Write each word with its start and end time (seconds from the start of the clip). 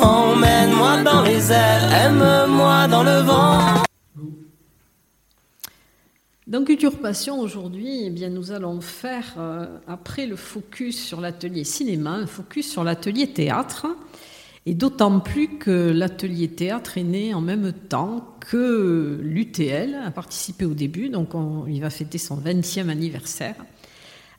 Emmène-moi 0.00 1.02
dans 1.02 1.22
les 1.22 1.52
airs, 1.52 1.92
aime-moi 1.92 2.88
dans 2.88 3.02
le 3.02 3.20
vent. 3.20 3.58
Dans 6.46 6.64
Culture 6.64 6.98
Passion 6.98 7.40
aujourd'hui, 7.40 8.04
eh 8.04 8.10
bien, 8.10 8.28
nous 8.28 8.50
allons 8.50 8.80
faire, 8.80 9.34
euh, 9.38 9.66
après 9.86 10.26
le 10.26 10.36
focus 10.36 11.02
sur 11.02 11.20
l'atelier 11.20 11.64
cinéma, 11.64 12.10
un 12.10 12.26
focus 12.26 12.70
sur 12.70 12.82
l'atelier 12.84 13.28
théâtre. 13.28 13.86
Et 14.66 14.74
d'autant 14.74 15.20
plus 15.20 15.58
que 15.58 15.90
l'atelier 15.90 16.48
théâtre 16.48 16.98
est 16.98 17.04
né 17.04 17.34
en 17.34 17.40
même 17.40 17.72
temps 17.72 18.36
que 18.40 19.20
l'UTL 19.22 19.94
a 19.94 20.10
participé 20.10 20.64
au 20.64 20.74
début, 20.74 21.10
donc 21.10 21.30
il 21.68 21.80
va 21.80 21.90
fêter 21.90 22.18
son 22.18 22.36
20e 22.36 22.88
anniversaire. 22.88 23.56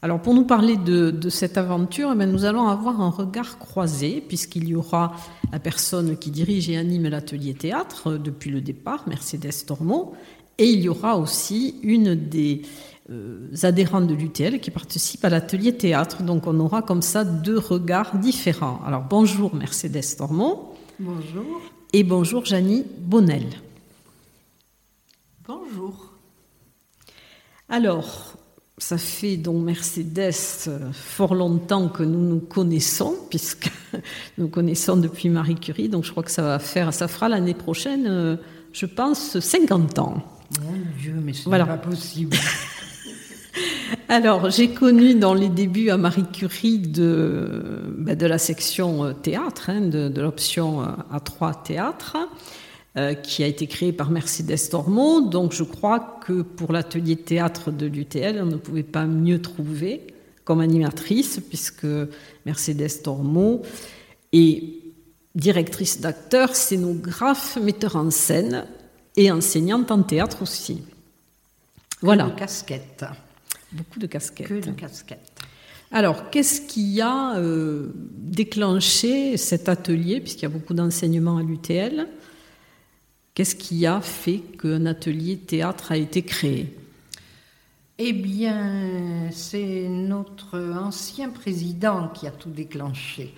Alors 0.06 0.22
pour 0.22 0.36
nous 0.36 0.44
parler 0.44 0.78
de, 0.78 1.30
cette 1.30 1.58
aventure, 1.58 2.14
eh 2.14 2.26
nous 2.28 2.46
allons 2.46 2.68
avoir 2.68 3.02
un 3.02 3.10
regard 3.10 3.58
croisé, 3.58 4.22
puisqu'il 4.22 4.68
y 4.70 4.76
aura 4.76 5.16
la 5.52 5.58
personne 5.58 6.16
qui 6.16 6.30
dirige 6.30 6.70
et 6.70 6.78
anime 6.78 7.08
l'atelier 7.08 7.56
théâtre 7.56 8.14
depuis 8.14 8.52
le 8.52 8.62
départ, 8.62 9.06
Mercedes 9.08 9.66
Tormo, 9.66 10.14
et 10.60 10.70
il 10.70 10.82
y 10.82 10.90
aura 10.90 11.18
aussi 11.18 11.80
une 11.82 12.14
des 12.14 12.62
euh, 13.10 13.50
adhérentes 13.64 14.06
de 14.06 14.14
l'UTL 14.14 14.60
qui 14.60 14.70
participe 14.70 15.26
à 15.26 15.30
l'atelier 15.30 15.76
théâtre. 15.76 16.22
Donc 16.22 16.46
on 16.46 16.60
aura 16.60 16.84
comme 16.84 17.02
ça 17.02 17.24
deux 17.24 17.58
regards 17.58 18.16
différents. 18.20 18.82
Alors 18.86 19.06
bonjour 19.10 19.56
Mercedes 19.56 20.18
Tormo. 20.20 20.76
Bonjour. 21.00 21.62
Et 21.94 22.04
bonjour 22.04 22.46
Janie 22.46 22.86
Bonnel. 23.00 23.48
Bonjour. 25.48 26.12
Alors, 27.70 28.35
ça 28.78 28.98
fait 28.98 29.38
donc 29.38 29.64
Mercedes 29.64 30.34
euh, 30.68 30.92
fort 30.92 31.34
longtemps 31.34 31.88
que 31.88 32.04
nous 32.04 32.20
nous 32.20 32.40
connaissons, 32.40 33.16
puisque 33.30 33.72
nous 34.38 34.50
connaissons 34.50 34.98
depuis 34.98 35.30
Marie 35.30 35.56
Curie, 35.56 35.88
donc 35.88 36.04
je 36.04 36.12
crois 36.12 36.24
que 36.24 36.32
ça 36.32 36.42
va 36.42 36.60
faire, 36.60 36.94
ça 36.94 37.08
fera 37.08 37.30
l'année 37.30 37.54
prochaine, 37.54 38.06
euh, 38.08 38.36
je 38.74 38.86
pense, 38.86 39.40
50 39.40 40.00
ans. 40.00 40.24
Mon 40.62 40.74
Dieu, 41.02 41.16
mais 41.24 41.34
c'est 41.34 41.46
voilà. 41.46 41.66
pas 41.66 41.78
possible. 41.78 42.36
Alors, 44.10 44.50
j'ai 44.50 44.70
connu 44.70 45.16
dans 45.16 45.34
les 45.34 45.50
débuts 45.50 45.90
à 45.90 45.98
Marie 45.98 46.26
Curie 46.32 46.80
de, 46.80 47.82
ben, 47.98 48.16
de 48.16 48.26
la 48.26 48.38
section 48.38 49.06
euh, 49.06 49.14
théâtre, 49.14 49.70
hein, 49.70 49.82
de, 49.82 50.10
de 50.10 50.22
l'option 50.22 50.84
A3 51.14 51.64
théâtre. 51.64 52.18
Euh, 52.98 53.14
qui 53.14 53.44
a 53.44 53.48
été 53.48 53.68
créé 53.68 53.92
par 53.92 54.10
Mercedes 54.10 54.70
Tormo. 54.72 55.20
Donc 55.20 55.52
je 55.52 55.64
crois 55.64 56.18
que 56.26 56.44
pour 56.44 56.72
l'atelier 56.72 57.18
théâtre 57.18 57.70
de 57.70 57.88
l'UTL, 57.88 58.40
on 58.42 58.46
ne 58.46 58.56
pouvait 58.56 58.84
pas 58.84 59.04
mieux 59.06 59.42
trouver 59.42 60.08
comme 60.46 60.62
animatrice, 60.62 61.42
puisque 61.46 61.86
Mercedes 62.46 63.02
Tormo 63.04 63.64
est 64.32 64.76
directrice 65.36 66.00
d'acteurs, 66.00 66.56
scénographe, 66.56 67.58
metteur 67.58 67.98
en 67.98 68.12
scène 68.12 68.66
et 69.18 69.30
enseignante 69.30 69.92
en 69.92 70.02
théâtre 70.02 70.44
aussi. 70.44 70.82
Voilà. 72.02 72.28
de 72.28 72.40
casquettes. 72.40 73.04
Beaucoup 73.74 74.00
de 74.00 74.08
casquettes. 74.08 74.48
Que 74.48 74.66
de 74.66 74.72
casquettes. 74.72 75.42
Alors, 75.92 76.30
qu'est-ce 76.30 76.62
qui 76.62 77.02
a 77.02 77.36
euh, 77.36 77.90
déclenché 77.94 79.36
cet 79.36 79.68
atelier, 79.68 80.22
puisqu'il 80.22 80.44
y 80.44 80.46
a 80.46 80.50
beaucoup 80.50 80.74
d'enseignements 80.74 81.36
à 81.36 81.44
l'UTL 81.44 82.08
Qu'est-ce 83.36 83.56
qui 83.56 83.86
a 83.86 84.00
fait 84.00 84.42
qu'un 84.62 84.86
atelier 84.86 85.36
théâtre 85.36 85.92
a 85.92 85.98
été 85.98 86.22
créé? 86.22 86.74
Eh 87.98 88.14
bien, 88.14 89.30
c'est 89.32 89.90
notre 89.90 90.58
ancien 90.58 91.30
président 91.30 92.08
qui 92.08 92.28
a 92.28 92.32
tout 92.32 92.50
déclenché. 92.50 93.34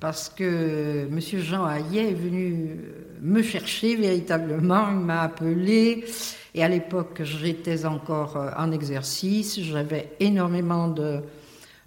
Parce 0.00 0.30
que 0.30 1.06
M. 1.06 1.20
Jean 1.20 1.68
Hayet 1.68 2.12
est 2.12 2.14
venu 2.14 2.78
me 3.20 3.42
chercher 3.42 3.94
véritablement, 3.94 4.88
il 4.90 5.00
m'a 5.00 5.20
appelé. 5.20 6.06
Et 6.54 6.64
à 6.64 6.68
l'époque, 6.68 7.20
j'étais 7.22 7.84
encore 7.84 8.38
en 8.56 8.72
exercice, 8.72 9.60
j'avais 9.60 10.12
énormément 10.18 10.88
de, 10.88 11.20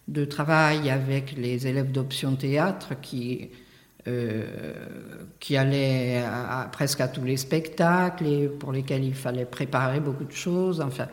de 0.07 0.23
travail 0.23 0.91
avec 0.91 1.35
les 1.35 1.65
élèves 1.65 1.91
d'option 1.91 2.35
théâtre 2.35 2.93
qui 3.01 3.49
euh, 4.07 4.43
qui 5.39 5.57
allait 5.57 6.21
presque 6.71 7.01
à 7.01 7.07
tous 7.07 7.23
les 7.23 7.37
spectacles 7.37 8.25
et 8.27 8.47
pour 8.47 8.71
lesquels 8.71 9.03
il 9.03 9.15
fallait 9.15 9.45
préparer 9.45 9.99
beaucoup 9.99 10.25
de 10.25 10.31
choses. 10.31 10.81
Enfin, 10.81 11.07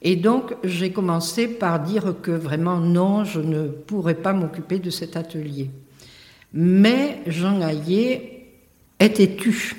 et 0.00 0.16
donc 0.16 0.54
j'ai 0.64 0.92
commencé 0.92 1.48
par 1.48 1.80
dire 1.80 2.14
que 2.22 2.30
vraiment 2.30 2.78
non, 2.78 3.24
je 3.24 3.40
ne 3.40 3.68
pourrais 3.68 4.14
pas 4.14 4.32
m'occuper 4.32 4.78
de 4.78 4.90
cet 4.90 5.16
atelier. 5.16 5.70
Mais 6.52 7.22
Jean 7.26 7.58
Gaillet 7.58 8.46
était 9.00 9.34
tu. 9.34 9.76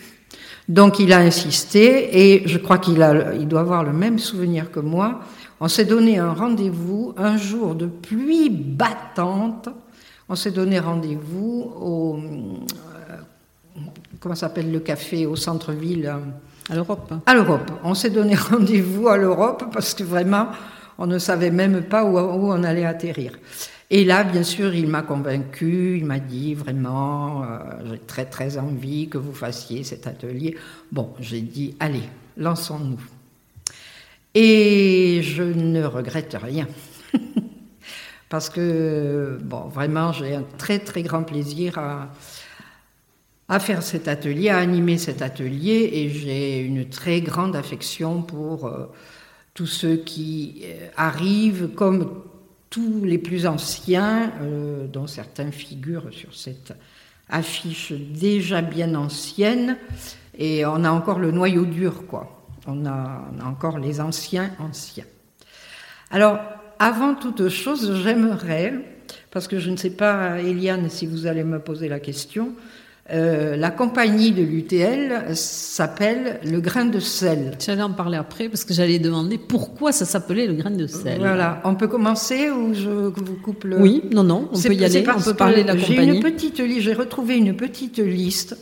Donc 0.67 1.00
il 1.00 1.13
a 1.13 1.19
insisté 1.19 2.35
et 2.35 2.47
je 2.47 2.57
crois 2.57 2.79
qu'il 2.79 3.06
il 3.39 3.47
doit 3.47 3.62
avoir 3.62 3.83
le 3.83 3.94
même 3.94 4.17
souvenir 4.17 4.72
que 4.72 4.79
moi. 4.79 5.22
On 5.59 5.67
s'est 5.67 5.85
donné 5.85 6.17
un 6.17 6.33
rendez-vous 6.33 7.13
un 7.17 7.38
jour 7.38 7.75
de 7.75 7.85
pluie 7.85 8.50
battante 8.50 9.69
on 10.28 10.36
s'est 10.36 10.52
donné 10.52 10.80
rendez-vous 10.80 11.72
au. 11.80 12.18
Euh, 12.18 13.18
comment 14.19 14.36
s'appelle 14.36 14.72
le 14.72 14.80
café 14.80 15.25
au 15.25 15.36
centre-ville? 15.36 16.13
À 16.69 16.75
l'Europe. 16.75 17.13
À 17.25 17.34
l'Europe. 17.36 17.72
On 17.84 17.94
s'est 17.94 18.09
donné 18.09 18.36
rendez-vous 18.52 19.08
à 19.08 19.18
l'Europe 19.18 19.66
parce 19.72 19.94
que 19.94 20.03
vraiment, 20.03 20.47
on 20.97 21.06
ne 21.06 21.19
savait 21.19 21.52
même 21.52 21.84
pas 21.84 22.03
où, 22.06 22.18
on 22.18 22.63
allait 22.63 22.86
atterrir. 22.86 23.34
Et 23.91 24.03
là, 24.03 24.24
bien 24.24 24.41
sûr, 24.41 24.74
il 24.74 24.88
m'a 24.88 25.03
convaincu, 25.03 25.97
il 26.00 26.06
m'a 26.06 26.18
dit 26.18 26.56
vraiment, 26.56 27.44
euh, 27.44 27.47
j'ai 27.92 28.00
très 28.00 28.25
très 28.25 28.57
envie 28.57 29.07
que 29.09 29.19
vous 29.19 29.34
fassiez 29.34 29.84
cet 29.84 30.07
atelier. 30.07 30.57
Bon, 30.92 31.13
j'ai 31.19 31.42
dit, 31.42 31.75
allez, 31.80 32.09
lançons-nous. 32.36 33.00
Et 34.33 35.21
je 35.21 35.44
ne 35.44 35.83
regrette 35.86 36.36
rien. 36.42 36.68
parce 38.35 38.49
que, 38.49 39.39
bon, 39.41 39.69
vraiment, 39.69 40.11
j'ai 40.11 40.35
un 40.35 40.43
très, 40.57 40.79
très 40.79 41.03
grand 41.03 41.23
plaisir 41.23 41.79
à, 43.47 43.59
faire 43.61 43.81
cet 43.81 44.09
atelier, 44.09 44.49
à 44.49 44.57
animer 44.57 44.97
cet 44.97 45.21
atelier, 45.21 45.89
et 45.93 46.09
j'ai 46.09 46.59
une 46.59 46.89
très 46.89 47.21
grande 47.21 47.55
affection 47.55 48.21
pour 48.21 48.67
euh, 48.67 48.91
tous 49.53 49.67
ceux 49.67 49.95
qui 49.95 50.63
euh, 50.65 50.89
arrivent, 50.97 51.69
comme 51.75 52.23
tous 52.69 53.05
les 53.05 53.17
plus 53.17 53.47
anciens, 53.47 54.33
euh, 54.41 54.85
dont 54.85 55.07
certains 55.07 55.51
figurent 55.51 56.11
sur 56.11 56.35
cette 56.35 56.73
affiche 57.29 57.93
déjà 57.93 58.61
bien 58.61 58.95
ancienne, 58.95 59.77
et 60.37 60.65
on 60.65 60.83
a 60.83 60.91
encore 60.91 61.19
le 61.19 61.31
noyau 61.31 61.63
dur, 61.63 62.05
quoi. 62.05 62.45
On 62.67 62.85
a, 62.85 63.29
on 63.33 63.39
a 63.39 63.45
encore 63.45 63.79
les 63.79 64.01
anciens 64.01 64.51
anciens. 64.59 65.05
Alors, 66.11 66.39
avant 66.80 67.16
toute 67.16 67.50
chose, 67.50 68.01
j'aimerais, 68.04 68.74
parce 69.31 69.48
que 69.48 69.60
je 69.60 69.69
ne 69.69 69.77
sais 69.77 69.89
pas, 69.89 70.39
Eliane, 70.39 70.89
si 70.89 71.06
vous 71.06 71.27
allez 71.27 71.44
me 71.44 71.60
poser 71.60 71.89
la 71.89 72.00
question, 72.00 72.54
euh, 73.12 73.56
la 73.56 73.69
compagnie 73.69 74.31
de 74.31 74.42
l'UTL 74.42 75.36
s'appelle 75.36 76.39
le 76.44 76.60
grain 76.60 76.86
de 76.86 77.00
sel. 77.00 77.51
J'allais 77.63 77.83
en 77.83 77.92
parler 77.92 78.18
après 78.18 78.50
parce 78.50 78.66
que 78.66 78.74
j'allais 78.74 78.98
demander 78.98 79.38
pourquoi 79.38 79.92
ça 79.92 80.06
s'appelait 80.06 80.48
le 80.48 80.54
grain 80.54 80.72
de 80.72 80.88
sel. 80.88 81.19
Voilà, 81.19 81.62
on 81.66 81.75
peut 81.75 81.88
commencer 81.88 82.50
ou 82.50 82.74
je 82.74 82.89
vous 82.89 83.36
coupe 83.36 83.66
le. 83.66 83.80
Oui, 83.80 84.01
non, 84.12 84.24
non, 84.24 84.50
on 84.51 84.60
peut 84.60 84.74
y 84.74 84.83
aller, 84.83 85.06
on 85.16 85.21
peut 85.21 85.36
parler 85.36 85.62
de 85.62 85.68
la 85.68 85.75
compagnie. 85.75 85.95
J'ai 85.98 86.16
une 86.16 86.19
petite 86.19 86.62
j'ai 86.80 86.94
retrouvé 86.94 87.38
une 87.38 87.56
petite 87.56 88.00
liste 88.00 88.57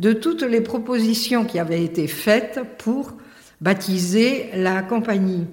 de 0.00 0.12
toutes 0.12 0.42
les 0.42 0.60
propositions 0.60 1.44
qui 1.44 1.60
avaient 1.60 1.84
été 1.84 2.08
faites 2.08 2.60
pour 2.78 3.12
baptiser 3.60 4.50
la 4.56 4.82
compagnie. 4.82 5.46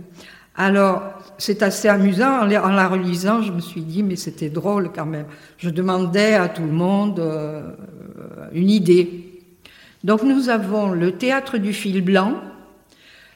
Alors, 0.58 1.15
c'est 1.38 1.64
assez 1.64 1.88
amusant, 1.88 2.42
en 2.42 2.46
la 2.46 2.88
relisant, 2.88 3.42
je 3.42 3.52
me 3.52 3.60
suis 3.60 3.82
dit, 3.82 4.04
mais 4.04 4.16
c'était 4.16 4.50
drôle 4.50 4.92
quand 4.94 5.06
même. 5.06 5.26
Je 5.58 5.70
demandais 5.70 6.34
à 6.34 6.48
tout 6.48 6.64
le 6.64 6.72
monde 6.72 7.20
euh, 7.20 7.72
une 8.54 8.70
idée. 8.70 9.42
Donc 10.04 10.24
nous 10.24 10.50
avons 10.50 10.92
le 10.92 11.14
théâtre 11.14 11.58
du 11.58 11.74
fil 11.74 12.02
blanc, 12.02 12.42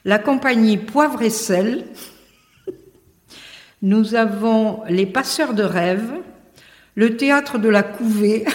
la 0.06 0.20
compagnie 0.20 0.78
Poivre 0.78 1.22
et 1.22 1.30
sel, 1.30 1.86
nous 3.82 4.16
avons 4.16 4.84
les 4.88 5.06
passeurs 5.06 5.54
de 5.54 5.64
rêves, 5.64 6.14
le 6.96 7.18
théâtre 7.18 7.58
de 7.58 7.70
la 7.70 7.82
couvée, 7.82 8.46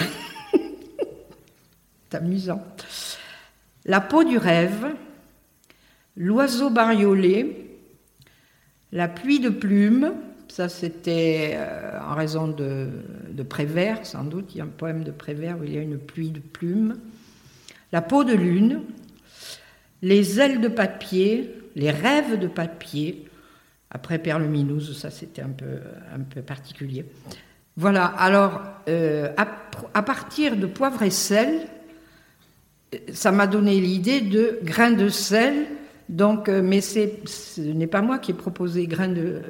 c'est 2.09 2.17
amusant, 2.17 2.63
la 3.85 4.01
peau 4.01 4.23
du 4.23 4.37
rêve, 4.37 4.95
l'oiseau 6.15 6.69
bariolé, 6.69 7.64
la 8.91 9.07
pluie 9.07 9.39
de 9.39 9.49
plumes, 9.49 10.13
ça 10.47 10.69
c'était 10.69 11.53
euh, 11.55 11.99
en 11.99 12.15
raison 12.15 12.47
de, 12.47 12.89
Prévert, 13.49 14.05
sans 14.05 14.23
doute, 14.23 14.55
il 14.55 14.59
y 14.59 14.61
a 14.61 14.63
un 14.63 14.67
poème 14.67 15.03
de 15.03 15.11
Prévert 15.11 15.59
où 15.59 15.63
il 15.63 15.73
y 15.73 15.77
a 15.77 15.81
une 15.81 15.97
pluie 15.97 16.29
de 16.29 16.39
plumes, 16.39 16.97
la 17.91 18.01
peau 18.01 18.23
de 18.23 18.33
lune, 18.33 18.81
les 20.01 20.39
ailes 20.39 20.61
de 20.61 20.67
papier, 20.67 21.53
les 21.75 21.91
rêves 21.91 22.39
de 22.39 22.47
papier, 22.47 23.25
après 23.91 24.19
Perle-Minouse, 24.19 24.97
ça 24.97 25.09
c'était 25.11 25.41
un 25.41 25.49
peu, 25.49 26.41
particulier. 26.41 27.05
Voilà, 27.77 28.05
alors 28.05 28.61
euh, 28.87 29.33
à, 29.37 30.01
partir 30.01 30.55
de 30.55 30.65
poivre 30.65 31.03
et 31.03 31.09
sel, 31.09 31.67
ça 33.13 33.31
m'a 33.31 33.47
donné 33.47 33.79
l'idée 33.79 34.21
de 34.21 34.59
grains 34.63 34.91
de 34.91 35.09
sel, 35.09 35.65
donc, 36.09 36.49
euh, 36.49 36.61
mais 36.63 36.81
ce 36.81 37.61
n'est 37.61 37.87
pas 37.87 38.01
moi 38.01 38.19
qui 38.19 38.31
ai 38.31 38.33
proposé 38.33 38.87
grains 38.87 39.07
de 39.07 39.41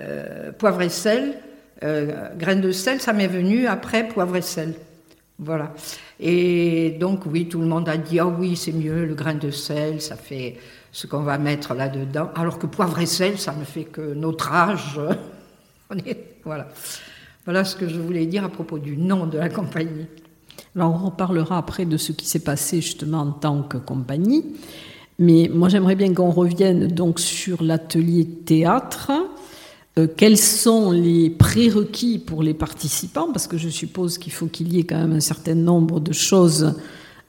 euh, 0.00 0.52
poivre 0.52 0.82
et 0.82 0.88
sel. 0.88 1.34
grains 1.80 2.56
de 2.56 2.72
sel, 2.72 3.00
ça 3.00 3.12
m'est 3.12 3.28
venu 3.28 3.66
après 3.66 4.08
poivre 4.08 4.36
et 4.36 4.42
sel. 4.42 4.74
Voilà. 5.38 5.74
Et 6.20 6.96
donc, 7.00 7.26
oui, 7.26 7.48
tout 7.48 7.60
le 7.60 7.66
monde 7.66 7.88
a 7.88 7.96
dit, 7.96 8.20
ah 8.20 8.26
oui, 8.26 8.56
c'est 8.56 8.72
mieux, 8.72 9.04
le 9.04 9.14
grain 9.14 9.34
de 9.34 9.50
sel, 9.50 10.00
ça 10.00 10.14
fait 10.16 10.56
ce 10.92 11.06
qu'on 11.06 11.22
va 11.22 11.38
mettre 11.38 11.74
là-dedans. 11.74 12.30
Alors 12.36 12.58
que 12.58 12.66
poivre 12.66 13.00
et 13.00 13.06
sel, 13.06 13.38
ça 13.38 13.54
ne 13.58 13.64
fait 13.64 13.84
que 13.84 14.14
notre 14.14 14.52
âge. 14.52 15.00
voilà. 16.44 16.68
voilà 17.44 17.64
ce 17.64 17.74
que 17.74 17.88
je 17.88 17.98
voulais 17.98 18.26
dire 18.26 18.44
à 18.44 18.48
propos 18.48 18.78
du 18.78 18.96
nom 18.96 19.26
de 19.26 19.38
la 19.38 19.48
compagnie. 19.48 20.06
Alors, 20.76 20.94
on 20.94 21.06
reparlera 21.06 21.58
après 21.58 21.86
de 21.86 21.96
ce 21.96 22.12
qui 22.12 22.26
s'est 22.26 22.44
passé 22.44 22.80
justement 22.80 23.20
en 23.20 23.32
tant 23.32 23.62
que 23.62 23.78
compagnie. 23.78 24.44
Mais 25.18 25.50
moi, 25.52 25.68
j'aimerais 25.68 25.94
bien 25.94 26.12
qu'on 26.14 26.30
revienne 26.30 26.88
donc 26.88 27.20
sur 27.20 27.62
l'atelier 27.62 28.26
théâtre. 28.26 29.12
Euh, 29.98 30.06
quels 30.16 30.38
sont 30.38 30.90
les 30.90 31.28
prérequis 31.28 32.18
pour 32.18 32.42
les 32.42 32.54
participants? 32.54 33.28
Parce 33.32 33.46
que 33.46 33.58
je 33.58 33.68
suppose 33.68 34.18
qu'il 34.18 34.32
faut 34.32 34.46
qu'il 34.46 34.72
y 34.72 34.80
ait 34.80 34.84
quand 34.84 34.98
même 34.98 35.12
un 35.12 35.20
certain 35.20 35.54
nombre 35.54 36.00
de 36.00 36.12
choses 36.12 36.74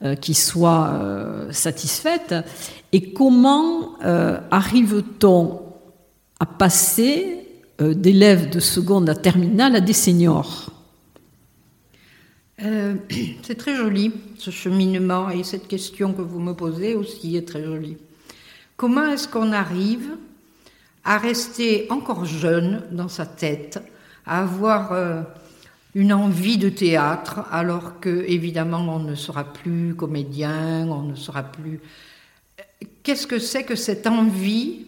euh, 0.02 0.14
qui 0.14 0.32
soient 0.34 0.92
euh, 0.94 1.52
satisfaites. 1.52 2.34
Et 2.92 3.12
comment 3.12 3.96
arrive-t-on 4.00 5.60
à 6.40 6.46
passer 6.46 7.40
d'élèves 7.80 8.50
de 8.50 8.60
seconde 8.60 9.08
à 9.08 9.14
terminale 9.14 9.76
à 9.76 9.80
des 9.80 9.92
seniors? 9.92 10.73
C'est 13.42 13.56
très 13.56 13.74
joli 13.74 14.12
ce 14.38 14.50
cheminement 14.50 15.28
et 15.30 15.42
cette 15.42 15.66
question 15.66 16.12
que 16.12 16.22
vous 16.22 16.38
me 16.38 16.52
posez 16.52 16.94
aussi 16.94 17.36
est 17.36 17.48
très 17.48 17.64
jolie. 17.64 17.96
Comment 18.76 19.06
est-ce 19.06 19.26
qu'on 19.26 19.52
arrive 19.52 20.10
à 21.04 21.18
rester 21.18 21.86
encore 21.90 22.24
jeune 22.24 22.82
dans 22.92 23.08
sa 23.08 23.26
tête, 23.26 23.82
à 24.24 24.42
avoir 24.42 24.92
euh, 24.92 25.22
une 25.94 26.12
envie 26.12 26.56
de 26.56 26.68
théâtre, 26.68 27.40
alors 27.50 28.00
que 28.00 28.24
évidemment 28.26 28.86
on 28.88 29.00
ne 29.00 29.14
sera 29.14 29.44
plus 29.44 29.94
comédien, 29.94 30.86
on 30.88 31.02
ne 31.02 31.14
sera 31.16 31.42
plus. 31.42 31.80
Qu'est-ce 33.02 33.26
que 33.26 33.38
c'est 33.38 33.64
que 33.64 33.76
cette 33.76 34.06
envie, 34.06 34.86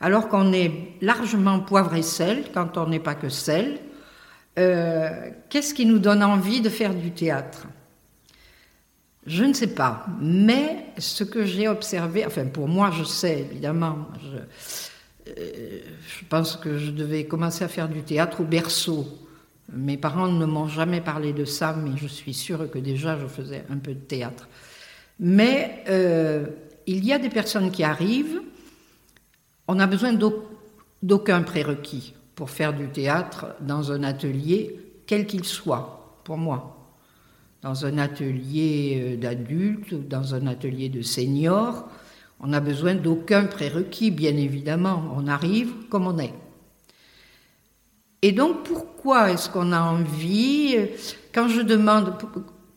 alors 0.00 0.28
qu'on 0.28 0.52
est 0.52 0.72
largement 1.00 1.60
poivre 1.60 1.94
et 1.94 2.02
sel, 2.02 2.44
quand 2.52 2.76
on 2.76 2.86
n'est 2.86 3.00
pas 3.00 3.14
que 3.14 3.30
sel 3.30 3.80
euh, 4.58 5.30
Qu'est-ce 5.48 5.72
qui 5.72 5.86
nous 5.86 5.98
donne 5.98 6.22
envie 6.22 6.60
de 6.60 6.68
faire 6.68 6.94
du 6.94 7.12
théâtre? 7.12 7.66
Je 9.26 9.44
ne 9.44 9.52
sais 9.52 9.74
pas, 9.74 10.06
mais 10.20 10.86
ce 10.96 11.22
que 11.22 11.44
j'ai 11.44 11.68
observé, 11.68 12.24
enfin 12.24 12.46
pour 12.46 12.66
moi 12.66 12.90
je 12.90 13.04
sais 13.04 13.40
évidemment, 13.40 14.08
je, 14.22 15.32
euh, 15.38 15.80
je 16.08 16.24
pense 16.24 16.56
que 16.56 16.78
je 16.78 16.90
devais 16.90 17.24
commencer 17.26 17.62
à 17.62 17.68
faire 17.68 17.88
du 17.88 18.02
théâtre 18.02 18.40
au 18.40 18.44
berceau. 18.44 19.06
Mes 19.70 19.98
parents 19.98 20.28
ne 20.28 20.46
m'ont 20.46 20.68
jamais 20.68 21.02
parlé 21.02 21.34
de 21.34 21.44
ça, 21.44 21.74
mais 21.74 21.90
je 21.96 22.06
suis 22.06 22.32
sûre 22.32 22.70
que 22.70 22.78
déjà 22.78 23.18
je 23.18 23.26
faisais 23.26 23.64
un 23.68 23.76
peu 23.76 23.92
de 23.92 24.00
théâtre. 24.00 24.48
Mais 25.20 25.84
euh, 25.88 26.46
il 26.86 27.04
y 27.04 27.12
a 27.12 27.18
des 27.18 27.28
personnes 27.28 27.70
qui 27.70 27.84
arrivent, 27.84 28.40
on 29.66 29.78
a 29.78 29.86
besoin 29.86 30.14
d'aucun 31.02 31.42
prérequis 31.42 32.14
pour 32.38 32.50
faire 32.50 32.72
du 32.72 32.86
théâtre 32.86 33.46
dans 33.60 33.90
un 33.90 34.04
atelier, 34.04 34.78
quel 35.06 35.26
qu'il 35.26 35.44
soit, 35.44 36.20
pour 36.22 36.36
moi. 36.36 36.94
Dans 37.62 37.84
un 37.84 37.98
atelier 37.98 39.00
euh, 39.02 39.16
d'adultes, 39.16 39.92
dans 40.08 40.36
un 40.36 40.46
atelier 40.46 40.88
de 40.88 41.02
seniors, 41.02 41.88
on 42.38 42.46
n'a 42.46 42.60
besoin 42.60 42.94
d'aucun 42.94 43.46
prérequis, 43.46 44.12
bien 44.12 44.36
évidemment. 44.36 45.02
On 45.16 45.26
arrive 45.26 45.72
comme 45.90 46.06
on 46.06 46.16
est. 46.20 46.32
Et 48.22 48.30
donc, 48.30 48.62
pourquoi 48.62 49.32
est-ce 49.32 49.50
qu'on 49.50 49.72
a 49.72 49.80
envie 49.80 50.76
Quand 51.34 51.48
je 51.48 51.62
demande 51.62 52.14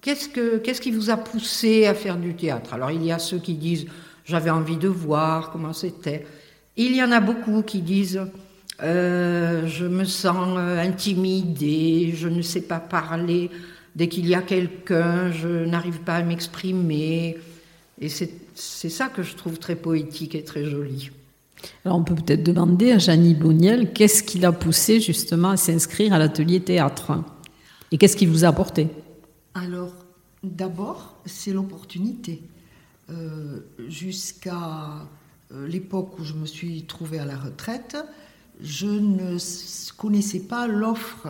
qu'est-ce, 0.02 0.28
que, 0.28 0.58
qu'est-ce 0.58 0.82
qui 0.82 0.90
vous 0.90 1.12
a 1.12 1.18
poussé 1.18 1.86
à 1.86 1.94
faire 1.94 2.18
du 2.18 2.34
théâtre? 2.34 2.74
Alors, 2.74 2.90
il 2.90 3.06
y 3.06 3.12
a 3.12 3.20
ceux 3.20 3.38
qui 3.38 3.54
disent 3.54 3.86
j'avais 4.26 4.50
envie 4.50 4.78
de 4.78 4.88
voir 4.88 5.52
comment 5.52 5.74
c'était. 5.74 6.26
Il 6.78 6.96
y 6.96 7.04
en 7.04 7.12
a 7.12 7.20
beaucoup 7.20 7.62
qui 7.62 7.84
disent 7.84 8.22
euh, 8.84 9.68
je 9.68 9.86
me 9.86 10.06
sens 10.06 10.58
euh, 10.58 10.80
intimidée, 10.80 12.14
je 12.16 12.28
ne 12.28 12.42
sais 12.42 12.62
pas 12.62 12.80
parler. 12.80 13.50
Dès 13.96 14.08
qu'il 14.08 14.28
y 14.28 14.36
a 14.36 14.42
quelqu'un, 14.42 15.32
je 15.32 15.66
n'arrive 15.66 16.00
pas 16.00 16.16
à 16.16 16.24
m'exprimer. 16.24 17.38
Et 18.00 18.10
c'est 18.10 18.32
c'est 18.54 18.90
ça 18.90 19.08
que 19.08 19.24
je 19.24 19.36
trouve 19.36 19.60
très 19.60 19.76
poétique 19.76 20.36
et 20.36 20.44
très 20.44 20.66
joli. 20.66 21.10
Alors 21.86 21.98
on 21.98 22.04
peut 22.04 22.16
peut-être 22.16 22.44
demander 22.44 22.92
à 22.92 22.98
Janie 22.98 23.34
Bouniel 23.34 23.94
qu'est-ce 23.94 24.24
qui 24.24 24.40
l'a 24.40 24.52
poussé 24.52 25.00
justement 25.00 25.50
à 25.50 25.58
s'inscrire 25.58 26.14
à 26.14 26.20
l'atelier 26.20 26.60
théâtre? 26.60 27.24
Et 27.92 27.98
qu'est-ce 27.98 28.18
qui 28.18 28.26
vous 28.26 28.46
a 28.46 28.50
apporté? 28.50 28.88
Alors 29.54 29.94
d'abord, 30.44 31.18
c'est 31.26 31.54
l'opportunité. 31.54 32.42
Euh, 33.10 33.60
jusqu'à 33.88 35.08
l'époque 35.52 36.18
où 36.20 36.24
je 36.24 36.34
me 36.34 36.46
suis 36.46 36.84
trouvée 36.84 37.20
à 37.20 37.26
la 37.26 37.38
retraite, 37.38 37.98
je 38.62 38.88
ne 38.88 39.38
connaissais 39.98 40.42
pas 40.42 40.68
l'offre 40.68 41.28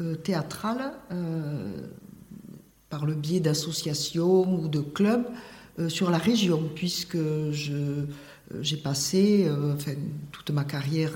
euh, 0.00 0.14
théâtrale 0.14 0.92
par 2.88 3.06
le 3.06 3.14
biais 3.14 3.40
d'associations 3.40 4.62
ou 4.62 4.68
de 4.68 4.80
clubs 4.80 5.24
euh, 5.78 5.88
sur 5.88 6.10
la 6.10 6.18
région, 6.18 6.68
puisque 6.74 7.14
euh, 7.14 8.06
j'ai 8.60 8.76
passé 8.76 9.46
euh, 9.48 9.74
toute 10.32 10.50
ma 10.50 10.64
carrière. 10.64 11.12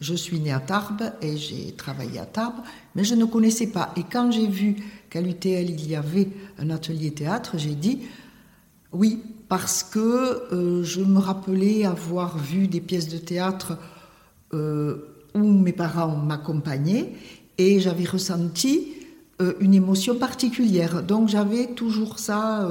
je 0.00 0.14
suis 0.14 0.40
née 0.40 0.52
à 0.52 0.58
Tarbes 0.58 1.12
et 1.22 1.36
j'ai 1.36 1.72
travaillé 1.72 2.18
à 2.18 2.26
Tarbes, 2.26 2.62
mais 2.96 3.04
je 3.04 3.14
ne 3.14 3.24
connaissais 3.24 3.68
pas. 3.68 3.94
Et 3.96 4.02
quand 4.02 4.32
j'ai 4.32 4.48
vu 4.48 4.76
qu'à 5.08 5.20
l'UTL 5.20 5.70
il 5.70 5.88
y 5.88 5.94
avait 5.94 6.28
un 6.58 6.70
atelier 6.70 7.12
théâtre, 7.12 7.56
j'ai 7.56 7.76
dit 7.76 8.00
oui, 8.90 9.22
parce 9.48 9.84
que 9.84 10.82
je 10.84 11.00
me 11.00 11.18
rappelais 11.18 11.84
avoir 11.84 12.38
vu 12.38 12.66
des 12.66 12.80
pièces 12.80 13.08
de 13.08 13.18
théâtre 13.18 13.78
où 14.52 15.42
mes 15.42 15.72
parents 15.72 16.16
m'accompagnaient 16.16 17.12
et 17.58 17.80
j'avais 17.80 18.04
ressenti 18.04 18.92
une 19.60 19.74
émotion 19.74 20.16
particulière. 20.16 21.02
Donc 21.02 21.28
j'avais 21.28 21.74
toujours 21.74 22.20
ça 22.20 22.70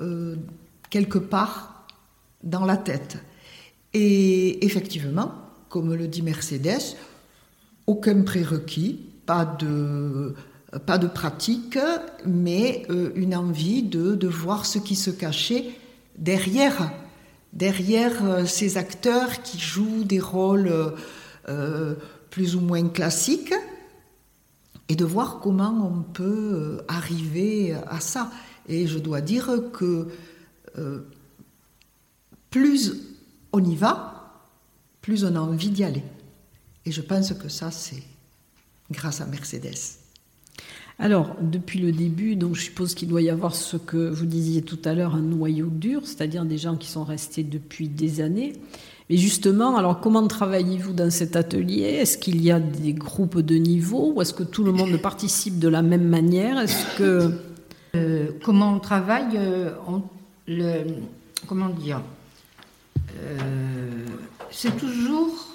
euh, 0.00 0.36
quelque 0.90 1.18
part 1.18 1.84
dans 2.42 2.64
la 2.64 2.76
tête. 2.76 3.18
Et 3.94 4.64
effectivement, 4.64 5.32
comme 5.68 5.92
le 5.94 6.06
dit 6.06 6.22
Mercedes, 6.22 6.96
aucun 7.86 8.22
prérequis, 8.22 9.00
pas 9.26 9.44
de, 9.44 10.34
pas 10.86 10.98
de 10.98 11.08
pratique, 11.08 11.78
mais 12.24 12.86
euh, 12.90 13.10
une 13.16 13.34
envie 13.34 13.82
de, 13.82 14.14
de, 14.14 14.28
voir 14.28 14.66
ce 14.66 14.78
qui 14.78 14.94
se 14.94 15.10
cachait 15.10 15.70
derrière, 16.16 16.92
derrière 17.52 18.24
euh, 18.24 18.46
ces 18.46 18.76
acteurs 18.76 19.42
qui 19.42 19.58
jouent 19.58 20.04
des 20.04 20.20
rôles 20.20 20.94
plus 22.28 22.56
ou 22.56 22.60
moins 22.60 22.86
classiques, 22.88 23.54
et 24.88 24.96
de 24.96 25.04
voir 25.04 25.40
comment 25.40 25.86
on 25.86 26.02
peut 26.02 26.80
arriver 26.88 27.74
à 27.88 28.00
ça. 28.00 28.30
Et 28.68 28.86
je 28.86 28.98
dois 28.98 29.20
dire 29.20 29.50
que 29.72 30.08
euh, 30.78 31.00
plus 32.50 32.94
on 33.52 33.64
y 33.64 33.74
va, 33.74 34.42
plus 35.00 35.24
on 35.24 35.34
a 35.36 35.40
envie 35.40 35.70
d'y 35.70 35.84
aller. 35.84 36.04
Et 36.84 36.92
je 36.92 37.02
pense 37.02 37.32
que 37.34 37.48
ça, 37.48 37.70
c'est 37.70 38.02
grâce 38.90 39.20
à 39.20 39.26
Mercedes. 39.26 39.98
Alors, 41.00 41.36
depuis 41.40 41.78
le 41.78 41.92
début, 41.92 42.34
donc 42.34 42.56
je 42.56 42.62
suppose 42.62 42.94
qu'il 42.94 43.08
doit 43.08 43.22
y 43.22 43.30
avoir 43.30 43.54
ce 43.54 43.76
que 43.76 44.10
vous 44.10 44.26
disiez 44.26 44.62
tout 44.62 44.80
à 44.84 44.94
l'heure, 44.94 45.14
un 45.14 45.20
noyau 45.20 45.68
dur, 45.70 46.00
c'est-à-dire 46.04 46.44
des 46.44 46.58
gens 46.58 46.76
qui 46.76 46.88
sont 46.88 47.04
restés 47.04 47.44
depuis 47.44 47.88
des 47.88 48.20
années. 48.20 48.54
Mais 49.08 49.16
justement, 49.16 49.76
alors 49.76 50.00
comment 50.00 50.26
travaillez-vous 50.26 50.92
dans 50.92 51.10
cet 51.10 51.36
atelier? 51.36 51.82
Est-ce 51.82 52.18
qu'il 52.18 52.42
y 52.42 52.50
a 52.50 52.58
des 52.58 52.94
groupes 52.94 53.38
de 53.38 53.54
niveau 53.54 54.12
ou 54.14 54.22
est-ce 54.22 54.34
que 54.34 54.42
tout 54.42 54.64
le 54.64 54.72
monde 54.72 54.96
participe 55.00 55.60
de 55.60 55.68
la 55.68 55.82
même 55.82 56.08
manière? 56.08 56.58
Est-ce 56.58 56.98
que 56.98 57.30
euh, 57.94 58.30
comment 58.42 58.74
on 58.74 58.80
travaille 58.80 59.36
euh, 59.36 59.70
le, 60.48 60.82
Comment 61.46 61.68
dire? 61.68 62.02
Euh, 63.20 63.38
C'est 64.50 64.76
toujours 64.76 65.48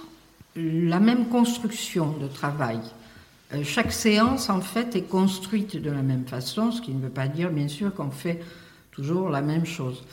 la 0.55 0.99
même 0.99 1.27
construction 1.27 2.15
de 2.17 2.27
travail. 2.27 2.79
Chaque 3.63 3.91
séance, 3.91 4.49
en 4.49 4.61
fait, 4.61 4.95
est 4.95 5.03
construite 5.03 5.81
de 5.81 5.91
la 5.91 6.01
même 6.01 6.25
façon, 6.25 6.71
ce 6.71 6.81
qui 6.81 6.91
ne 6.91 7.01
veut 7.01 7.09
pas 7.09 7.27
dire, 7.27 7.51
bien 7.51 7.67
sûr, 7.67 7.93
qu'on 7.93 8.09
fait 8.09 8.39
toujours 8.91 9.29
la 9.29 9.41
même 9.41 9.65
chose. 9.65 10.03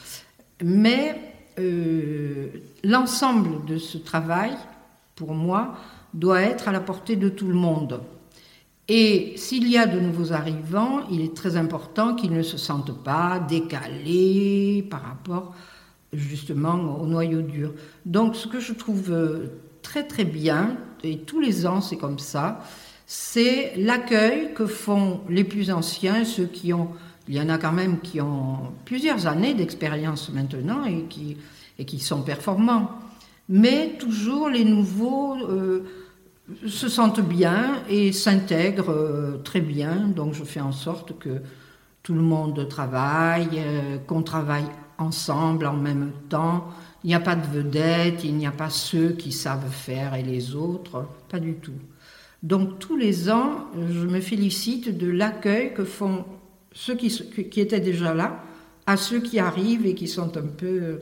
Mais 0.63 1.35
euh, 1.59 2.49
l'ensemble 2.85 3.65
de 3.65 3.79
ce 3.79 3.99
travail, 3.99 4.53
pour 5.17 5.35
moi, 5.35 5.75
doit 6.13 6.43
être 6.43 6.69
à 6.69 6.73
la 6.73 6.81
portée 6.81 7.17
de 7.17 7.29
tout 7.29 7.47
le 7.47 7.55
monde. 7.55 8.01
Et 8.89 9.35
s'il 9.37 9.69
y 9.69 9.79
a 9.79 9.87
de 9.87 10.01
nouveaux 10.01 10.33
arrivants, 10.33 11.07
il 11.11 11.21
est 11.21 11.35
très 11.35 11.57
important 11.57 12.15
qu'ils 12.15 12.33
ne 12.33 12.43
se 12.43 12.57
sentent 12.57 13.05
pas 13.05 13.39
décalés 13.39 14.85
par 14.91 15.03
rapport 15.03 15.55
justement 16.13 17.01
au 17.01 17.07
noyau 17.07 17.41
dur. 17.43 17.73
Donc 18.05 18.35
ce 18.35 18.49
que 18.49 18.59
je 18.59 18.73
trouve 18.73 19.13
euh, 19.13 19.61
très 19.83 20.07
très 20.07 20.25
bien, 20.25 20.77
et 21.05 21.19
tous 21.19 21.39
les 21.39 21.67
ans 21.67 21.81
c'est 21.81 21.97
comme 21.97 22.19
ça, 22.19 22.61
c'est 23.13 23.73
l'accueil 23.77 24.55
que 24.55 24.67
font 24.67 25.23
les 25.29 25.43
plus 25.43 25.73
anciens, 25.73 26.25
ceux 26.25 26.47
qui 26.47 26.73
ont 26.73 26.91
il 27.27 27.35
y 27.35 27.41
en 27.41 27.49
a 27.49 27.59
quand 27.59 27.73
même 27.73 27.99
qui 27.99 28.21
ont 28.21 28.73
plusieurs 28.85 29.27
années 29.27 29.53
d'expérience 29.53 30.31
maintenant 30.31 30.85
et 30.85 31.07
qui, 31.09 31.37
et 31.77 31.85
qui 31.85 31.99
sont 31.99 32.23
performants. 32.23 32.89
Mais 33.49 33.97
toujours 33.99 34.49
les 34.49 34.65
nouveaux 34.65 35.35
euh, 35.35 35.85
se 36.69 36.89
sentent 36.89 37.21
bien 37.21 37.83
et 37.89 38.13
s'intègrent 38.13 38.93
euh, 38.93 39.39
très 39.39 39.61
bien. 39.61 40.07
Donc 40.07 40.35
je 40.35 40.45
fais 40.45 40.61
en 40.61 40.73
sorte 40.73 41.19
que 41.19 41.43
tout 42.05 42.15
le 42.15 42.23
monde 42.23 42.69
travaille, 42.69 43.49
euh, 43.59 43.99
qu'on 44.07 44.23
travaille 44.23 44.67
ensemble 44.99 45.67
en 45.67 45.77
même 45.77 46.13
temps. 46.29 46.69
Il 47.03 47.09
n'y 47.09 47.15
a 47.15 47.21
pas 47.21 47.35
de 47.35 47.47
vedette, 47.47 48.23
il 48.23 48.37
n'y 48.37 48.47
a 48.47 48.53
pas 48.53 48.71
ceux 48.71 49.11
qui 49.11 49.33
savent 49.33 49.69
faire 49.69 50.15
et 50.15 50.23
les 50.23 50.55
autres, 50.55 51.09
pas 51.29 51.41
du 51.41 51.55
tout. 51.55 51.73
Donc 52.43 52.79
tous 52.79 52.97
les 52.97 53.31
ans, 53.31 53.67
je 53.77 54.07
me 54.07 54.21
félicite 54.21 54.97
de 54.97 55.11
l'accueil 55.11 55.75
que 55.75 55.85
font 55.85 56.25
ceux 56.73 56.95
qui, 56.95 57.61
étaient 57.61 57.81
déjà 57.81 58.15
là 58.15 58.43
à 58.87 58.97
ceux 58.97 59.21
qui 59.21 59.39
arrivent 59.39 59.87
et 59.87 59.95
qui 59.95 60.09
sont 60.09 60.37
un 60.37 60.47
peu, 60.47 61.01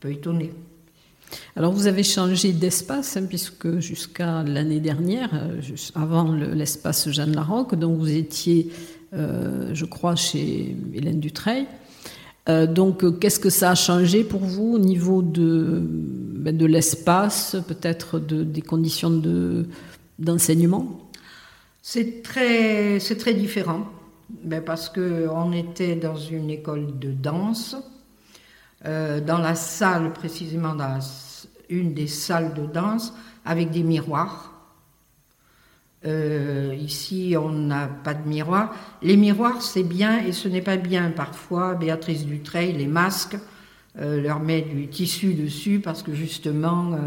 peu 0.00 0.10
étonnés. 0.10 0.52
Alors 1.56 1.72
vous 1.72 1.86
avez 1.86 2.02
changé 2.02 2.52
d'espace, 2.52 3.16
hein, 3.16 3.24
puisque 3.28 3.78
jusqu'à 3.78 4.42
l'année 4.42 4.80
dernière, 4.80 5.30
euh, 5.34 5.60
avant 5.94 6.32
l'espace 6.32 7.08
Jeanne 7.10 7.34
Larocque, 7.34 7.74
dont 7.74 7.94
vous 7.94 8.10
étiez, 8.10 8.70
euh, 9.14 9.70
je 9.72 9.84
crois, 9.84 10.16
chez 10.16 10.76
Hélène 10.92 11.20
Dutreil. 11.20 11.66
Euh, 12.48 12.66
donc 12.66 13.18
qu'est-ce 13.20 13.40
que 13.40 13.48
ça 13.48 13.70
a 13.70 13.74
changé 13.74 14.22
pour 14.22 14.40
vous 14.40 14.74
au 14.74 14.78
niveau 14.78 15.22
de, 15.22 15.80
ben, 15.82 16.54
de 16.56 16.66
l'espace, 16.66 17.56
peut-être 17.66 18.18
de, 18.18 18.44
des 18.44 18.60
conditions 18.60 19.10
d'enseignement 20.18 21.10
C'est 21.82 22.22
très, 22.22 22.98
très 22.98 23.34
différent 23.34 23.86
ben 24.30 24.62
Parce 24.62 24.88
qu'on 24.88 25.52
était 25.52 25.96
dans 25.96 26.16
une 26.16 26.50
école 26.50 26.98
de 26.98 27.12
danse, 27.12 27.76
euh, 28.86 29.20
dans 29.20 29.38
la 29.38 29.54
salle, 29.54 30.12
précisément 30.12 30.74
dans 30.74 30.98
une 31.68 31.94
des 31.94 32.06
salles 32.06 32.54
de 32.54 32.66
danse, 32.66 33.14
avec 33.44 33.70
des 33.70 33.82
miroirs. 33.82 34.52
Euh, 36.06 36.74
ici, 36.78 37.34
on 37.38 37.50
n'a 37.50 37.86
pas 37.86 38.12
de 38.12 38.28
miroirs. 38.28 38.74
Les 39.02 39.16
miroirs, 39.16 39.62
c'est 39.62 39.82
bien 39.82 40.18
et 40.24 40.32
ce 40.32 40.48
n'est 40.48 40.62
pas 40.62 40.76
bien. 40.76 41.10
Parfois, 41.10 41.74
Béatrice 41.74 42.26
Dutreil, 42.26 42.72
les 42.72 42.86
masques, 42.86 43.38
euh, 43.98 44.20
leur 44.20 44.40
met 44.40 44.62
du 44.62 44.88
tissu 44.88 45.34
dessus 45.34 45.80
parce 45.80 46.02
que 46.02 46.12
justement, 46.14 46.98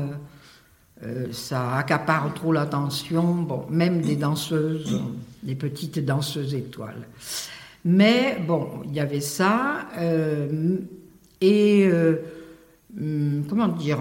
euh, 1.04 1.28
ça 1.32 1.76
accapare 1.76 2.34
trop 2.34 2.52
l'attention, 2.52 3.36
bon, 3.36 3.66
même 3.70 4.02
des 4.02 4.16
danseuses, 4.16 5.00
des 5.44 5.54
petites 5.54 6.04
danseuses 6.04 6.56
étoiles. 6.56 7.08
Mais 7.86 8.38
bon, 8.48 8.82
il 8.86 8.96
y 8.96 9.00
avait 9.00 9.20
ça, 9.20 9.88
euh, 10.00 10.78
et 11.40 11.88
euh, 11.88 12.16
hum, 13.00 13.44
comment 13.48 13.68
dire, 13.68 14.00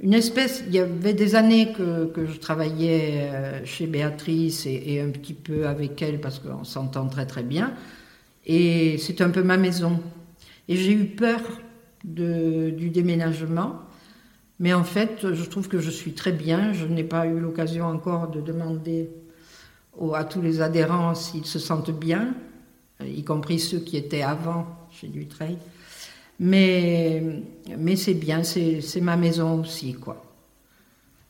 une 0.00 0.12
espèce, 0.12 0.62
il 0.66 0.74
y 0.74 0.80
avait 0.80 1.14
des 1.14 1.34
années 1.34 1.72
que, 1.72 2.26
je 2.26 2.38
travaillais 2.38 3.62
chez 3.64 3.86
Béatrice 3.86 4.66
et, 4.66 5.00
un 5.00 5.10
petit 5.10 5.32
peu 5.32 5.66
avec 5.66 6.02
elle 6.02 6.20
parce 6.20 6.40
qu'on 6.40 6.64
s'entend 6.64 7.06
très 7.06 7.24
très 7.24 7.42
bien, 7.42 7.72
et 8.44 8.98
c'est 8.98 9.22
un 9.22 9.30
peu 9.30 9.42
ma 9.42 9.56
maison. 9.56 10.00
Et 10.68 10.76
j'ai 10.76 10.92
eu 10.92 11.04
peur 11.04 11.40
du 12.04 12.90
déménagement 12.90 13.80
mais 14.62 14.72
en 14.72 14.84
fait, 14.84 15.34
je 15.34 15.44
trouve 15.44 15.66
que 15.66 15.80
je 15.80 15.90
suis 15.90 16.12
très 16.12 16.30
bien. 16.30 16.72
Je 16.72 16.86
n'ai 16.86 17.02
pas 17.02 17.26
eu 17.26 17.40
l'occasion 17.40 17.84
encore 17.86 18.28
de 18.28 18.40
demander 18.40 19.10
à 20.14 20.22
tous 20.22 20.40
les 20.40 20.60
adhérents 20.60 21.16
s'ils 21.16 21.46
se 21.46 21.58
sentent 21.58 21.90
bien, 21.90 22.32
y 23.04 23.24
compris 23.24 23.58
ceux 23.58 23.80
qui 23.80 23.96
étaient 23.96 24.22
avant 24.22 24.66
chez 24.92 25.08
Dutreil. 25.08 25.58
Mais, 26.38 27.42
mais 27.76 27.96
c'est 27.96 28.14
bien, 28.14 28.44
c'est 28.44 29.00
ma 29.00 29.16
maison 29.16 29.60
aussi, 29.62 29.94
quoi. 29.94 30.31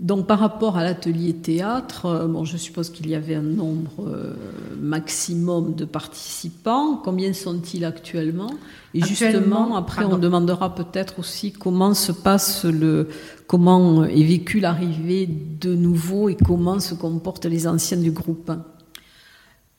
Donc 0.02 0.26
par 0.26 0.40
rapport 0.40 0.76
à 0.76 0.82
l'atelier 0.82 1.32
théâtre, 1.32 2.06
euh, 2.06 2.26
bon, 2.26 2.44
je 2.44 2.56
suppose 2.56 2.90
qu'il 2.90 3.08
y 3.08 3.14
avait 3.14 3.36
un 3.36 3.42
nombre 3.42 4.04
euh, 4.04 4.34
maximum 4.76 5.76
de 5.76 5.84
participants. 5.84 6.96
Combien 6.96 7.32
sont-ils 7.32 7.84
actuellement? 7.84 8.50
Et 8.94 9.00
justement, 9.00 9.76
après, 9.76 10.04
on 10.04 10.18
demandera 10.18 10.74
peut-être 10.74 11.20
aussi 11.20 11.52
comment 11.52 11.94
se 11.94 12.10
passe 12.10 12.64
le, 12.64 13.10
comment 13.46 14.04
est 14.04 14.24
vécue 14.24 14.58
l'arrivée 14.58 15.28
de 15.28 15.76
nouveaux 15.76 16.28
et 16.28 16.36
comment 16.36 16.80
se 16.80 16.96
comportent 16.96 17.46
les 17.46 17.68
anciens 17.68 17.98
du 17.98 18.10
groupe. 18.10 18.50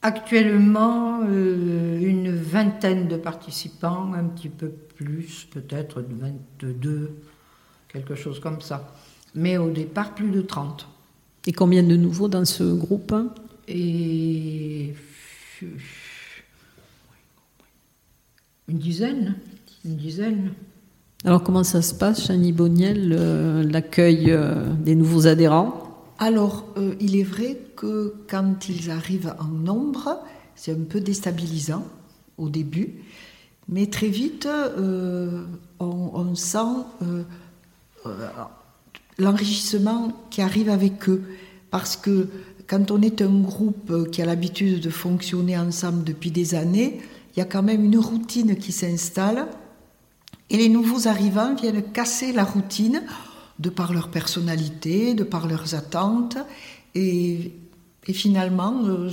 Actuellement, 0.02 1.20
euh, 1.28 2.00
une 2.00 2.34
vingtaine 2.34 3.10
de 3.10 3.18
participants, 3.18 4.14
un 4.14 4.24
petit 4.24 4.50
peu 4.50 4.70
plus, 4.70 5.50
peut-être 5.52 6.02
22, 6.62 7.12
quelque 7.90 8.16
chose 8.16 8.40
comme 8.40 8.62
ça 8.62 8.90
mais 9.36 9.58
au 9.58 9.70
départ 9.70 10.16
plus 10.16 10.30
de 10.30 10.42
30. 10.42 10.88
Et 11.46 11.52
combien 11.52 11.84
de 11.84 11.96
nouveaux 11.96 12.28
dans 12.28 12.46
ce 12.46 12.64
groupe? 12.64 13.14
Et 13.68 14.94
une 18.68 18.78
dizaine, 18.78 19.36
une 19.86 19.96
dizaine. 19.96 20.54
Alors 21.26 21.44
comment 21.44 21.64
ça 21.64 21.82
se 21.82 21.94
passe, 21.94 22.28
Chani 22.28 22.52
Boniel, 22.52 23.10
l'accueil 23.70 24.32
euh, 24.32 24.74
des 24.74 24.96
nouveaux 24.96 25.28
adhérents? 25.28 25.84
Alors, 26.20 26.66
euh, 26.78 26.96
il 27.00 27.16
est 27.18 27.24
vrai 27.24 27.58
que 27.76 28.14
quand 28.30 28.70
ils 28.70 28.92
arrivent 28.92 29.34
en 29.40 29.48
nombre, 29.48 30.20
c'est 30.56 30.72
un 30.72 30.84
peu 30.88 31.00
déstabilisant 31.02 31.84
au 32.38 32.50
début, 32.50 32.96
mais 33.68 33.88
très 33.88 34.08
vite, 34.08 34.46
euh, 34.46 35.46
on, 35.80 36.12
on, 36.14 36.36
sent 36.36 36.86
l'enrichissement 39.18 40.12
qui 40.30 40.42
arrive 40.42 40.70
avec 40.70 41.08
eux. 41.10 41.24
Parce 41.72 41.96
que 41.96 42.28
quand 42.68 42.92
on 42.92 43.02
est 43.02 43.22
un 43.22 43.42
groupe 43.42 44.10
qui 44.12 44.22
a 44.22 44.26
l'habitude 44.26 44.80
de 44.82 44.90
fonctionner 44.90 45.58
ensemble 45.58 46.04
depuis 46.04 46.32
des 46.32 46.56
années, 46.56 47.00
il 47.36 47.40
y 47.40 47.42
a 47.42 47.46
quand 47.46 47.64
même 47.64 47.84
une 47.84 47.98
routine 47.98 48.56
qui 48.56 48.72
s'installe. 48.72 49.48
Et 50.50 50.58
les 50.58 50.70
nouveaux 50.70 51.08
arrivants 51.08 51.56
viennent 51.56 51.82
casser 51.82 52.32
la 52.32 52.44
routine 52.44 53.04
de 53.60 53.70
par 53.70 53.94
leur 53.94 54.10
personnalité, 54.10 55.14
de 55.14 55.24
par 55.24 55.48
leurs 55.48 55.76
attentes. 55.76 56.38
Et, 56.96 57.54
finalement, 58.12 58.82
euh, 58.84 59.10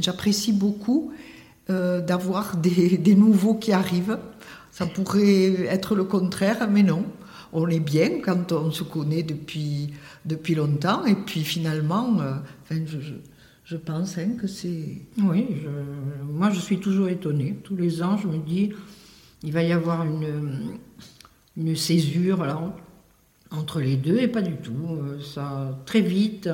j'apprécie 0.00 0.52
beaucoup 0.52 1.12
euh, 1.70 2.00
d'avoir 2.00 2.56
des, 2.56 2.98
des 2.98 3.14
nouveaux 3.14 3.54
qui 3.54 3.72
arrivent. 3.72 4.18
Ça 4.70 4.86
pourrait 4.86 5.66
être 5.66 5.94
le 5.94 6.04
contraire, 6.04 6.68
mais 6.70 6.82
non 6.82 7.04
on 7.52 7.68
est 7.68 7.80
bien 7.80 8.20
quand 8.20 8.52
on 8.52 8.70
se 8.70 8.84
connaît 8.84 9.22
depuis, 9.22 9.92
depuis 10.24 10.54
longtemps. 10.54 11.04
Et 11.04 11.14
puis 11.14 11.42
finalement, 11.42 12.20
euh, 12.20 12.34
Je 13.64 13.76
pense 13.76 14.18
hein, 14.18 14.30
que 14.40 14.46
c'est. 14.46 15.02
Oui, 15.18 15.46
moi 16.24 16.50
je 16.50 16.60
suis 16.60 16.78
toujours 16.78 17.08
étonnée. 17.08 17.56
Tous 17.62 17.76
les 17.76 18.02
ans, 18.02 18.16
je 18.16 18.26
me 18.26 18.38
dis, 18.38 18.72
il 19.42 19.52
va 19.52 19.62
y 19.62 19.72
avoir 19.72 20.04
une, 20.04 20.78
une 21.56 21.76
césure 21.76 22.44
là, 22.44 22.74
entre 23.50 23.80
les 23.80 23.96
deux, 23.96 24.18
et 24.18 24.28
pas 24.28 24.42
du 24.42 24.56
tout. 24.56 24.72
Euh, 24.90 25.20
ça, 25.20 25.78
très 25.86 26.00
vite. 26.00 26.48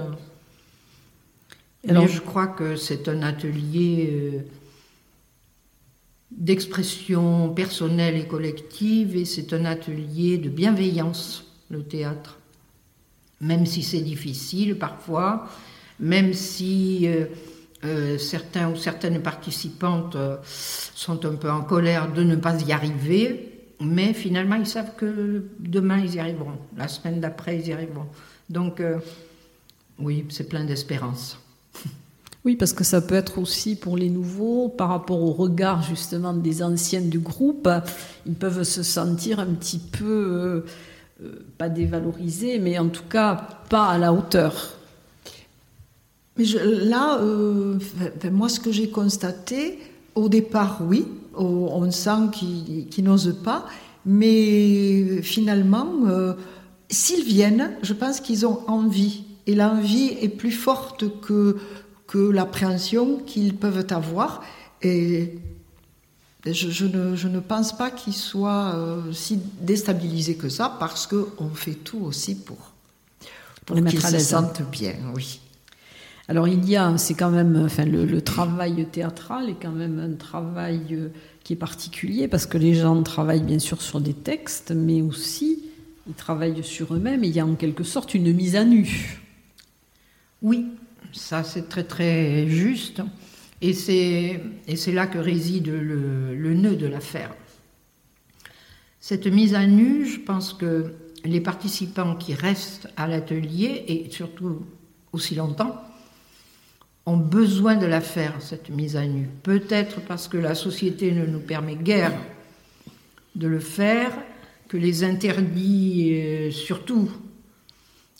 Alors, 1.89 2.09
je 2.09 2.21
crois 2.21 2.49
que 2.49 2.75
c'est 2.77 3.09
un 3.09 3.23
atelier 3.23 4.11
euh, 4.11 4.41
d'expression 6.37 7.49
personnelle 7.55 8.17
et 8.17 8.27
collective, 8.27 9.17
et 9.17 9.25
c'est 9.25 9.53
un 9.53 9.65
atelier 9.65 10.39
de 10.39 10.51
bienveillance, 10.51 11.45
le 11.71 11.83
théâtre. 11.83 12.39
Même 13.41 13.67
si 13.67 13.83
c'est 13.83 14.01
difficile 14.01 14.79
parfois, 14.79 15.49
même 15.99 16.35
si 16.35 17.07
euh, 17.07 17.27
euh, 17.85 18.19
certains 18.19 18.71
ou 18.71 18.77
certaines 18.77 19.23
participantes 19.23 20.17
euh, 20.17 20.37
sont 20.45 21.25
un 21.25 21.35
peu 21.37 21.51
en 21.51 21.63
colère 21.63 22.13
de 22.13 22.23
ne 22.23 22.37
pas 22.37 22.61
y 22.63 22.73
arriver, 22.73 23.53
mais 23.81 24.13
finalement 24.13 24.57
ils 24.57 24.67
savent 24.67 24.95
que 24.97 25.45
demain 25.59 25.99
ils 25.99 26.15
y 26.15 26.19
arriveront, 26.19 26.59
la 26.77 26.89
semaine 26.89 27.21
d'après 27.21 27.59
ils 27.59 27.69
y 27.69 27.73
arriveront. 27.73 28.07
Donc 28.49 28.83
oui, 29.99 30.25
c'est 30.29 30.49
plein 30.49 30.65
d'espérance. 30.65 31.39
Oui, 32.47 32.55
parce 32.55 32.73
que 32.73 32.85
ça 32.85 33.01
peut 33.01 33.17
être 33.17 33.39
aussi 33.39 33.75
pour 33.75 33.97
les 33.97 34.09
nouveaux, 34.09 34.69
par 34.69 34.91
rapport 34.91 35.21
au 35.21 35.33
regard 35.33 35.83
justement 35.83 36.33
des 36.33 36.63
anciens 36.63 37.01
du 37.01 37.19
groupe, 37.19 37.69
ils 38.25 38.37
peuvent 38.37 38.63
se 38.63 38.85
sentir 38.85 39.41
un 39.41 39.47
petit 39.47 39.81
peu, 39.81 40.65
pas 41.59 41.69
dévalorisés, 41.69 42.61
mais 42.61 42.79
en 42.79 42.89
tout 42.89 43.03
cas 43.11 43.49
pas 43.69 43.87
à 43.87 43.99
la 43.99 44.13
hauteur. 44.13 44.75
Mais 46.39 46.45
là, 46.45 47.19
euh, 47.21 47.81
moi, 48.31 48.49
ce 48.49 48.61
que 48.61 48.71
j'ai 48.71 48.91
constaté, 48.91 49.81
au 50.15 50.29
départ, 50.29 50.83
oui, 50.87 51.05
on 51.35 51.91
sent 51.91 52.31
qu'ils 52.33 53.05
n'osent 53.05 53.41
pas, 53.43 53.67
mais 54.05 55.21
finalement, 55.21 55.89
euh, 56.07 56.35
s'ils 56.89 57.25
viennent, 57.25 57.73
je 57.83 57.93
pense 57.93 58.21
qu'ils 58.21 58.47
ont 58.47 58.61
envie. 58.69 59.25
Et 59.49 59.57
l'envie 59.57 60.17
est 60.21 60.29
plus 60.29 60.53
forte 60.53 61.21
que, 61.21 61.57
que 62.07 62.19
l'appréhension 62.19 63.19
qu'ils 63.19 63.55
peuvent 63.55 63.87
avoir. 63.91 64.43
Et 64.83 65.39
je, 66.45 66.87
ne, 66.87 67.17
je 67.17 67.29
ne, 67.29 67.41
pense 67.41 67.77
pas 67.77 67.91
qu'ils 67.91 68.15
soient 68.15 68.75
euh, 68.77 69.13
si 69.13 69.41
déstabilisés 69.61 70.37
que 70.37 70.49
ça, 70.49 70.77
parce 70.79 71.07
qu'on 71.07 71.51
fait 71.55 71.75
tout 71.75 72.01
aussi 72.01 72.37
pour, 72.37 72.73
pour, 73.65 73.77
qu'ils 73.85 74.01
se 74.01 74.19
sentent 74.19 74.63
bien, 74.71 74.95
oui. 75.15 75.41
Alors 76.29 76.49
il 76.49 76.69
y 76.69 76.77
a, 76.77 76.97
c'est 76.99 77.15
quand 77.15 77.31
même, 77.31 77.63
enfin 77.65 77.85
le, 77.85 78.21
travail 78.21 78.85
théâtral 78.91 79.49
est 79.49 79.57
quand 79.61 79.71
même 79.71 80.01
un 80.01 80.17
travail 80.17 80.83
euh, 80.91 81.09
qui 81.45 81.53
est 81.53 81.57
particulier 81.57 82.27
parce 82.27 82.47
que 82.47 82.59
les 82.59 82.75
gens 82.75 83.01
travaillent 83.05 83.45
bien 83.45 83.61
sûr 83.61 83.81
sur 83.81 84.01
des 84.01 84.13
textes, 84.13 84.73
mais 84.73 85.03
aussi 85.03 85.63
ils 86.09 86.15
travaillent 86.15 86.65
sur 86.65 86.95
eux-mêmes 86.95 87.23
et 87.23 87.29
il 87.29 87.35
y 87.35 87.39
a 87.39 87.47
en 87.47 87.55
quelque 87.55 87.85
sorte 87.85 88.15
une 88.15 88.33
mise 88.33 88.57
à 88.57 88.65
nu. 88.65 89.21
Oui, 90.43 90.67
ça 91.13 91.43
c'est 91.43 91.69
très 91.69 91.85
très 91.85 92.47
juste 92.49 93.03
et 93.63 93.73
c'est, 93.73 94.93
là 94.93 95.07
que 95.07 95.19
réside 95.19 95.69
le, 95.69 96.35
le 96.35 96.55
nœud 96.55 96.77
de 96.77 96.87
l'affaire. 96.87 97.35
Cette 99.01 99.27
mise 99.27 99.55
à 99.55 99.67
nu, 99.67 100.05
je 100.05 100.21
pense 100.21 100.53
que 100.53 100.93
les 101.25 101.41
participants 101.41 102.17
qui 102.17 102.35
restent 102.35 102.89
à 102.97 103.07
l'atelier 103.07 103.85
et 103.89 104.11
surtout 104.11 104.67
aussi 105.13 105.35
longtemps, 105.35 105.81
ont 107.07 107.17
besoin 107.17 107.77
de 107.77 107.87
la 107.87 108.01
faire, 108.01 108.35
cette 108.41 108.69
mise 108.69 108.97
à 108.97 109.07
nu. 109.07 109.29
Peut-être 109.43 110.01
parce 110.01 110.29
que 110.29 110.37
la 110.37 110.55
société 110.55 111.13
ne 111.13 111.25
nous 111.25 111.41
permet 111.41 111.77
guère 111.77 112.13
de 113.37 113.47
le 113.47 113.61
faire, 113.61 114.13
que 114.69 114.77
les 114.77 115.05
interdits, 115.05 116.11
euh, 116.15 116.51
surtout, 116.51 117.09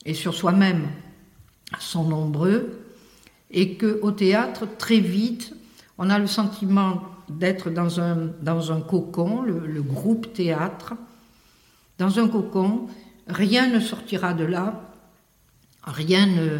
et 0.05 0.15
sur 0.15 0.35
soi-même, 0.35 0.87
sont 1.79 2.05
nombreux, 2.05 2.81
et 3.51 3.77
qu'au 3.77 4.11
théâtre, 4.11 4.67
très 4.79 4.99
vite, 5.01 5.55
on 5.99 6.11
a 6.11 6.19
le 6.19 6.27
sentiment 6.27 7.03
d'être 7.29 7.71
dans 7.71 8.01
un, 8.01 8.31
dans 8.43 8.73
un 8.73 8.81
cocon, 8.81 9.43
le, 9.43 9.67
le 9.67 9.83
groupe 9.83 10.33
théâtre, 10.33 10.95
dans 11.99 12.19
un 12.19 12.29
cocon, 12.29 12.89
rien 13.27 13.69
ne 13.69 13.81
sortira 13.81 14.35
de 14.35 14.45
là, 14.45 14.83
rien 15.85 16.27
ne 16.27 16.59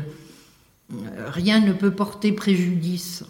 rien 0.89 1.61
ne 1.61 1.73
peut 1.73 1.91
porter 1.91 2.33
préjudice. 2.33 3.25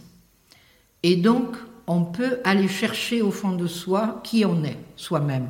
Et 1.03 1.17
donc, 1.17 1.57
on 1.87 2.05
peut 2.05 2.39
aller 2.45 2.69
chercher 2.69 3.23
au 3.23 3.31
fond 3.31 3.53
de 3.53 3.67
soi 3.67 4.21
qui 4.25 4.45
on 4.45 4.65
est, 4.65 4.79
soi-même. 4.97 5.49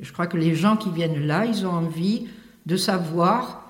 Je 0.00 0.12
crois 0.12 0.26
que 0.26 0.36
les 0.36 0.54
gens 0.54 0.76
qui 0.76 0.90
viennent 0.90 1.26
là, 1.26 1.44
ils 1.44 1.66
ont 1.66 1.72
envie 1.72 2.28
de 2.66 2.76
savoir 2.76 3.61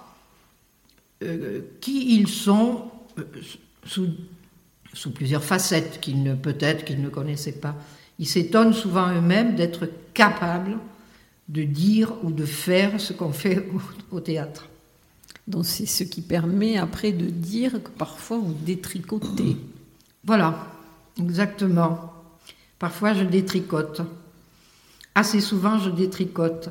qui 1.81 2.17
ils 2.17 2.29
sont 2.29 2.85
euh, 3.19 3.25
sous, 3.85 4.09
sous, 4.93 5.11
plusieurs 5.11 5.45
facettes 5.45 6.01
qu'ils 6.01 6.23
ne 6.23 6.35
peut-être 6.35 6.85
qu'ils 6.85 7.03
ne 7.03 7.09
connaissaient 7.09 7.53
pas. 7.53 7.75
Ils 8.19 8.27
s'étonnent 8.27 8.73
souvent 8.75 9.13
eux-mêmes 9.13 9.55
d'être 9.57 9.89
capables 10.15 10.79
de 11.49 11.65
dire 11.65 12.13
ou 12.23 12.31
de 12.31 12.45
faire 12.45 13.01
ce 13.01 13.13
qu'on 13.13 13.33
fait 13.33 13.67
au 14.11 14.21
théâtre. 14.21 14.69
Donc 15.47 15.67
c'est 15.67 15.87
ce 15.87 16.05
qui 16.05 16.23
permet 16.23 16.77
après 16.77 17.13
de 17.13 17.27
dire 17.27 17.73
que 17.83 17.91
parfois 17.91 18.39
vous 18.39 18.55
détricotez. 18.55 19.57
Voilà, 20.25 20.69
exactement. 21.19 22.13
Parfois 22.79 23.13
je 23.13 23.25
détricote. 23.25 24.03
Assez 25.17 25.41
souvent 25.41 25.81
je 25.81 25.91
détricote. 25.91 26.71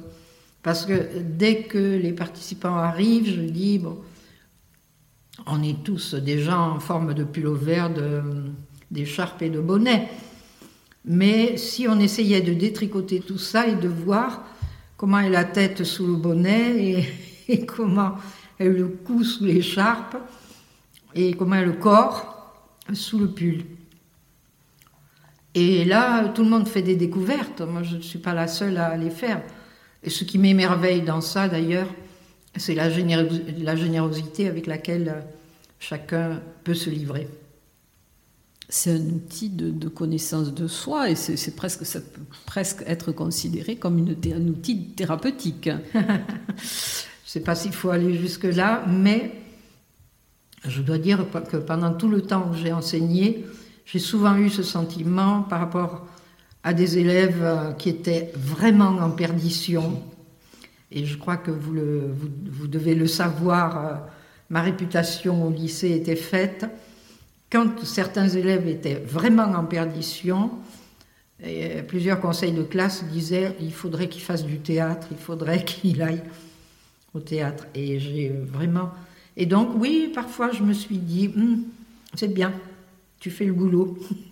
Parce 0.63 0.85
que 0.85 1.19
dès 1.19 1.63
que 1.63 1.97
les 1.97 2.13
participants 2.13 2.77
arrivent, 2.77 3.27
je 3.27 3.41
dis, 3.41 3.79
bon, 3.79 3.97
on 5.47 5.63
est 5.63 5.83
tous 5.83 6.15
des 6.15 6.39
gens 6.39 6.75
en 6.75 6.79
forme 6.79 7.13
de 7.13 7.23
pull 7.23 7.53
vert, 7.55 7.89
d'écharpe 8.89 9.41
et 9.41 9.49
de 9.49 9.59
bonnet. 9.59 10.09
Mais 11.05 11.57
si 11.57 11.87
on 11.87 11.99
essayait 11.99 12.41
de 12.41 12.53
détricoter 12.53 13.21
tout 13.21 13.37
ça 13.37 13.67
et 13.67 13.75
de 13.75 13.87
voir 13.87 14.43
comment 14.97 15.19
est 15.19 15.29
la 15.29 15.45
tête 15.45 15.83
sous 15.83 16.05
le 16.05 16.15
bonnet 16.15 17.05
et 17.47 17.65
comment 17.65 18.15
le 18.59 18.87
cou 18.87 19.23
sous 19.23 19.45
l'écharpe 19.45 20.17
et 21.15 21.33
comme 21.33 21.55
le 21.55 21.73
corps 21.73 22.53
sous 22.93 23.19
le 23.19 23.27
pull. 23.27 23.63
Et 25.53 25.83
là, 25.83 26.29
tout 26.29 26.43
le 26.43 26.49
monde 26.49 26.67
fait 26.67 26.81
des 26.81 26.95
découvertes. 26.95 27.61
Moi, 27.61 27.83
je 27.83 27.97
ne 27.97 28.01
suis 28.01 28.19
pas 28.19 28.33
la 28.33 28.47
seule 28.47 28.77
à 28.77 28.95
les 28.95 29.09
faire. 29.09 29.41
Et 30.03 30.09
ce 30.09 30.23
qui 30.23 30.37
m'émerveille 30.37 31.01
dans 31.01 31.19
ça, 31.19 31.49
d'ailleurs, 31.49 31.87
c'est 32.57 32.75
la, 32.75 32.89
générosité 32.89 34.47
avec 34.47 34.67
laquelle 34.67 35.23
chacun 35.79 36.41
peut 36.63 36.73
se 36.73 36.89
livrer. 36.89 37.27
C'est 38.69 38.91
un 38.91 39.05
outil 39.09 39.49
de, 39.49 39.89
connaissance 39.89 40.53
de 40.53 40.67
soi 40.67 41.09
et 41.09 41.15
c'est 41.15 41.55
presque, 41.55 41.85
ça 41.85 41.99
peut 41.99 42.21
presque 42.45 42.83
être 42.87 43.11
considéré 43.11 43.75
comme 43.75 43.97
une, 43.97 44.15
un 44.33 44.47
outil 44.47 44.87
thérapeutique. 44.95 45.69
Je 47.31 47.37
ne 47.37 47.39
sais 47.39 47.45
pas 47.45 47.55
s'il 47.55 47.71
faut 47.71 47.89
aller 47.89 48.17
jusque-là, 48.17 48.83
mais 48.89 49.31
je 50.67 50.81
dois 50.81 50.97
dire 50.97 51.25
que 51.49 51.57
pendant 51.57 51.93
tout 51.93 52.09
le 52.09 52.21
temps 52.21 52.49
que 52.51 52.57
j'ai 52.57 52.73
enseigné, 52.73 53.45
j'ai 53.85 53.99
souvent 53.99 54.35
eu 54.35 54.49
ce 54.49 54.63
sentiment 54.63 55.41
par 55.43 55.59
rapport 55.59 56.05
à 56.63 56.73
des 56.73 56.97
élèves 56.97 57.41
euh, 57.41 57.71
qui 57.73 57.89
étaient 57.89 58.31
vraiment 58.35 58.97
en 58.99 59.09
perdition. 59.11 60.03
Et 60.91 61.05
je 61.05 61.17
crois 61.17 61.37
que 61.37 61.51
vous, 61.51 61.73
le, 61.73 62.11
vous, 62.13 62.67
devez 62.67 62.95
le 62.95 63.07
savoir, 63.07 63.85
euh, 63.85 63.95
ma 64.49 64.61
réputation 64.61 65.47
au 65.47 65.51
lycée 65.51 65.91
était 65.91 66.15
faite. 66.15 66.65
Quand 67.49 67.83
certains 67.83 68.29
élèves 68.29 68.67
étaient 68.67 69.01
vraiment 69.05 69.43
en 69.43 69.65
perdition, 69.65 70.51
plusieurs 71.87 72.21
conseils 72.21 72.53
de 72.53 72.63
classe 72.63 73.03
disaient 73.05 73.55
il 73.59 73.73
faudrait 73.73 74.07
qu'il 74.07 74.21
fasse 74.21 74.45
du 74.45 74.59
théâtre, 74.59 75.07
il 75.11 75.17
faudrait 75.17 75.65
qu'il 75.65 76.01
aille 76.01 76.23
au 77.13 77.19
théâtre. 77.19 77.65
Et 77.75 77.99
j'ai 77.99 78.29
vraiment. 78.29 78.91
Et 79.37 79.45
donc, 79.45 79.69
oui, 79.75 80.11
parfois, 80.13 80.51
je 80.51 80.63
me 80.63 80.73
suis 80.73 80.97
dit, 80.97 81.31
hum, 81.35 81.63
c'est 82.13 82.33
bien, 82.33 82.53
tu 83.19 83.29
fais 83.29 83.45
le 83.45 83.53
boulot. 83.53 83.97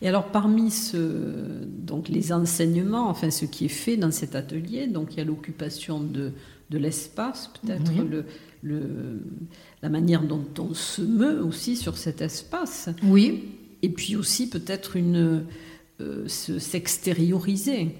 Et 0.00 0.08
alors, 0.08 0.26
parmi 0.26 0.70
ce, 0.70 1.64
donc 1.64 2.08
les 2.08 2.32
enseignements, 2.32 3.08
enfin, 3.08 3.30
ce 3.30 3.44
qui 3.44 3.64
est 3.66 3.68
fait 3.68 3.96
dans 3.96 4.10
cet 4.10 4.34
atelier, 4.34 4.86
donc 4.86 5.14
il 5.14 5.18
y 5.18 5.20
a 5.20 5.24
l'occupation 5.24 6.00
de, 6.00 6.32
de 6.70 6.78
l'espace, 6.78 7.50
peut-être 7.60 7.92
le, 7.92 8.24
le, 8.62 9.22
la 9.82 9.88
manière 9.88 10.22
dont 10.22 10.46
on 10.58 10.74
se 10.74 11.02
meut 11.02 11.42
aussi 11.42 11.76
sur 11.76 11.96
cet 11.96 12.20
espace. 12.20 12.88
Oui. 13.02 13.44
Et 13.82 13.88
puis 13.88 14.16
aussi, 14.16 14.48
peut-être 14.48 14.96
une. 14.96 15.44
Euh, 16.00 16.28
s'extérioriser. 16.28 17.96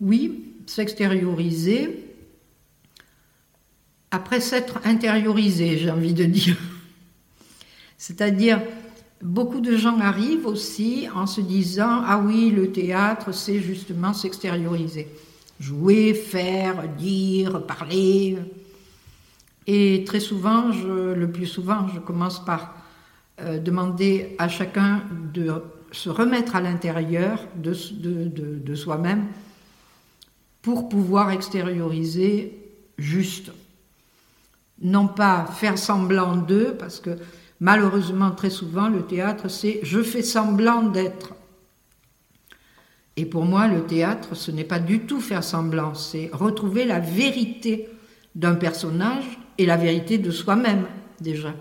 Oui, 0.00 0.54
s'extérioriser 0.66 2.10
après 4.10 4.40
s'être 4.40 4.80
intériorisé, 4.84 5.78
j'ai 5.78 5.90
envie 5.90 6.14
de 6.14 6.24
dire. 6.24 6.56
C'est-à-dire, 7.98 8.60
beaucoup 9.22 9.60
de 9.60 9.76
gens 9.76 9.98
arrivent 10.00 10.46
aussi 10.46 11.08
en 11.14 11.26
se 11.26 11.40
disant 11.40 12.02
Ah 12.06 12.18
oui, 12.18 12.50
le 12.50 12.72
théâtre, 12.72 13.32
c'est 13.32 13.60
justement 13.60 14.12
s'extérioriser. 14.12 15.08
Jouer, 15.58 16.14
faire, 16.14 16.88
dire, 16.88 17.66
parler. 17.66 18.38
Et 19.66 20.04
très 20.06 20.20
souvent, 20.20 20.72
je, 20.72 21.12
le 21.12 21.30
plus 21.30 21.46
souvent, 21.46 21.86
je 21.94 22.00
commence 22.00 22.44
par 22.44 22.74
euh, 23.40 23.58
demander 23.58 24.34
à 24.38 24.48
chacun 24.48 25.02
de 25.34 25.52
se 25.92 26.08
remettre 26.08 26.56
à 26.56 26.60
l'intérieur 26.60 27.40
de, 27.56 27.74
de 27.74 28.74
soi-même 28.74 29.26
pour 30.62 30.88
pouvoir 30.88 31.30
extérioriser 31.30 32.58
juste. 32.98 33.50
Non 34.82 35.08
pas 35.08 35.44
faire 35.44 35.76
semblant 35.76 36.36
d'eux, 36.36 36.74
parce 36.78 37.00
que 37.00 37.10
malheureusement 37.60 38.30
très 38.30 38.50
souvent 38.50 38.88
le 38.88 39.02
théâtre 39.02 39.48
c'est 39.48 39.80
je 39.82 40.02
fais 40.02 40.22
semblant 40.22 40.82
d'être. 40.82 41.34
Et 43.16 43.26
pour 43.26 43.44
moi 43.44 43.68
le 43.68 43.84
théâtre 43.84 44.34
ce 44.34 44.50
n'est 44.50 44.64
pas 44.64 44.80
du 44.80 45.00
tout 45.00 45.20
faire 45.20 45.44
semblant, 45.44 45.94
c'est 45.94 46.30
retrouver 46.32 46.84
la 46.84 47.00
vérité 47.00 47.88
d'un 48.34 48.54
personnage 48.54 49.38
et 49.58 49.66
la 49.66 49.76
vérité 49.76 50.18
de 50.18 50.30
soi-même 50.30 50.86
déjà. 51.20 51.54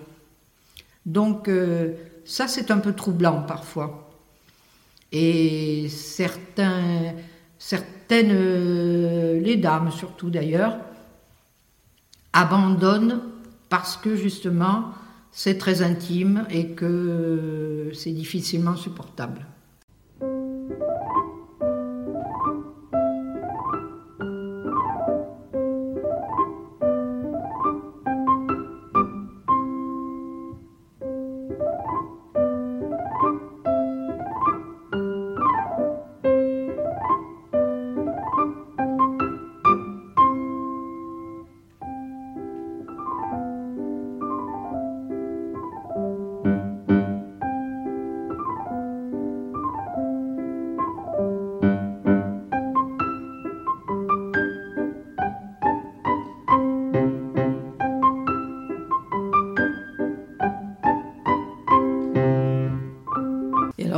Donc 1.06 1.48
euh, 1.48 1.94
ça 2.26 2.48
c'est 2.48 2.72
un 2.72 2.78
peu 2.78 2.94
troublant 2.94 3.42
parfois. 3.42 4.06
Et 5.12 5.90
certains, 5.90 7.14
certaines, 7.58 8.32
euh, 8.32 9.40
les 9.40 9.58
dames 9.58 9.92
surtout 9.92 10.30
d'ailleurs, 10.30 10.78
abandonnent 12.32 13.22
parce 13.70 13.98
que 13.98 14.16
justement 14.16 14.94
c'est 15.32 15.58
très 15.58 15.82
intime 15.82 16.46
et 16.50 16.72
que 16.72 17.92
c'est 17.94 18.12
difficilement 18.12 18.76
supportable. 18.76 19.46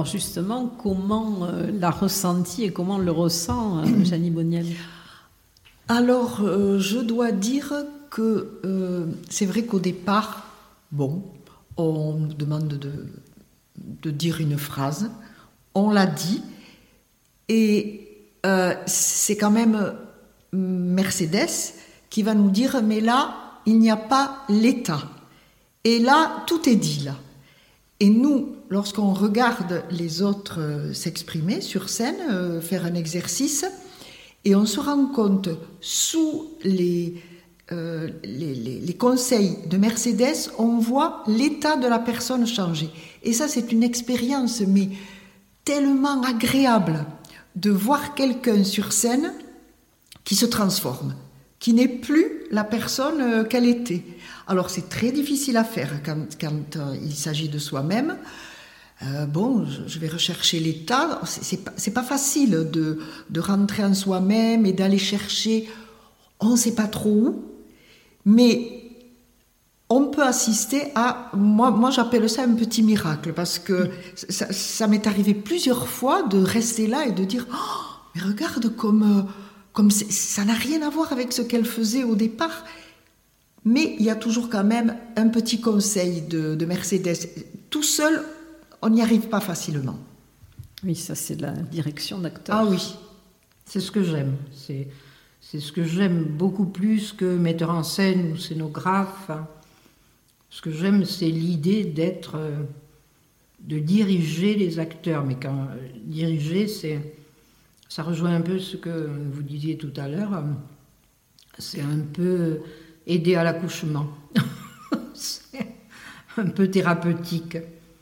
Justement, 0.06 0.68
comment 0.68 1.44
euh, 1.44 1.72
l'a 1.72 1.92
ressenti 1.92 2.64
et 2.64 2.72
comment 2.72 2.98
le 2.98 3.12
ressent 3.12 3.80
euh, 3.80 3.86
Janie 4.04 4.32
Boniel? 4.32 4.66
Alors, 5.88 6.42
euh, 6.42 6.80
je 6.80 7.00
dois 7.00 7.32
dire 7.32 7.74
que 8.10 8.60
c'est 9.30 9.46
vrai 9.46 9.64
qu'au 9.64 9.80
départ, 9.80 10.46
bon, 10.92 11.24
on 11.78 12.16
nous 12.16 12.34
demande 12.34 12.68
de, 12.68 13.08
de 13.78 14.12
dire 14.12 14.42
une 14.42 14.58
phrase, 14.58 15.10
on 15.76 15.92
l'a 15.92 16.06
dit, 16.06 16.44
et 17.48 18.10
c'est 18.86 19.38
quand 19.38 19.52
même 19.52 19.94
Mercedes 20.52 21.74
qui 22.10 22.22
va 22.22 22.34
nous 22.34 22.50
dire, 22.50 22.82
mais 22.84 23.00
là, 23.00 23.34
il 23.66 23.80
n'y 23.80 23.90
a 23.90 23.96
pas 23.96 24.44
l'État. 24.50 25.04
Et 25.86 26.00
là, 26.00 26.44
tout 26.48 26.68
est 26.68 26.76
dit 26.76 27.04
là. 27.06 27.16
Et 28.02 28.10
nous, 28.10 28.56
lorsqu'on 28.72 29.14
regarde 29.14 29.84
les 29.92 30.24
autres 30.24 30.60
euh, 30.60 30.94
s'exprimer 30.94 31.62
sur 31.62 31.90
scène, 31.90 32.16
euh, 32.32 32.62
faire 32.62 32.86
un 32.86 32.96
exercice, 32.96 33.66
et 34.46 34.56
on 34.56 34.66
se 34.66 34.80
rend 34.80 35.08
compte 35.08 35.50
sous 35.82 36.48
les, 36.64 37.22
euh, 37.72 38.10
les, 38.24 38.96
conseils 38.98 39.58
de 39.70 39.78
Mercedes, 39.78 40.50
on 40.58 40.80
voit 40.80 41.22
l'état 41.28 41.76
de 41.76 41.86
la 41.86 42.00
personne 42.00 42.48
changer. 42.48 42.90
Et 43.22 43.34
ça, 43.34 43.48
c'est 43.48 43.72
une 43.72 43.84
expérience, 43.84 44.62
mais 44.62 44.90
tellement 45.64 46.24
agréable 46.24 47.06
de 47.56 47.70
voir 47.70 48.16
quelqu'un 48.16 48.64
sur 48.64 48.94
scène 48.94 49.34
qui 50.24 50.36
se 50.36 50.46
transforme, 50.46 51.14
qui 51.60 51.74
n'est 51.74 51.88
plus 51.88 52.46
la 52.50 52.64
personne 52.64 53.48
qu'elle 53.48 53.68
était. 53.68 54.04
Alors 54.48 54.70
c'est 54.70 54.90
très 54.90 55.12
difficile 55.12 55.58
à 55.58 55.64
faire 55.64 56.02
quand 56.04 56.78
il 57.04 57.14
s'agit 57.14 57.50
de 57.50 57.60
soi-même. 57.60 58.18
Euh, 59.04 59.26
bon, 59.26 59.66
je 59.88 60.00
vais 60.00 60.08
rechercher 60.08 60.60
l'état. 60.60 61.22
C'est 61.26 61.64
pas, 61.64 62.02
pas 62.02 62.04
facile 62.04 62.68
de, 62.72 63.00
de 63.30 63.40
rentrer 63.40 63.84
en 63.84 63.94
soi-même 63.94 64.66
et 64.66 64.74
d'aller 64.74 65.00
chercher, 65.00 65.68
on 66.40 66.52
ne 66.52 66.56
sait 66.56 66.76
pas 66.76 66.88
trop 66.88 67.10
où, 67.10 67.46
mais 68.26 68.82
on 69.90 70.06
peut 70.06 70.24
assister 70.24 70.84
à, 70.96 71.30
moi, 71.34 71.72
moi 71.72 71.90
j'appelle 71.90 72.30
ça 72.30 72.44
un 72.44 72.54
petit 72.54 72.82
miracle, 72.84 73.34
parce 73.34 73.60
que 73.60 73.90
ça, 74.30 74.88
m'est 74.88 75.06
arrivé 75.06 75.34
plusieurs 75.34 75.88
fois 75.88 76.24
de 76.24 76.38
rester 76.38 76.88
là 76.88 77.06
et 77.06 77.12
de 77.12 77.26
dire, 77.26 77.46
oh, 77.52 77.84
mais 78.16 78.22
regarde 78.22 78.74
comme, 78.76 79.28
comme 79.74 79.92
ça 79.92 80.46
n'a 80.46 80.54
rien 80.54 80.82
à 80.82 80.90
voir 80.90 81.12
avec 81.12 81.34
ce 81.34 81.42
qu'elle 81.42 81.66
faisait 81.66 82.04
au 82.04 82.16
départ. 82.16 82.64
Mais 83.66 83.96
il 84.00 84.06
y 84.06 84.10
a 84.10 84.16
toujours 84.16 84.50
quand 84.50 84.64
même 84.64 84.96
un 85.18 85.28
petit 85.28 85.60
conseil 85.60 86.22
de, 86.22 86.56
de 86.56 86.66
Mercedes. 86.66 87.30
Tout 87.70 87.84
seul, 87.84 88.24
on 88.82 88.90
n'y 88.90 89.02
arrive 89.02 89.30
pas 89.30 89.40
facilement. 89.40 89.98
Oui, 90.84 90.96
ça 90.96 91.16
c'est 91.16 91.40
la 91.40 91.52
direction 91.52 92.20
d'acteur. 92.20 92.56
Ah 92.56 92.66
oui, 92.66 92.96
c'est 93.66 93.80
ce 93.80 93.92
que 93.92 94.04
j'aime. 94.04 94.36
C'est, 94.52 94.88
c'est 95.40 95.60
ce 95.60 95.72
que 95.72 95.84
j'aime 95.84 96.24
beaucoup 96.24 96.66
plus 96.66 97.14
que 97.14 97.38
metteur 97.38 97.72
en 97.72 97.84
scène 97.84 98.32
ou 98.32 98.38
scénographe. 98.38 99.32
Ce 100.50 100.62
que 100.62 100.72
j'aime, 100.72 101.06
c'est 101.06 101.30
l'idée 101.30 101.84
d'être, 101.84 102.36
euh, 102.36 102.64
de 103.60 103.80
diriger 103.80 104.56
les 104.56 104.80
acteurs. 104.80 105.24
Mais 105.24 105.36
quand 105.36 105.68
euh, 105.70 105.88
diriger, 106.04 106.68
c'est, 106.68 107.00
ça 107.88 108.04
rejoint 108.04 108.36
un 108.36 108.42
peu 108.42 108.60
ce 108.60 108.78
que 108.78 109.10
vous 109.32 109.44
disiez 109.44 109.78
tout 109.78 109.94
à 109.98 110.08
l'heure. 110.08 110.44
C'est 111.60 111.82
un 111.82 112.00
peu 112.00 112.62
aider 113.06 113.36
à 113.36 113.44
l'accouchement. 113.44 114.08
c'est 115.14 115.68
un 116.38 116.48
peu 116.48 116.70
thérapeutique. 116.70 117.58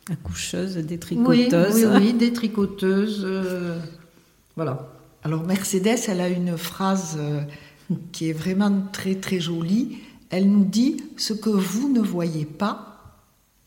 Accoucheuse, 0.10 0.78
détricoteuse. 0.78 1.76
Oui, 1.76 1.86
oui, 1.86 1.98
oui 1.98 2.14
détricoteuse. 2.14 3.22
Euh, 3.24 3.80
voilà. 4.56 4.90
Alors 5.24 5.44
Mercedes, 5.44 6.00
elle 6.08 6.22
a 6.22 6.30
une 6.30 6.58
phrase 6.58 7.18
euh, 7.20 7.42
qui 8.12 8.30
est 8.30 8.34
vraiment 8.34 8.84
très 8.92 9.16
très 9.16 9.40
jolie. 9.40 10.00
Elle 10.30 10.50
nous 10.50 10.66
dit 10.66 11.04
ce 11.18 11.34
que 11.34 11.50
vous 11.50 11.90
ne 11.90 12.02
voyez 12.02 12.46
pas, 12.46 13.20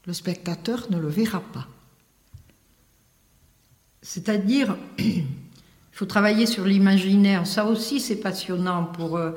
le 0.07 0.13
spectateur 0.13 0.87
ne 0.91 0.99
le 0.99 1.09
verra 1.09 1.41
pas. 1.41 1.67
C'est-à-dire, 4.01 4.77
il 4.99 5.25
faut 5.93 6.07
travailler 6.07 6.47
sur 6.47 6.65
l'imaginaire. 6.65 7.47
Ça 7.47 7.67
aussi, 7.67 8.01
c'est 8.01 8.17
passionnant 8.17 8.85
pour, 8.85 9.17
euh, 9.17 9.33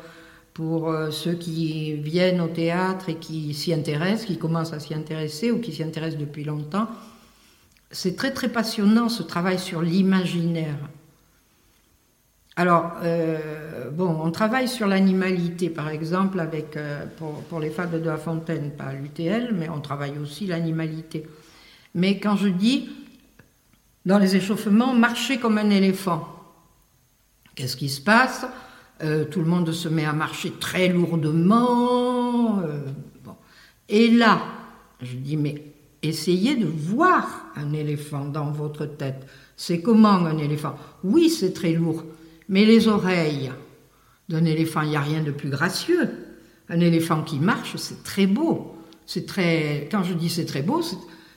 pour 0.55 0.91
ceux 1.11 1.33
qui 1.33 1.93
viennent 1.95 2.41
au 2.41 2.47
théâtre 2.47 3.09
et 3.09 3.15
qui 3.15 3.53
s'y 3.53 3.73
intéressent, 3.73 4.25
qui 4.25 4.37
commencent 4.39 4.73
à 4.73 4.79
s'y 4.79 4.93
intéresser 4.93 5.51
ou 5.51 5.59
qui 5.59 5.71
s'y 5.71 5.83
intéressent 5.83 6.19
depuis 6.19 6.45
longtemps. 6.45 6.87
C'est 7.91 8.15
très 8.15 8.31
très 8.31 8.49
passionnant 8.49 9.09
ce 9.09 9.21
travail 9.21 9.59
sur 9.59 9.81
l'imaginaire. 9.81 10.77
Alors, 12.57 12.93
euh, 13.03 13.89
bon, 13.91 14.17
on 14.23 14.31
travaille 14.31 14.69
sur 14.69 14.87
l'animalité, 14.87 15.69
par 15.69 15.89
exemple, 15.89 16.39
avec, 16.39 16.77
euh, 16.77 17.05
pour, 17.49 17.59
les 17.59 17.69
fables 17.69 18.01
de 18.01 18.07
La 18.07 18.17
Fontaine, 18.17 18.71
pas 18.71 18.93
l'UTL, 18.93 19.53
mais 19.53 19.67
on 19.67 19.81
travaille 19.81 20.17
aussi 20.17 20.47
l'animalité. 20.47 21.27
Mais 21.95 22.17
quand 22.17 22.37
je 22.37 22.47
dis, 22.47 22.89
dans 24.05 24.19
les 24.19 24.37
échauffements, 24.37 24.93
marcher 24.93 25.37
comme 25.37 25.57
un 25.57 25.69
éléphant, 25.69 26.27
qu'est-ce 27.55 27.75
qui 27.75 27.89
se 27.89 27.99
passe? 27.99 28.45
Euh, 29.03 29.25
Tout 29.25 29.39
le 29.39 29.47
monde 29.47 29.71
se 29.71 29.89
met 29.89 30.05
à 30.05 30.13
marcher 30.13 30.51
très 30.59 30.89
lourdement. 30.89 32.61
Et 33.87 34.09
là, 34.09 34.41
je 35.01 35.15
dis, 35.15 35.37
mais 35.37 35.61
essayez 36.01 36.55
de 36.55 36.65
voir 36.65 37.47
un 37.55 37.73
éléphant 37.73 38.25
dans 38.25 38.51
votre 38.51 38.85
tête. 38.85 39.27
C'est 39.55 39.81
comment 39.81 40.09
un 40.09 40.37
éléphant? 40.37 40.75
Oui, 41.03 41.29
c'est 41.29 41.53
très 41.53 41.73
lourd, 41.73 42.03
mais 42.49 42.65
les 42.65 42.87
oreilles 42.87 43.51
d'un 44.27 44.45
éléphant, 44.45 44.81
il 44.81 44.89
n'y 44.89 44.95
a 44.95 45.01
rien 45.01 45.23
de 45.23 45.31
plus 45.31 45.49
gracieux. 45.49 46.09
Un 46.69 46.79
éléphant 46.79 47.21
qui 47.21 47.39
marche, 47.39 47.75
c'est 47.77 48.03
très 48.03 48.25
beau. 48.27 48.75
C'est 49.05 49.27
très. 49.27 49.87
Quand 49.91 50.03
je 50.03 50.13
dis 50.13 50.29
c'est 50.29 50.45
très 50.45 50.63
beau, 50.63 50.81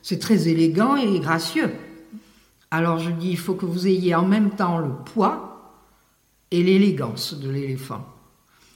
c'est 0.02 0.18
très 0.18 0.48
élégant 0.48 0.96
et 0.96 1.20
gracieux. 1.20 1.70
Alors 2.70 2.98
je 2.98 3.10
dis, 3.10 3.30
il 3.30 3.38
faut 3.38 3.54
que 3.54 3.66
vous 3.66 3.86
ayez 3.86 4.14
en 4.14 4.26
même 4.26 4.50
temps 4.50 4.78
le 4.78 4.90
poids 5.04 5.47
et 6.50 6.62
l'élégance 6.62 7.34
de 7.34 7.50
l'éléphant. 7.50 8.06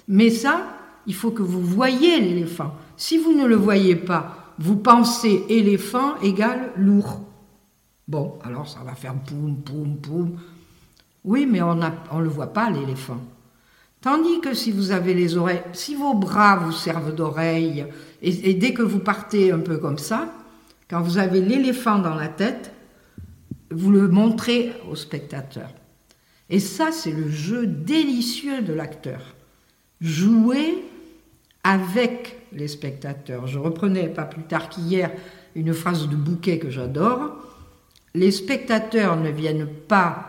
Mais 0.08 0.30
ça, 0.30 0.78
il 1.06 1.14
faut 1.14 1.30
que 1.30 1.42
vous 1.42 1.62
voyez 1.62 2.20
l'éléphant. 2.20 2.74
Si 2.96 3.18
vous 3.18 3.32
ne 3.32 3.46
le 3.46 3.56
voyez 3.56 3.96
pas, 3.96 4.54
vous 4.58 4.76
pensez 4.76 5.44
éléphant 5.48 6.18
égale 6.20 6.72
lourd. 6.76 7.20
Bon, 8.08 8.38
alors 8.44 8.68
ça 8.68 8.80
va 8.84 8.94
faire 8.94 9.14
poum, 9.14 9.56
poum, 9.56 9.96
poum. 9.96 10.38
Oui, 11.24 11.46
mais 11.50 11.62
on 11.62 11.74
ne 11.74 12.22
le 12.22 12.28
voit 12.28 12.52
pas, 12.52 12.70
l'éléphant. 12.70 13.20
Tandis 14.00 14.40
que 14.40 14.52
si 14.52 14.72
vous 14.72 14.90
avez 14.90 15.14
les 15.14 15.36
oreilles, 15.36 15.62
si 15.72 15.94
vos 15.94 16.14
bras 16.14 16.56
vous 16.56 16.72
servent 16.72 17.14
d'oreilles, 17.14 17.86
et, 18.20 18.54
dès 18.54 18.74
que 18.74 18.82
vous 18.82 18.98
partez 18.98 19.52
un 19.52 19.60
peu 19.60 19.78
comme 19.78 19.98
ça, 19.98 20.32
quand 20.90 21.00
vous 21.00 21.18
avez 21.18 21.40
l'éléphant 21.40 21.98
dans 21.98 22.16
la 22.16 22.28
tête, 22.28 22.72
vous 23.70 23.92
le 23.92 24.08
montrez 24.08 24.72
au 24.90 24.96
spectateur. 24.96 25.70
Et 26.52 26.60
ça, 26.60 26.92
c'est 26.92 27.12
le 27.12 27.30
jeu 27.30 27.66
délicieux 27.66 28.60
de 28.60 28.74
l'acteur. 28.74 29.34
Jouer 30.02 30.84
avec 31.64 32.42
les 32.52 32.68
spectateurs. 32.68 33.46
Je 33.46 33.58
reprenais 33.58 34.08
pas 34.08 34.26
plus 34.26 34.42
tard 34.42 34.68
qu'hier 34.68 35.10
une 35.54 35.72
phrase 35.72 36.08
de 36.08 36.14
Bouquet 36.14 36.58
que 36.58 36.68
j'adore. 36.68 37.36
Les 38.14 38.30
spectateurs 38.30 39.16
ne 39.16 39.30
viennent 39.30 39.66
pas 39.66 40.28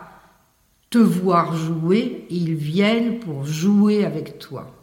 te 0.88 0.96
voir 0.96 1.54
jouer, 1.54 2.24
ils 2.30 2.54
viennent 2.54 3.18
pour 3.18 3.44
jouer 3.44 4.06
avec 4.06 4.38
toi. 4.38 4.74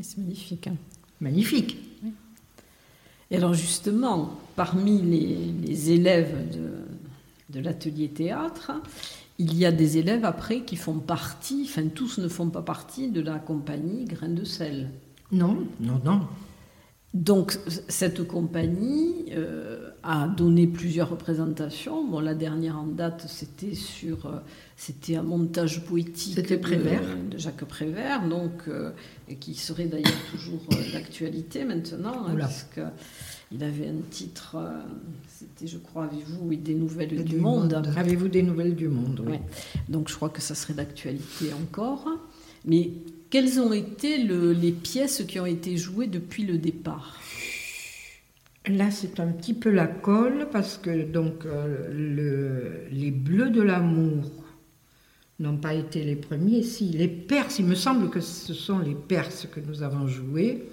C'est 0.00 0.16
magnifique. 0.16 0.66
Hein. 0.68 0.76
magnifique. 1.20 1.76
Et 3.30 3.36
alors 3.36 3.52
justement, 3.52 4.40
parmi 4.56 5.02
les, 5.02 5.90
élèves 5.90 6.48
de, 6.50 6.70
de 7.50 7.60
l'atelier 7.62 8.08
théâtre, 8.08 8.72
il 9.40 9.56
y 9.56 9.64
a 9.64 9.72
des 9.72 9.96
élèves 9.96 10.26
après 10.26 10.64
qui 10.64 10.76
font 10.76 10.98
partie, 10.98 11.66
enfin 11.66 11.88
tous 11.88 12.18
ne 12.18 12.28
font 12.28 12.50
pas 12.50 12.60
partie 12.60 13.08
de 13.08 13.22
la 13.22 13.38
compagnie 13.38 14.04
Grain 14.04 14.28
de 14.28 14.44
sel. 14.44 14.90
Non, 15.32 15.66
non, 15.80 15.98
non. 16.04 16.20
Donc 17.14 17.58
cette 17.88 18.26
compagnie 18.26 19.32
euh, 19.32 19.89
a 20.02 20.28
donné 20.28 20.66
plusieurs 20.66 21.10
représentations. 21.10 22.06
Bon, 22.06 22.20
la 22.20 22.34
dernière 22.34 22.78
en 22.78 22.86
date, 22.86 23.26
c'était 23.28 23.74
sur, 23.74 24.26
euh, 24.26 24.38
c'était 24.76 25.16
un 25.16 25.22
montage 25.22 25.84
poétique 25.84 26.36
de, 26.36 27.30
de, 27.30 27.38
Jacques 27.38 27.64
Prévert, 27.64 28.26
donc 28.28 28.68
euh, 28.68 28.92
et 29.28 29.36
qui 29.36 29.54
serait 29.54 29.86
d'ailleurs 29.86 30.10
toujours 30.30 30.60
d'actualité 30.92 31.64
maintenant, 31.64 32.26
hein, 32.26 32.36
parce 32.38 32.64
que 32.64 32.80
il 33.52 33.64
avait 33.64 33.88
un 33.88 34.00
titre, 34.10 34.56
c'était, 35.26 35.66
je 35.66 35.78
crois, 35.78 36.04
avez-vous 36.04 36.54
des 36.54 36.74
nouvelles 36.74 37.24
du, 37.24 37.36
monde. 37.36 37.82
Avez-vous 37.96 38.28
des 38.28 38.42
nouvelles 38.42 38.76
du 38.76 38.86
monde 38.86 39.24
oui. 39.26 39.38
Donc 39.88 40.08
je 40.08 40.14
crois 40.14 40.28
que 40.28 40.40
ça 40.40 40.54
serait 40.54 40.74
d'actualité 40.74 41.52
encore. 41.52 42.06
Mais 42.64 42.90
quelles 43.28 43.60
ont 43.60 43.72
été 43.72 44.18
les 44.18 44.72
pièces 44.72 45.24
qui 45.26 45.40
ont 45.40 45.46
été 45.46 45.76
jouées 45.76 46.06
depuis 46.06 46.44
le 46.44 46.58
départ? 46.58 47.18
Là, 48.68 48.90
c'est 48.90 49.20
un 49.20 49.28
petit 49.28 49.54
peu 49.54 49.70
la 49.70 49.86
colle 49.86 50.48
parce 50.52 50.76
que 50.76 51.04
donc 51.04 51.46
euh, 51.46 52.88
les 52.90 53.10
Bleus 53.10 53.50
de 53.50 53.62
l'amour 53.62 54.30
n'ont 55.38 55.56
pas 55.56 55.72
été 55.72 56.04
les 56.04 56.16
premiers. 56.16 56.62
Si 56.62 56.90
les 56.90 57.08
Perses, 57.08 57.58
il 57.58 57.64
me 57.64 57.74
semble 57.74 58.10
que 58.10 58.20
ce 58.20 58.52
sont 58.52 58.78
les 58.78 58.94
Perses 58.94 59.48
que 59.50 59.60
nous 59.60 59.82
avons 59.82 60.06
joués. 60.06 60.68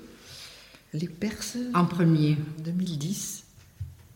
Les 0.93 1.07
Perses 1.07 1.57
En 1.73 1.85
premier. 1.85 2.37
2010. 2.63 3.45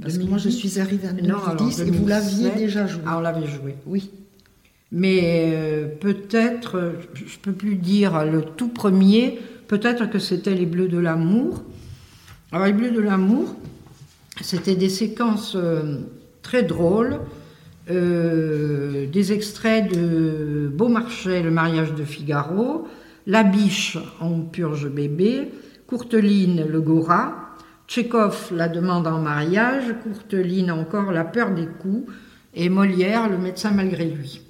Parce 0.01 0.17
que 0.17 0.23
moi, 0.23 0.37
je 0.37 0.49
suis 0.49 0.79
arrivée 0.79 1.07
en 1.07 1.13
2010 1.13 1.79
et 1.81 1.91
vous 1.91 2.07
l'aviez 2.07 2.49
déjà 2.51 2.87
joué. 2.87 3.01
Ah, 3.05 3.19
on 3.19 3.21
l'avait 3.21 3.47
joué, 3.47 3.75
oui. 3.85 4.11
Mais 4.91 5.53
euh, 5.53 5.87
peut-être, 5.87 6.95
je 7.13 7.23
ne 7.23 7.41
peux 7.41 7.53
plus 7.53 7.75
dire 7.75 8.25
le 8.25 8.41
tout 8.41 8.67
premier, 8.67 9.39
peut-être 9.67 10.09
que 10.09 10.19
c'était 10.19 10.55
les 10.55 10.65
Bleus 10.65 10.89
de 10.89 10.97
l'amour. 10.97 11.63
Alors 12.53 12.65
les 12.65 12.73
Bleus 12.73 12.91
de 12.91 12.99
l'amour, 12.99 13.55
c'était 14.41 14.75
des 14.75 14.89
séquences 14.89 15.55
euh, 15.55 16.01
très 16.41 16.63
drôles, 16.63 17.21
euh, 17.89 19.07
des 19.07 19.31
extraits 19.31 19.89
de 19.89 20.69
Beaumarchais, 20.73 21.43
le 21.43 21.51
mariage 21.51 21.93
de 21.93 22.03
Figaro, 22.03 22.89
La 23.25 23.43
biche 23.43 23.97
en 24.19 24.41
purge 24.41 24.89
bébé, 24.89 25.49
Courteline, 25.87 26.65
le 26.67 26.81
Gora, 26.81 27.55
Tchékov, 27.87 28.51
la 28.53 28.67
demande 28.67 29.07
en 29.07 29.19
mariage, 29.19 29.95
Courteline 30.03 30.71
encore, 30.71 31.13
la 31.13 31.23
peur 31.23 31.51
des 31.51 31.67
coups, 31.67 32.11
et 32.53 32.67
Molière, 32.67 33.29
le 33.29 33.37
médecin 33.37 33.71
malgré 33.71 34.09
lui. 34.09 34.41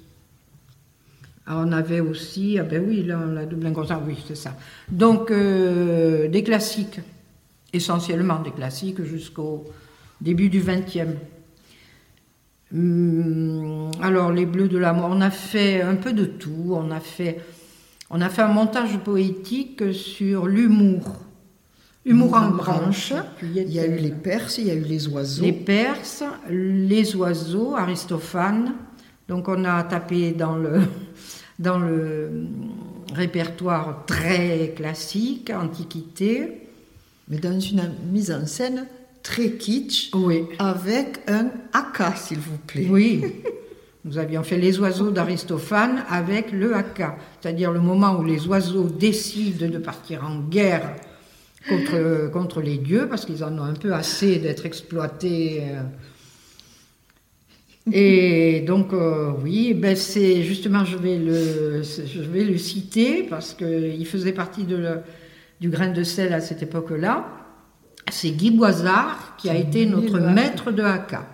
Ah, 1.46 1.62
on 1.64 1.70
avait 1.70 2.00
aussi, 2.00 2.58
ah 2.58 2.64
ben 2.64 2.84
oui, 2.84 3.04
là, 3.04 3.24
la 3.32 3.46
double 3.46 3.72
oui, 4.06 4.16
c'est 4.26 4.36
ça. 4.36 4.56
Donc, 4.90 5.30
euh, 5.30 6.26
des 6.28 6.42
classiques, 6.42 7.00
essentiellement 7.72 8.40
des 8.40 8.50
classiques 8.50 9.02
jusqu'au 9.02 9.64
début 10.20 10.48
du 10.48 10.60
XXe. 10.60 11.16
Hum, 12.74 13.90
alors, 14.00 14.32
les 14.32 14.46
Bleus 14.46 14.68
de 14.68 14.78
la 14.78 14.92
Mort, 14.92 15.10
on 15.12 15.20
a 15.20 15.30
fait 15.30 15.82
un 15.82 15.96
peu 15.96 16.12
de 16.12 16.24
tout. 16.24 16.70
On 16.70 16.90
a 16.90 17.00
fait, 17.00 17.40
on 18.10 18.20
a 18.20 18.28
fait 18.28 18.42
un 18.42 18.48
montage 18.48 18.98
poétique 18.98 19.92
sur 19.92 20.46
l'humour. 20.46 21.20
Humour 22.04 22.34
en 22.34 22.48
branche. 22.50 23.12
Il 23.42 23.72
y 23.72 23.78
a 23.78 23.86
eu 23.86 23.96
les 23.96 24.10
Perses, 24.10 24.58
il 24.58 24.66
y 24.66 24.70
a 24.70 24.74
eu 24.74 24.82
les 24.82 25.06
oiseaux. 25.06 25.44
Les 25.44 25.52
Perses, 25.52 26.24
les 26.50 27.14
oiseaux, 27.14 27.76
Aristophane. 27.76 28.72
Donc 29.28 29.48
on 29.48 29.64
a 29.64 29.84
tapé 29.84 30.32
dans 30.32 30.56
le, 30.56 30.80
dans 31.60 31.78
le 31.78 32.48
répertoire 33.14 34.04
très 34.06 34.72
classique, 34.74 35.50
antiquité. 35.50 36.61
Mais 37.32 37.38
dans 37.38 37.58
une 37.58 37.80
mise 38.12 38.30
en 38.30 38.44
scène 38.44 38.84
très 39.22 39.52
kitsch, 39.52 40.10
oui. 40.12 40.42
avec 40.58 41.20
un 41.26 41.46
haka, 41.72 42.14
s'il 42.14 42.38
vous 42.38 42.58
plaît. 42.58 42.86
Oui. 42.90 43.24
Nous 44.04 44.18
avions 44.18 44.42
fait 44.42 44.58
les 44.58 44.78
oiseaux 44.78 45.10
d'Aristophane 45.10 46.04
avec 46.10 46.52
le 46.52 46.76
haka, 46.76 47.16
c'est-à-dire 47.40 47.72
le 47.72 47.80
moment 47.80 48.18
où 48.18 48.24
les 48.24 48.46
oiseaux 48.48 48.84
décident 48.84 49.66
de 49.66 49.78
partir 49.78 50.26
en 50.26 50.40
guerre 50.40 50.94
contre, 51.66 52.28
contre 52.30 52.60
les 52.60 52.76
dieux, 52.76 53.06
parce 53.08 53.24
qu'ils 53.24 53.42
en 53.42 53.58
ont 53.58 53.64
un 53.64 53.72
peu 53.72 53.94
assez 53.94 54.36
d'être 54.36 54.66
exploités. 54.66 55.62
Euh, 55.62 55.82
et 57.90 58.60
donc, 58.66 58.92
euh, 58.92 59.30
oui, 59.42 59.72
ben 59.72 59.96
c'est 59.96 60.42
justement, 60.42 60.84
je 60.84 60.98
vais, 60.98 61.16
le, 61.16 61.82
je 61.82 62.20
vais 62.20 62.44
le 62.44 62.58
citer 62.58 63.22
parce 63.22 63.54
qu'il 63.54 64.04
faisait 64.06 64.32
partie 64.32 64.64
de 64.64 65.00
du 65.62 65.68
grain 65.68 65.90
de 65.90 66.02
sel 66.02 66.34
à 66.34 66.40
cette 66.40 66.60
époque-là. 66.60 67.24
C'est 68.10 68.30
Guy 68.30 68.50
Boisard 68.50 69.36
qui 69.38 69.48
a 69.48 69.54
été 69.54 69.86
notre 69.86 70.18
maître 70.18 70.72
de 70.72 70.82
haka. 70.82 71.28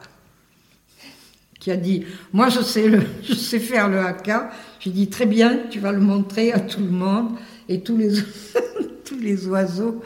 Qui 1.58 1.70
a 1.70 1.76
dit 1.76 2.04
Moi, 2.34 2.50
je 2.50 2.60
sais, 2.60 2.88
le, 2.88 3.00
je 3.22 3.32
sais 3.32 3.58
faire 3.58 3.88
le 3.88 3.98
haka. 3.98 4.50
J'ai 4.80 4.90
dit 4.90 5.08
Très 5.08 5.24
bien, 5.24 5.60
tu 5.70 5.80
vas 5.80 5.92
le 5.92 6.00
montrer 6.00 6.52
à 6.52 6.60
tout 6.60 6.80
le 6.80 6.90
monde. 6.90 7.30
Et 7.70 7.80
tous 7.80 7.96
les, 7.96 8.12
tous 9.06 9.18
les 9.18 9.46
oiseaux 9.46 10.02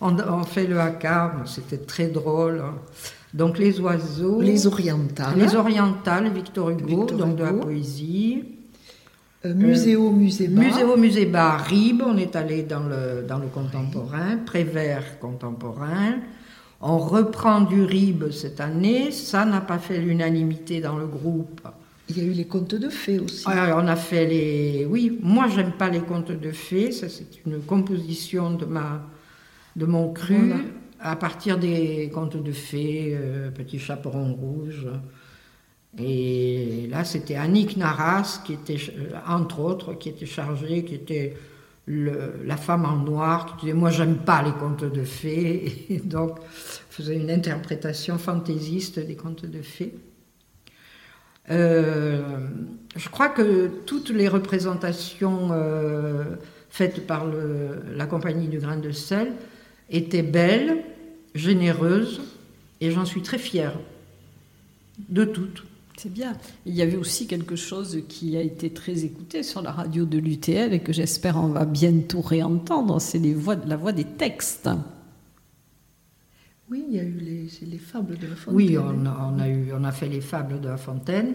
ont, 0.00 0.16
ont 0.16 0.44
fait 0.44 0.68
le 0.68 0.78
haka. 0.78 1.34
C'était 1.44 1.84
très 1.84 2.06
drôle. 2.06 2.62
Hein. 2.64 2.76
Donc 3.34 3.58
les 3.58 3.80
oiseaux. 3.80 4.40
Les 4.40 4.68
orientales. 4.68 5.36
Les 5.36 5.56
orientales, 5.56 6.30
Victor 6.32 6.70
Hugo, 6.70 7.06
donc 7.06 7.34
de 7.34 7.42
la 7.42 7.52
poésie. 7.52 8.44
Euh, 9.44 9.54
Muséo, 9.54 10.10
Muséba. 10.10 10.62
Muséo, 10.62 10.96
Muséba, 10.96 11.56
Ribes, 11.58 12.02
on 12.04 12.16
est 12.16 12.34
allé 12.36 12.62
dans 12.62 12.84
le, 12.84 13.24
dans 13.26 13.38
le 13.38 13.48
contemporain, 13.48 14.38
Prévert 14.44 15.18
contemporain. 15.18 16.16
On 16.80 16.98
reprend 16.98 17.60
du 17.60 17.82
Ribes 17.82 18.30
cette 18.30 18.60
année, 18.60 19.10
ça 19.10 19.44
n'a 19.44 19.60
pas 19.60 19.78
fait 19.78 19.98
l'unanimité 19.98 20.80
dans 20.80 20.96
le 20.96 21.06
groupe. 21.06 21.60
Il 22.08 22.18
y 22.18 22.20
a 22.20 22.24
eu 22.24 22.32
les 22.32 22.46
contes 22.46 22.74
de 22.74 22.88
fées 22.88 23.18
aussi. 23.18 23.44
Alors, 23.48 23.82
on 23.82 23.88
a 23.88 23.96
fait 23.96 24.26
les. 24.26 24.86
Oui, 24.88 25.18
moi 25.22 25.48
j'aime 25.48 25.72
pas 25.72 25.88
les 25.88 26.00
contes 26.00 26.30
de 26.30 26.50
fées, 26.52 26.92
ça 26.92 27.08
c'est 27.08 27.44
une 27.44 27.60
composition 27.60 28.52
de, 28.52 28.64
ma... 28.64 29.02
de 29.74 29.86
mon 29.86 30.12
cru 30.12 30.52
à 31.00 31.16
partir 31.16 31.58
des 31.58 32.10
contes 32.12 32.42
de 32.42 32.52
fées, 32.52 33.16
euh, 33.20 33.50
Petit 33.50 33.78
Chaperon 33.78 34.34
Rouge. 34.34 34.86
Et 35.98 36.88
là, 36.90 37.04
c'était 37.04 37.36
Annick 37.36 37.76
Naras, 37.76 38.40
qui 38.44 38.52
était, 38.52 38.76
euh, 38.76 39.16
entre 39.26 39.60
autres, 39.60 39.94
qui 39.94 40.10
était 40.10 40.26
chargée, 40.26 40.84
qui 40.84 40.94
était 40.94 41.36
la 41.88 42.56
femme 42.56 42.84
en 42.84 42.96
noir, 42.96 43.46
qui 43.46 43.66
disait 43.66 43.78
Moi, 43.78 43.90
j'aime 43.90 44.16
pas 44.16 44.42
les 44.42 44.52
contes 44.52 44.84
de 44.84 45.04
fées. 45.04 45.86
Et 45.90 46.00
donc, 46.00 46.38
faisait 46.90 47.16
une 47.16 47.30
interprétation 47.30 48.18
fantaisiste 48.18 48.98
des 48.98 49.16
contes 49.16 49.46
de 49.46 49.62
fées. 49.62 49.94
Euh, 51.48 52.48
je 52.96 53.08
crois 53.08 53.28
que 53.28 53.68
toutes 53.86 54.10
les 54.10 54.26
représentations 54.26 55.50
faites 56.68 57.06
par 57.06 57.24
la 57.94 58.06
compagnie 58.06 58.48
du 58.48 58.58
grain 58.58 58.78
de 58.78 58.90
sel 58.90 59.32
étaient 59.88 60.22
belles, 60.22 60.82
généreuse 61.34 62.20
Et 62.80 62.90
j'en 62.90 63.04
suis 63.04 63.22
très 63.22 63.38
fière. 63.38 63.78
De 65.08 65.24
toutes. 65.24 65.62
C'est 65.96 66.12
bien. 66.12 66.36
Il 66.66 66.74
y 66.74 66.82
avait 66.82 66.96
aussi 66.96 67.26
quelque 67.26 67.56
chose 67.56 68.02
qui 68.08 68.36
a 68.36 68.42
été 68.42 68.70
très 68.70 69.04
écouté 69.04 69.42
sur 69.42 69.62
la 69.62 69.72
radio 69.72 70.04
de 70.04 70.18
l'UTL 70.18 70.74
et 70.74 70.80
que 70.80 70.92
j'espère 70.92 71.36
on 71.38 71.48
va 71.48 71.64
bientôt 71.64 72.20
réentendre, 72.20 73.00
c'est 73.00 73.20
la 73.66 73.76
voix 73.76 73.92
des 73.92 74.04
textes. 74.04 74.68
Oui, 76.70 76.84
il 76.88 76.96
y 76.96 77.00
a 77.00 77.04
eu 77.04 77.48
les, 77.62 77.78
fables 77.78 78.18
de 78.18 78.26
La 78.26 78.34
Fontaine. 78.34 78.56
Oui, 78.56 78.76
on 78.76 79.38
a, 79.38 79.48
eu, 79.48 79.72
on 79.72 79.84
a 79.84 79.92
fait 79.92 80.08
les 80.08 80.20
fables 80.20 80.60
de 80.60 80.68
La 80.68 80.76
Fontaine. 80.76 81.34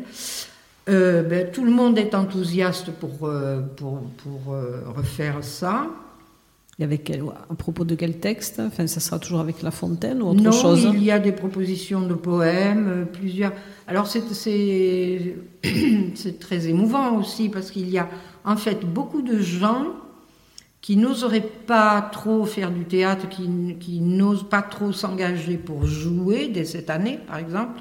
Euh, 0.90 1.24
ben, 1.24 1.50
tout 1.52 1.64
le 1.64 1.72
monde 1.72 1.98
est 1.98 2.14
enthousiaste 2.14 2.92
pour, 2.92 3.28
euh, 3.28 3.62
pour, 3.62 4.02
pour 4.18 4.54
euh, 4.54 4.82
refaire 4.88 5.44
ça. 5.44 5.88
Et 6.82 6.84
avec 6.84 7.12
à 7.12 7.54
propos 7.54 7.86
de 7.86 7.94
quel 7.94 8.18
texte? 8.18 8.60
Enfin, 8.60 8.88
ça 8.88 9.00
sera 9.00 9.20
toujours 9.20 9.40
avec 9.40 9.62
La 9.62 9.70
Fontaine 9.70 10.24
ou 10.24 10.30
autre 10.30 10.52
chose 10.52 10.88
Non, 10.88 10.94
il 10.94 11.04
y 11.04 11.12
a 11.12 11.20
des 11.20 11.32
propositions 11.32 12.02
de 12.02 12.16
poèmes, 12.16 13.06
plusieurs. 13.14 13.54
Alors 13.86 14.08
c'est 14.08 15.36
très 16.40 16.68
émouvant 16.68 17.20
aussi 17.20 17.50
parce 17.50 17.70
qu'il 17.70 17.88
y 17.88 18.00
a 18.00 18.10
en 18.44 18.58
fait 18.58 18.84
beaucoup 18.84 19.22
de 19.22 19.40
gens 19.40 19.90
qui 20.82 20.98
n'oseraient 20.98 21.48
pas 21.68 22.02
trop 22.02 22.46
faire 22.46 22.72
du 22.72 22.86
théâtre, 22.86 23.30
qui, 23.30 23.48
qui 23.80 24.02
n'osent 24.02 24.50
pas 24.50 24.64
trop 24.64 24.92
s'engager 24.92 25.58
pour 25.58 25.86
jouer 25.86 26.48
dès 26.48 26.66
cette 26.66 26.90
année, 26.90 27.20
par 27.28 27.38
exemple, 27.38 27.80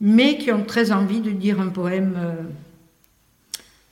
mais 0.00 0.38
qui 0.38 0.52
ont 0.52 0.62
très 0.62 0.92
envie 0.92 1.20
de 1.20 1.32
dire 1.32 1.60
un 1.60 1.70
poème 1.70 2.14
euh, 2.16 2.34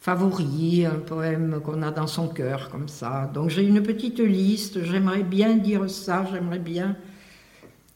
favori, 0.06 0.86
un 0.86 1.00
poème 1.00 1.60
qu'on 1.64 1.82
a 1.82 1.90
dans 1.90 2.06
son 2.06 2.28
cœur, 2.28 2.70
comme 2.70 2.86
ça. 2.86 3.28
Donc 3.34 3.50
j'ai 3.50 3.64
une 3.64 3.82
petite 3.82 4.20
liste, 4.20 4.84
j'aimerais 4.84 5.24
bien 5.24 5.56
dire 5.56 5.90
ça, 5.90 6.24
j'aimerais 6.30 6.60
bien. 6.60 6.94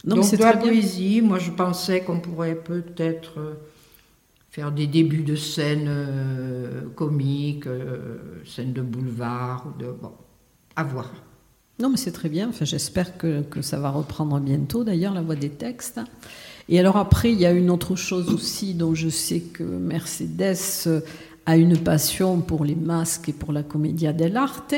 Donc, 0.03 0.19
Donc 0.23 0.37
de 0.37 0.43
la 0.43 0.57
poésie, 0.57 1.21
moi 1.21 1.39
je 1.39 1.53
pensais 1.53 2.01
qu'on 2.01 2.19
pourrait 2.19 2.57
peut-être 2.57 3.39
euh, 3.39 3.55
faire 4.51 4.73
des 4.73 4.89
débuts 4.89 5.23
de 5.23 5.37
scènes 5.37 5.87
euh, 5.87 6.89
comiques, 6.97 7.69
euh, 7.69 8.43
scènes 8.45 8.73
de 8.73 8.83
boulevard, 8.83 9.69
ou 9.69 9.81
de, 9.81 9.93
bon, 9.93 10.11
à 10.75 10.83
voir. 10.83 11.13
Non, 11.79 11.91
mais 11.91 11.97
c'est 11.97 12.13
très 12.13 12.29
bien. 12.29 12.49
Enfin, 12.49 12.65
j'espère 12.65 13.19
que, 13.19 13.43
que, 13.43 13.63
ça 13.63 13.79
va 13.79 13.91
reprendre 13.91 14.41
bientôt, 14.41 14.83
d'ailleurs, 14.83 15.15
la 15.15 15.23
voix 15.23 15.37
des 15.37 15.49
textes. 15.49 16.01
Et 16.69 16.81
alors 16.81 16.97
après, 16.97 17.33
il 17.33 17.41
y 17.41 17.47
a 17.47 17.53
une 17.53 17.71
autre 17.71 17.95
chose 17.95 18.33
aussi 18.33 18.75
dont 18.75 18.95
je 18.95 19.09
sais 19.09 19.41
que 19.41 19.63
Mercedes 19.63 21.03
a 21.51 21.57
une 21.57 21.77
passion 21.77 22.41
pour 22.41 22.65
les 22.65 22.77
masques 22.77 23.29
et 23.29 23.33
pour 23.33 23.53
la 23.53 23.63
commedia 23.63 24.13
dell'arte. 24.13 24.75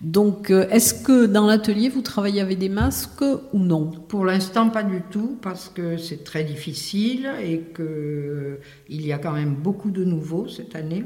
Donc, 0.00 0.50
euh, 0.50 0.68
est-ce 0.70 0.94
que 0.94 1.26
dans 1.26 1.46
l'atelier, 1.46 1.88
vous 1.88 2.02
travaillez 2.02 2.40
avec 2.40 2.58
des 2.58 2.68
masques 2.68 3.24
ou 3.52 3.58
non? 3.58 3.90
Pour 4.08 4.24
l'instant, 4.24 4.68
pas 4.68 4.82
du 4.82 5.00
tout, 5.10 5.38
parce 5.40 5.68
que 5.68 5.96
c'est 5.96 6.22
très 6.22 6.44
difficile 6.44 7.30
et 7.42 7.62
qu'il 7.74 9.06
y 9.06 9.12
a 9.12 9.18
quand 9.18 9.32
même 9.32 9.54
beaucoup 9.54 9.90
de 9.90 10.04
nouveaux 10.04 10.48
cette 10.48 10.76
année. 10.76 11.04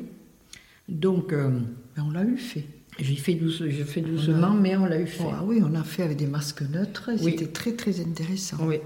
Donc, 0.89 1.33
euh, 1.33 1.51
on 1.99 2.11
l'a 2.11 2.25
eu 2.25 2.37
fait. 2.37 2.65
J'ai 2.99 3.17
fait, 3.17 3.39
fait 3.85 4.01
doucement, 4.01 4.55
mais 4.55 4.77
on 4.77 4.87
l'a 4.87 4.99
eu 4.99 5.07
fait. 5.07 5.25
Ah 5.31 5.45
oui, 5.45 5.63
on 5.63 5.75
a 5.75 5.85
fait 5.85 6.03
avec 6.03 6.17
des 6.17 6.27
masques 6.27 6.63
neutres. 6.63 7.11
C'était 7.19 7.47
très, 7.47 7.73
très 7.73 8.01
intéressant. 8.01 8.57
Oui. 8.63 8.77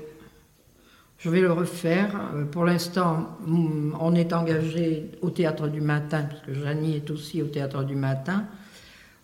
Je 1.20 1.28
vais 1.28 1.42
le 1.42 1.52
refaire. 1.52 2.18
Euh, 2.34 2.44
pour 2.46 2.64
l'instant, 2.64 3.36
mm, 3.46 3.94
on 4.00 4.14
est 4.14 4.32
engagé 4.32 5.10
au 5.20 5.28
théâtre 5.28 5.68
du 5.68 5.82
matin, 5.82 6.22
parce 6.22 6.40
que 6.40 6.54
Janie 6.54 6.96
est 6.96 7.10
aussi 7.10 7.42
au 7.42 7.46
théâtre 7.46 7.84
du 7.84 7.94
matin. 7.94 8.46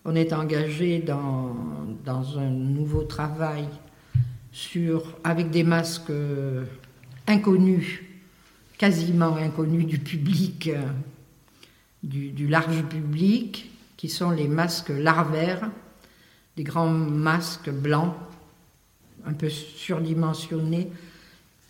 On 0.04 0.14
est 0.14 0.34
engagé 0.34 0.98
dans, 0.98 1.56
un 2.38 2.50
nouveau 2.50 3.04
travail 3.04 3.66
sur, 4.52 5.16
avec 5.24 5.50
des 5.50 5.64
masques 5.64 6.10
euh, 6.10 6.64
inconnus, 7.26 8.02
quasiment 8.76 9.34
inconnus 9.36 9.86
du 9.86 9.98
public, 9.98 10.68
euh, 10.68 10.82
du 12.02 12.46
large 12.46 12.84
public, 12.84 13.70
qui 13.96 14.10
sont 14.10 14.30
les 14.30 14.48
masques 14.48 14.90
larvaires, 14.90 15.70
des 16.58 16.62
grands 16.62 16.90
masques 16.90 17.70
blancs, 17.70 18.14
un 19.24 19.32
peu 19.32 19.48
surdimensionnés 19.48 20.90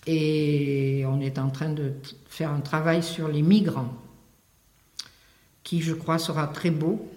et 0.06 1.04
on 1.06 1.20
est 1.20 1.38
en 1.38 1.50
train 1.50 1.70
de 1.70 1.92
faire 2.28 2.50
un 2.50 2.60
travail 2.60 3.02
sur 3.02 3.28
les 3.28 3.42
migrants, 3.42 3.92
qui 5.62 5.80
je 5.80 5.92
crois 5.92 6.18
sera 6.18 6.46
très 6.46 6.70
beau. 6.70 7.10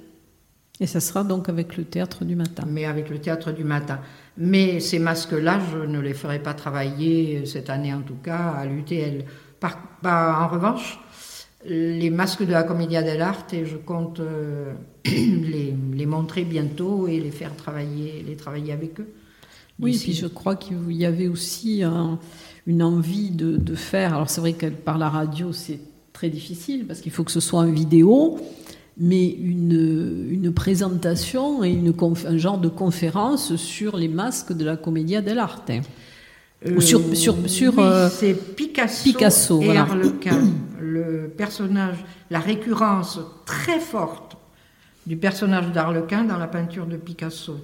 Et 0.80 0.88
ça 0.88 1.02
sera 1.02 1.24
donc 1.24 1.50
avec 1.50 1.76
le 1.76 1.84
théâtre 1.84 2.24
du 2.24 2.36
matin. 2.36 2.64
Mais 2.68 2.86
avec 2.86 3.10
le 3.10 3.20
théâtre 3.20 3.52
du 3.52 3.66
matin. 3.66 4.00
Mais 4.38 4.80
ces 4.80 4.98
masques-là, 4.98 5.60
je 5.72 5.80
ne 5.80 6.00
les 6.00 6.14
ferai 6.14 6.40
pas 6.40 6.54
travailler 6.54 7.46
cette 7.46 7.70
année 7.70 7.94
en 7.94 8.02
tout 8.02 8.16
cas 8.16 8.54
à 8.58 8.66
l'UTL. 8.66 9.26
en 9.62 10.48
revanche, 10.48 11.00
les 11.66 12.10
masques 12.10 12.46
de 12.46 12.52
la 12.52 12.64
Commedia 12.64 13.04
dell'arte, 13.04 13.54
et 13.54 13.66
je 13.66 13.76
compte 13.76 14.22
euh, 14.22 14.74
les, 15.06 15.76
les, 15.94 16.06
montrer 16.06 16.46
bientôt 16.46 17.08
et 17.08 17.20
les 17.20 17.32
faire 17.32 17.56
travailler, 17.56 18.24
les 18.26 18.38
travailler 18.38 18.72
avec 18.72 19.00
eux. 19.02 19.10
Oui, 19.80 19.98
puis 19.98 20.14
je 20.14 20.28
crois 20.28 20.56
qu'il 20.56 20.92
y 20.92 21.06
avait 21.06 21.28
aussi 21.28 21.84
un, 21.84 22.20
une 22.70 22.84
envie 22.84 23.32
de, 23.32 23.76
faire. 23.76 24.14
Alors 24.14 24.30
c'est 24.30 24.42
vrai 24.42 24.54
que 24.54 24.68
par 24.68 25.00
la 25.00 25.10
radio 25.10 25.52
c'est 25.52 25.80
très 26.14 26.30
difficile 26.30 26.86
parce 26.86 27.02
qu'il 27.02 27.12
faut 27.12 27.24
que 27.24 27.32
ce 27.32 27.40
soit 27.40 27.62
en 27.62 27.72
vidéo, 27.72 28.40
mais 28.96 29.28
une, 29.28 30.28
une 30.30 30.54
présentation 30.54 31.64
et 31.64 31.72
une, 31.72 31.94
un 32.28 32.38
genre 32.38 32.60
de 32.60 32.70
conférence 32.70 33.56
sur 33.56 33.98
les 33.98 34.08
masques 34.08 34.54
de 34.54 34.64
la 34.66 34.78
Commedia 34.78 35.22
dell'arte. 35.22 35.72
Euh, 36.68 36.80
sur, 36.80 37.02
sur, 37.16 37.36
sur 37.50 37.80
euh, 37.80 38.08
c'est 38.10 38.34
Picasso, 38.34 39.04
Picasso, 39.04 39.62
et 39.64 39.76
Arlequin. 39.76 40.40
Le 40.80 41.34
personnage, 41.36 41.98
la 42.30 42.40
récurrence 42.40 43.20
très 43.46 43.80
forte 43.80 44.38
du 45.08 45.18
personnage 45.18 45.72
d'Arlequin 45.72 46.24
dans 46.24 46.38
la 46.38 46.48
peinture 46.48 46.86
de 46.86 46.98
Picasso. 46.98 47.56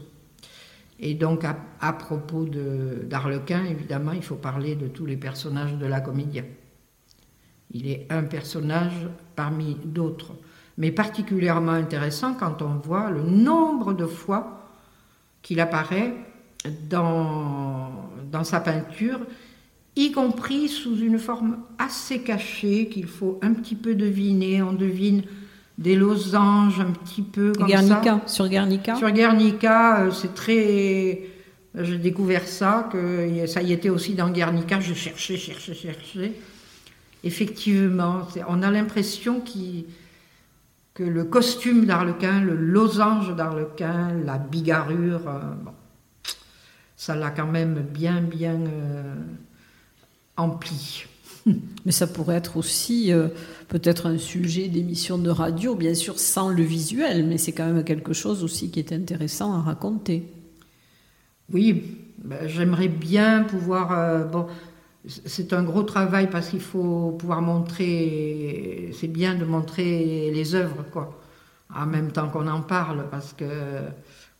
Et 0.99 1.13
donc, 1.13 1.43
à, 1.43 1.93
propos 1.93 2.45
d'Arlequin, 2.45 3.65
évidemment, 3.65 4.13
il 4.13 4.23
faut 4.23 4.35
parler 4.35 4.75
de 4.75 4.87
tous 4.87 5.05
les 5.05 5.17
personnages 5.17 5.75
de 5.75 5.85
la 5.85 5.99
comédie. 5.99 6.41
Il 7.71 7.87
est 7.87 8.07
un 8.09 8.23
personnage 8.23 9.07
parmi 9.35 9.75
d'autres, 9.83 10.33
mais 10.77 10.91
particulièrement 10.91 11.73
intéressant 11.73 12.33
quand 12.33 12.61
on 12.61 12.75
voit 12.75 13.09
le 13.09 13.23
nombre 13.23 13.93
de 13.93 14.05
fois 14.05 14.69
qu'il 15.41 15.59
apparaît 15.59 16.13
dans, 16.89 18.09
dans 18.31 18.43
sa 18.43 18.61
peinture, 18.61 19.19
y 19.95 20.11
compris 20.11 20.69
sous 20.69 20.97
une 20.97 21.19
forme 21.19 21.57
assez 21.77 22.21
cachée 22.21 22.87
qu'il 22.87 23.07
faut 23.07 23.39
un 23.41 23.53
petit 23.53 23.75
peu 23.75 23.95
deviner. 23.95 24.61
On 24.61 24.73
devine 24.73 25.23
des 25.77 25.95
losanges 25.95 26.79
un 26.79 26.91
petit 26.91 27.21
peu 27.21 27.51
comme 27.51 27.67
Guernica, 27.67 28.21
Sur 28.25 28.47
Guernica? 28.47 28.95
Sur 28.95 29.11
Guernica, 29.11 30.01
euh, 30.01 30.11
c'est 30.11 30.33
très... 30.33 31.21
J'ai 31.77 31.97
découvert 31.97 32.47
ça, 32.47 32.87
que 32.89 33.45
ça 33.47 33.61
y 33.61 33.73
était 33.73 33.89
aussi 33.89 34.13
dans 34.13 34.29
Guernica, 34.29 34.79
je 34.79 34.93
cherchais, 34.93 35.35
cherchais, 35.35 35.73
cherchais. 35.73 36.31
Effectivement, 37.25 38.21
on 38.47 38.63
a 38.63 38.71
l'impression 38.71 39.41
que 40.93 41.03
le 41.03 41.23
costume 41.25 41.85
d'Arlequin, 41.85 42.39
le 42.39 42.55
losange 42.55 43.35
d'Arlequin, 43.35 44.13
la 44.23 44.37
bigarrure, 44.37 45.27
euh, 45.27 45.39
ça 46.95 47.15
l'a 47.15 47.31
quand 47.31 47.47
même 47.47 47.81
bien, 47.81 48.21
bien 48.21 48.61
euh, 48.61 49.15
empli. 50.37 51.07
Mais 51.45 51.91
ça 51.91 52.07
pourrait 52.07 52.37
être 52.37 52.57
aussi 52.57 53.13
euh, 53.13 53.27
peut-être 53.67 54.07
un 54.07 54.17
sujet 54.17 54.67
d'émission 54.67 55.19
de 55.19 55.29
radio, 55.29 55.75
bien 55.75 55.93
sûr 55.93 56.17
sans 56.17 56.49
le 56.49 56.63
visuel, 56.63 57.27
mais 57.27 57.37
c'est 57.37 57.51
quand 57.51 57.71
même 57.71 57.83
quelque 57.83 58.13
chose 58.13 58.43
aussi 58.43 58.71
qui 58.71 58.79
est 58.79 58.91
intéressant 58.91 59.53
à 59.53 59.61
raconter. 59.61 60.23
Oui, 61.53 61.83
ben, 62.23 62.47
j'aimerais 62.47 62.87
bien 62.87 63.43
pouvoir... 63.43 63.91
Euh, 63.91 64.23
bon, 64.23 64.47
c'est 65.05 65.53
un 65.53 65.61
gros 65.61 65.83
travail 65.83 66.31
parce 66.31 66.49
qu'il 66.49 66.61
faut 66.61 67.11
pouvoir 67.11 67.43
montrer... 67.43 68.89
C'est 68.99 69.07
bien 69.07 69.35
de 69.35 69.45
montrer 69.45 70.31
les 70.33 70.55
œuvres, 70.55 70.83
quoi, 70.91 71.21
en 71.71 71.85
même 71.85 72.11
temps 72.11 72.29
qu'on 72.29 72.47
en 72.47 72.61
parle, 72.61 73.05
parce 73.11 73.33
que 73.33 73.45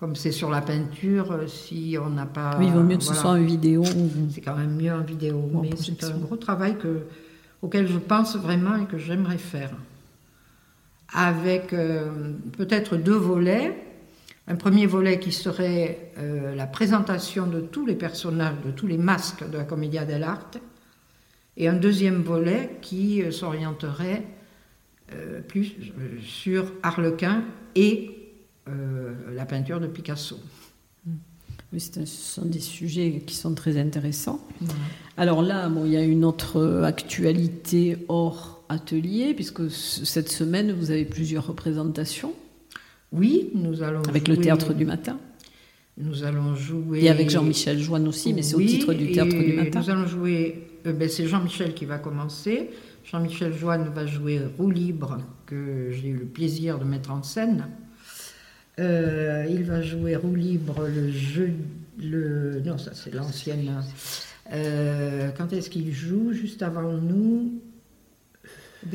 comme 0.05 0.15
c'est 0.15 0.31
sur 0.31 0.51
la 0.51 0.61
peinture, 0.61 1.31
euh, 1.31 1.47
si 1.47 1.97
on 1.99 2.11
n'a 2.11 2.27
pas. 2.27 2.57
Oui, 2.59 2.67
il 2.67 2.71
vaut 2.71 2.83
mieux 2.83 2.97
que 2.97 3.03
ce 3.03 3.15
soit 3.15 3.31
en 3.31 3.41
vidéo. 3.41 3.83
C'est 4.29 4.41
quand 4.41 4.55
même 4.55 4.75
mieux 4.75 4.93
en 4.93 5.01
vidéo. 5.01 5.49
mais 5.63 5.71
c'est 5.75 6.03
un 6.03 6.19
gros 6.19 6.35
travail 6.35 6.77
que, 6.77 7.07
auquel 7.63 7.87
je 7.87 7.97
pense 7.97 8.35
vraiment 8.37 8.75
et 8.75 8.85
que 8.85 8.99
j'aimerais 8.99 9.39
faire. 9.39 9.71
Avec 11.11 11.73
euh, 11.73 12.33
peut-être 12.55 12.97
deux 12.97 13.15
volets. 13.15 13.75
Un 14.47 14.57
premier 14.57 14.85
volet 14.85 15.17
qui 15.17 15.31
serait 15.31 16.11
euh, 16.19 16.53
la 16.53 16.67
présentation 16.67 17.47
de 17.47 17.61
tous 17.61 17.87
les 17.87 17.95
personnages, 17.95 18.57
de 18.63 18.69
tous 18.69 18.85
les 18.85 18.99
masques 18.99 19.49
de 19.49 19.57
la 19.57 19.63
Commedia 19.63 20.05
dell'arte. 20.05 20.59
Et 21.57 21.67
un 21.67 21.73
deuxième 21.73 22.21
volet 22.21 22.77
qui 22.83 23.23
s'orienterait 23.31 24.23
plus 25.47 25.75
sur 26.21 26.65
Harlequin 26.83 27.43
et 27.75 28.14
la 28.67 29.45
peinture 29.45 29.79
de 29.79 29.87
Picasso. 29.87 30.37
ce 31.77 32.05
sont 32.05 32.45
des 32.45 32.59
sujets 32.59 33.23
qui 33.25 33.35
sont 33.35 33.53
très 33.53 33.77
intéressants. 33.77 34.39
Alors 35.17 35.41
là, 35.41 35.69
bon, 35.69 35.85
il 35.85 35.91
y 35.91 35.97
a 35.97 36.03
une 36.03 36.25
autre 36.25 36.83
actualité 36.83 37.97
hors 38.07 38.55
atelier, 38.69 39.33
puisque 39.33 39.69
cette 39.69 40.29
semaine, 40.29 40.71
vous 40.71 40.91
avez 40.91 41.05
plusieurs 41.05 41.47
représentations. 41.47 42.33
Oui, 43.11 43.49
nous 43.53 43.81
allons. 43.83 44.01
Avec 44.03 44.27
le 44.27 44.37
théâtre 44.37 44.73
du 44.73 44.85
matin. 44.85 45.17
Nous 45.97 46.23
allons 46.23 46.55
jouer. 46.55 47.03
Et 47.03 47.09
avec 47.09 47.29
Jean-Michel 47.29 47.79
Joanne 47.79 48.07
aussi, 48.07 48.33
mais 48.33 48.41
c'est 48.41 48.55
au 48.55 48.59
titre 48.59 48.93
du 48.93 49.11
théâtre 49.11 49.37
du 49.37 49.53
matin. 49.53 49.79
Nous 49.79 49.89
allons 49.89 50.07
jouer. 50.07 50.67
Euh, 50.85 50.93
ben, 50.93 51.07
c'est 51.07 51.27
Jean-Michel 51.27 51.73
qui 51.73 51.85
va 51.85 51.97
commencer. 51.97 52.69
Jean-Michel 53.05 53.53
Joanne 53.53 53.89
va 53.93 54.05
jouer 54.05 54.41
Roue 54.57 54.71
libre, 54.71 55.19
que 55.45 55.89
j'ai 55.91 56.09
eu 56.09 56.17
le 56.17 56.25
plaisir 56.25 56.79
de 56.79 56.83
mettre 56.83 57.11
en 57.11 57.23
scène. 57.23 57.67
Euh, 58.79 59.45
il 59.49 59.63
va 59.63 59.81
jouer 59.81 60.15
Roue 60.15 60.35
libre 60.35 60.87
le 60.87 61.11
jeu. 61.11 61.53
Le, 61.97 62.61
non, 62.65 62.77
ça 62.77 62.91
c'est 62.93 63.13
l'ancienne. 63.13 63.83
Euh, 64.51 65.31
quand 65.37 65.53
est-ce 65.53 65.69
qu'il 65.69 65.93
joue? 65.93 66.33
Juste 66.33 66.61
avant 66.61 66.93
nous? 66.93 67.61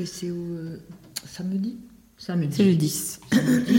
C'est 0.05 0.31
au 0.31 0.57
samedi? 1.27 1.79
Samedi. 2.19 2.57
C'est 2.57 2.65
le 2.65 2.75
10. 2.75 3.21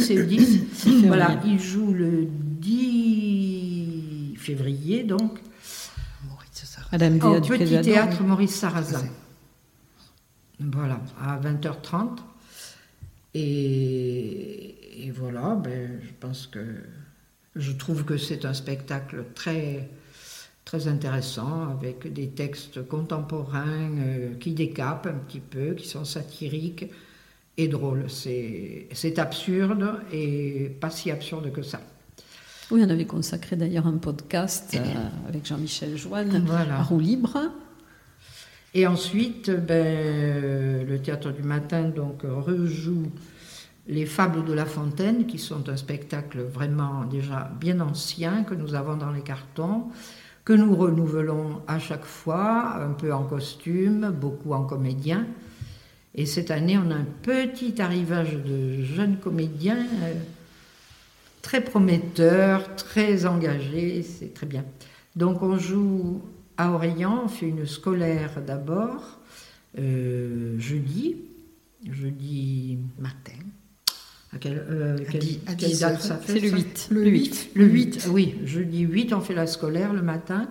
C'est 0.01 0.15
le 0.15 0.25
10. 0.25 1.05
voilà, 1.05 1.39
il 1.45 1.59
joue 1.59 1.93
le 1.93 2.25
10 2.25 4.35
février, 4.37 5.03
donc. 5.03 5.39
Au 6.93 6.97
petit 7.39 7.81
théâtre 7.81 8.21
Maurice 8.23 8.55
Sarrazin. 8.55 9.05
Voilà, 10.59 10.99
à 11.21 11.39
20h30. 11.39 12.17
Et, 13.33 14.75
et 15.01 15.11
voilà, 15.11 15.55
ben, 15.55 15.99
je 16.03 16.11
pense 16.19 16.47
que. 16.47 16.59
Je 17.55 17.73
trouve 17.73 18.05
que 18.05 18.15
c'est 18.15 18.45
un 18.45 18.53
spectacle 18.53 19.25
très, 19.35 19.89
très 20.63 20.87
intéressant, 20.87 21.69
avec 21.69 22.13
des 22.13 22.29
textes 22.29 22.87
contemporains 22.87 23.91
euh, 23.97 24.35
qui 24.39 24.53
décapent 24.53 25.07
un 25.07 25.17
petit 25.17 25.41
peu, 25.41 25.73
qui 25.73 25.85
sont 25.85 26.05
satiriques 26.05 26.89
et 27.57 27.67
drôle. 27.67 28.05
C'est 28.09 29.19
absurde 29.19 29.99
et 30.13 30.71
pas 30.79 30.89
si 30.89 31.11
absurde 31.11 31.51
que 31.51 31.61
ça. 31.61 31.81
Oui, 32.71 32.81
on 32.85 32.89
avait 32.89 33.05
consacré 33.05 33.57
d'ailleurs 33.57 33.85
un 33.85 33.97
podcast 33.97 34.73
euh, 34.75 35.27
avec 35.27 35.45
Jean-Michel 35.45 35.97
Joanne 35.97 36.47
à 36.49 36.83
Roue 36.83 36.99
Libre. 36.99 37.37
Et 38.73 38.87
ensuite, 38.87 39.51
ben, 39.51 40.87
le 40.87 41.01
théâtre 41.01 41.31
du 41.31 41.43
matin 41.43 41.89
donc 41.89 42.21
rejoue 42.23 43.11
les 43.87 44.05
Fables 44.05 44.45
de 44.45 44.53
La 44.53 44.65
Fontaine, 44.65 45.25
qui 45.25 45.37
sont 45.37 45.67
un 45.69 45.77
spectacle 45.77 46.41
vraiment 46.41 47.03
déjà 47.05 47.51
bien 47.59 47.79
ancien 47.79 48.43
que 48.43 48.53
nous 48.53 48.75
avons 48.75 48.95
dans 48.95 49.11
les 49.11 49.21
cartons, 49.21 49.85
que 50.45 50.53
nous 50.53 50.75
renouvelons 50.75 51.61
à 51.67 51.79
chaque 51.79 52.05
fois, 52.05 52.75
un 52.75 52.91
peu 52.91 53.13
en 53.13 53.23
costume, 53.23 54.11
beaucoup 54.11 54.53
en 54.53 54.63
comédien. 54.63 55.27
Et 56.15 56.25
cette 56.25 56.51
année, 56.51 56.77
on 56.77 56.91
a 56.91 56.95
un 56.95 57.07
petit 57.21 57.81
arrivage 57.81 58.33
de 58.33 58.83
jeunes 58.83 59.17
comédiens 59.17 59.85
euh, 60.03 60.13
très 61.41 61.61
prometteurs, 61.61 62.75
très 62.75 63.25
engagés, 63.25 64.03
c'est 64.03 64.33
très 64.33 64.47
bien. 64.47 64.65
Donc 65.15 65.41
on 65.41 65.57
joue 65.57 66.21
à 66.57 66.71
Orléans, 66.71 67.21
on 67.25 67.27
fait 67.27 67.47
une 67.47 67.65
scolaire 67.65 68.41
d'abord, 68.45 69.19
euh, 69.77 70.59
jeudi, 70.59 71.17
jeudi 71.89 72.77
matin. 72.99 73.39
À 74.33 74.37
quelle, 74.37 74.65
euh, 74.69 74.97
date 75.79 76.01
ça 76.01 76.15
fait 76.15 76.33
C'est 76.33 76.39
le 76.39 76.49
8. 76.51 76.87
Le 76.91 77.05
8. 77.05 77.49
Le 77.53 77.65
8, 77.65 78.07
oui, 78.11 78.35
jeudi 78.45 78.79
8, 78.81 79.13
on 79.13 79.19
fait 79.19 79.33
la 79.33 79.45
scolaire 79.45 79.91
le 79.91 80.01
matin. 80.01 80.47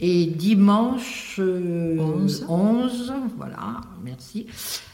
Et 0.00 0.26
dimanche 0.26 1.38
11. 1.38 2.46
11, 2.48 3.12
voilà, 3.36 3.80
merci. 4.02 4.46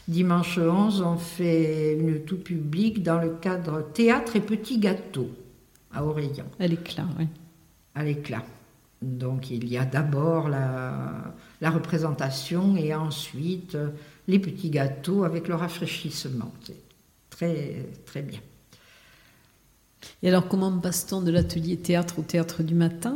Dimanche 0.07 0.59
11, 0.59 1.01
on 1.01 1.17
fait 1.17 1.97
une 1.97 2.19
tout 2.21 2.37
publique 2.37 3.01
dans 3.01 3.19
le 3.19 3.29
cadre 3.29 3.89
théâtre 3.91 4.35
et 4.35 4.41
petits 4.41 4.77
gâteaux 4.77 5.31
à 5.91 6.05
Orléans. 6.05 6.45
À 6.59 6.67
l'éclat, 6.67 7.07
oui. 7.17 7.25
À 7.95 8.03
l'éclat. 8.03 8.43
Donc 9.01 9.49
il 9.49 9.67
y 9.67 9.79
a 9.79 9.85
d'abord 9.85 10.47
la, 10.47 11.33
la, 11.59 11.71
représentation 11.71 12.75
et 12.77 12.93
ensuite 12.93 13.75
les 14.27 14.37
petits 14.37 14.69
gâteaux 14.69 15.23
avec 15.23 15.47
le 15.47 15.55
rafraîchissement. 15.55 16.53
C'est 16.63 16.90
très, 17.31 17.87
très 18.05 18.21
bien. 18.21 18.39
Et 20.21 20.29
alors 20.29 20.47
comment 20.47 20.71
passe-t-on 20.77 21.21
de 21.21 21.31
l'atelier 21.31 21.77
théâtre 21.77 22.19
au 22.19 22.21
théâtre 22.21 22.61
du 22.61 22.75
matin? 22.75 23.15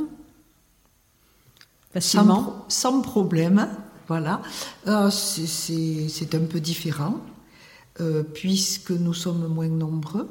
Facilement 1.93 2.65
sans, 2.67 3.01
problème. 3.01 3.69
Voilà. 4.07 4.41
Euh, 4.87 5.09
c'est 5.09 6.35
un 6.35 6.45
peu 6.45 6.59
différent, 6.59 7.21
euh, 8.01 8.23
puisque 8.23 8.91
nous 8.91 9.13
sommes 9.13 9.47
moins 9.47 9.69
nombreux 9.69 10.27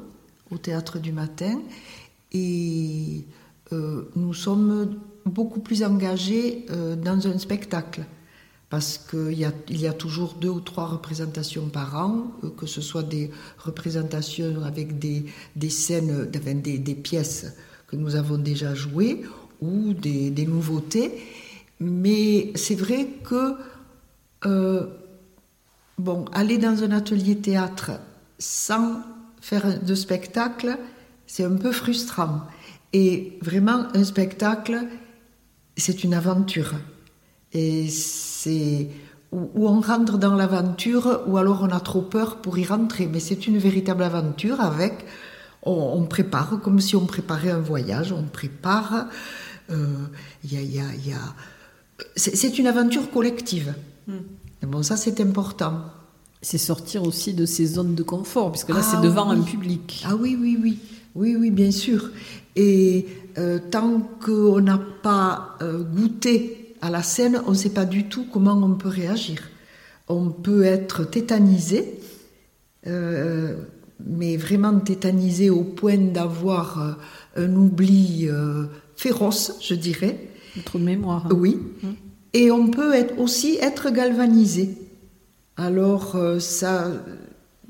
au 0.51 0.57
théâtre 0.57 0.99
du 0.99 1.11
matin 1.11 1.59
et 2.31 3.25
euh, 3.71 4.11
nous 4.15 4.33
sommes 4.33 4.99
beaucoup 5.25 5.59
plus 5.59 5.83
engagés 5.83 6.67
dans 6.69 7.27
un 7.27 7.39
spectacle. 7.39 8.05
Parce 8.69 8.97
qu'il 8.97 9.37
y, 9.37 9.45
a, 9.45 9.93
toujours 9.93 10.33
deux 10.33 10.49
ou 10.49 10.59
trois 10.59 10.87
représentations 10.87 11.67
par 11.67 11.95
an, 11.95 12.31
que 12.57 12.65
ce 12.65 12.81
soit 12.81 13.03
des 13.03 13.29
représentations 13.59 14.63
avec 14.63 14.97
des, 14.97 15.23
scènes, 15.69 16.25
des, 16.25 16.95
pièces 16.95 17.53
que 17.87 17.95
nous 17.95 18.15
avons 18.15 18.37
déjà 18.37 18.73
jouées 18.73 19.21
ou 19.61 19.93
des, 19.93 20.31
des 20.31 20.45
nouveautés. 20.47 21.11
Mais 21.79 22.51
c'est 22.55 22.75
vrai 22.75 23.07
que 23.23 23.55
euh, 24.45 24.87
bon, 25.97 26.25
aller 26.33 26.57
dans 26.57 26.83
un 26.83 26.91
atelier 26.91 27.37
théâtre 27.37 27.91
sans 28.39 29.01
faire 29.41 29.81
de 29.81 29.95
spectacle, 29.95 30.77
c'est 31.27 31.43
un 31.43 31.55
peu 31.55 31.71
frustrant. 31.71 32.41
Et 32.93 33.37
vraiment, 33.41 33.87
un 33.93 34.03
spectacle, 34.03 34.87
c'est 35.77 36.03
une 36.03 36.13
aventure. 36.13 36.73
Et 37.55 37.87
c'est 37.89 38.89
où 39.31 39.67
on 39.67 39.81
rentre 39.81 40.17
dans 40.17 40.35
l'aventure, 40.35 41.21
ou 41.27 41.37
alors 41.37 41.61
on 41.63 41.69
a 41.69 41.79
trop 41.79 42.01
peur 42.01 42.37
pour 42.37 42.57
y 42.57 42.65
rentrer. 42.65 43.07
Mais 43.07 43.19
c'est 43.19 43.47
une 43.47 43.57
véritable 43.57 44.03
aventure 44.03 44.61
avec. 44.61 45.05
On, 45.63 46.03
prépare 46.03 46.59
comme 46.61 46.79
si 46.79 46.95
on 46.95 47.07
préparait 47.07 47.49
un 47.49 47.59
voyage, 47.59 48.11
on 48.11 48.23
prépare. 48.23 49.07
Euh, 49.71 49.87
y, 50.43 50.57
a, 50.57 50.61
y, 50.61 50.79
a, 50.79 50.83
y 51.07 51.13
a 51.13 51.33
c'est 52.15 52.59
une 52.59 52.67
aventure 52.67 53.09
collective. 53.09 53.73
Hmm. 54.07 54.19
Bon, 54.67 54.83
ça 54.83 54.97
c'est 54.97 55.21
important. 55.21 55.85
C'est 56.41 56.57
sortir 56.57 57.03
aussi 57.03 57.33
de 57.33 57.45
ces 57.45 57.65
zones 57.65 57.95
de 57.95 58.03
confort, 58.03 58.51
puisque 58.51 58.69
là 58.69 58.81
c'est 58.81 58.97
ah 58.97 59.01
devant 59.01 59.31
un 59.31 59.41
public. 59.41 60.03
Ah 60.07 60.15
oui, 60.15 60.37
oui, 60.39 60.59
oui, 60.61 60.79
oui, 61.15 61.35
oui, 61.35 61.49
bien 61.49 61.71
sûr. 61.71 62.11
Et 62.55 63.07
euh, 63.37 63.59
tant 63.71 64.01
qu'on 64.23 64.61
n'a 64.61 64.79
pas 65.01 65.55
euh, 65.61 65.83
goûté 65.83 66.64
à 66.85 66.89
la 66.89 67.03
scène, 67.03 67.41
on 67.47 67.51
ne 67.51 67.55
sait 67.55 67.69
pas 67.69 67.85
du 67.85 68.07
tout 68.07 68.25
comment 68.31 68.53
on 68.53 68.75
peut 68.75 68.89
réagir. 68.89 69.39
On 70.07 70.29
peut 70.29 70.63
être 70.63 71.03
tétanisé, 71.03 71.99
euh, 72.87 73.55
mais 74.05 74.37
vraiment 74.37 74.79
tétanisé 74.79 75.49
au 75.49 75.63
point 75.63 75.97
d'avoir 75.97 76.97
un 77.35 77.55
oubli 77.55 78.29
féroce, 78.95 79.57
je 79.61 79.75
dirais. 79.75 80.29
Trop 80.63 80.79
de 80.79 80.83
mémoire. 80.83 81.25
Hein. 81.25 81.35
Oui. 81.35 81.57
Mmh. 81.81 81.87
Et 82.33 82.51
on 82.51 82.67
peut 82.67 82.93
être 82.93 83.17
aussi 83.19 83.57
être 83.61 83.91
galvanisé. 83.91 84.77
Alors 85.57 86.15
euh, 86.15 86.39
ça, 86.39 86.91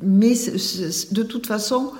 mais 0.01 0.33
de 0.33 1.23
toute 1.23 1.45
façon, 1.45 1.91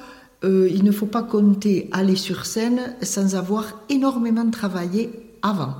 euh, 0.43 0.67
il 0.71 0.83
ne 0.83 0.91
faut 0.91 1.05
pas 1.05 1.21
compter 1.21 1.89
aller 1.91 2.15
sur 2.15 2.45
scène 2.47 2.95
sans 3.03 3.35
avoir 3.35 3.81
énormément 3.89 4.49
travaillé 4.49 5.11
avant. 5.43 5.75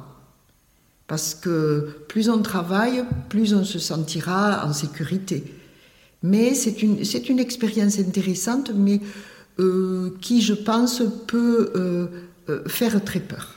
Parce 1.08 1.36
que 1.36 2.00
plus 2.08 2.30
on 2.30 2.42
travaille, 2.42 3.04
plus 3.30 3.54
on 3.54 3.64
se 3.64 3.80
sentira 3.80 4.66
en 4.66 4.74
sécurité. 4.74 5.44
Mais 6.24 6.56
c'est 6.56 6.82
une, 6.82 7.04
c'est 7.04 7.30
une 7.30 7.40
expérience 7.40 8.00
intéressante, 8.00 8.72
mais 8.74 9.00
euh, 9.60 10.16
qui, 10.22 10.42
je 10.42 10.54
pense, 10.54 11.04
peut 11.28 12.10
faire 12.68 13.04
très 13.04 13.20
peur. 13.20 13.56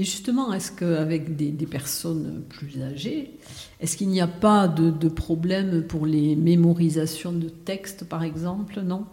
Et 0.00 0.04
justement, 0.04 0.52
est-ce 0.54 0.72
qu'avec 0.72 1.36
des, 1.36 1.50
des, 1.50 1.66
personnes 1.66 2.42
plus 2.48 2.80
âgées, 2.82 3.32
est-ce 3.80 3.96
qu'il 3.96 4.08
n'y 4.08 4.22
a 4.22 4.26
pas 4.26 4.66
de, 4.66 5.08
problème 5.08 5.82
pour 5.82 6.06
les 6.06 6.36
mémorisations 6.36 7.32
de 7.32 7.48
textes, 7.48 8.04
par 8.04 8.22
exemple? 8.22 8.80
Non? 8.80 9.04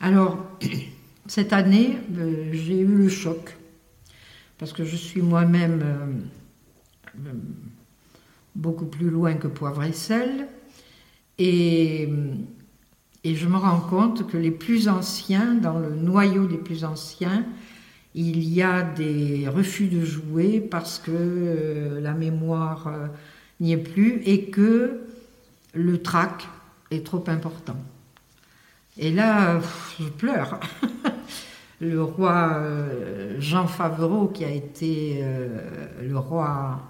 Alors, 0.00 0.46
cette 1.26 1.52
année, 1.52 1.98
euh, 2.16 2.50
j'ai 2.52 2.80
eu 2.80 2.86
le 2.86 3.08
choc, 3.08 3.58
parce 4.60 4.74
que 4.74 4.84
je 4.84 4.94
suis 4.94 5.22
moi-même 5.22 5.80
euh, 5.82 7.26
euh, 7.26 7.32
beaucoup 8.54 8.84
plus 8.84 9.08
loin 9.08 9.34
que 9.34 9.48
Poivre 9.48 9.82
et 9.82 9.94
Sel, 9.94 10.46
et, 11.38 12.06
je 13.24 13.46
me 13.46 13.56
rends 13.56 13.80
compte 13.80 14.30
que 14.30 14.36
les 14.36 14.50
plus 14.50 14.88
anciens, 14.88 15.54
dans 15.54 15.78
le 15.78 15.94
noyau 15.94 16.46
des 16.46 16.58
plus 16.58 16.84
anciens, 16.84 17.46
il 18.14 18.44
y 18.44 18.60
a 18.60 18.82
des 18.82 19.48
refus 19.48 19.86
de 19.86 20.04
jouer 20.04 20.60
parce 20.60 20.98
que 20.98 21.10
euh, 21.10 22.00
la 22.00 22.12
mémoire 22.12 22.92
n'y 23.60 23.72
est 23.72 23.78
plus 23.78 24.20
et 24.26 24.50
que 24.50 25.00
le 25.72 26.02
trac 26.02 26.48
est 26.90 27.06
trop 27.06 27.24
important. 27.28 27.76
Et 28.98 29.10
là, 29.10 29.60
je 29.98 30.08
pleure. 30.08 30.60
le 31.80 32.02
roi 32.02 32.52
euh, 32.54 33.40
Jean 33.40 33.66
Favreau, 33.66 34.28
qui 34.28 34.44
a 34.44 34.50
été 34.50 35.24
le 36.02 36.18
roi 36.18 36.82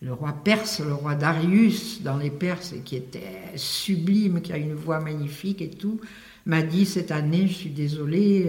le 0.00 0.12
roi 0.12 0.32
perse, 0.44 0.80
le 0.80 0.94
roi 0.94 1.16
Darius 1.16 2.02
dans 2.02 2.18
les 2.18 2.30
Perses, 2.30 2.74
qui 2.84 2.94
était 2.94 3.42
sublime, 3.56 4.40
qui 4.40 4.52
a 4.52 4.56
une 4.56 4.74
voix 4.74 5.00
magnifique 5.00 5.60
et 5.60 5.70
tout, 5.70 6.00
m'a 6.46 6.62
dit 6.62 6.86
cette 6.86 7.10
année, 7.10 7.48
je 7.48 7.54
suis 7.54 7.70
désolée, 7.70 8.46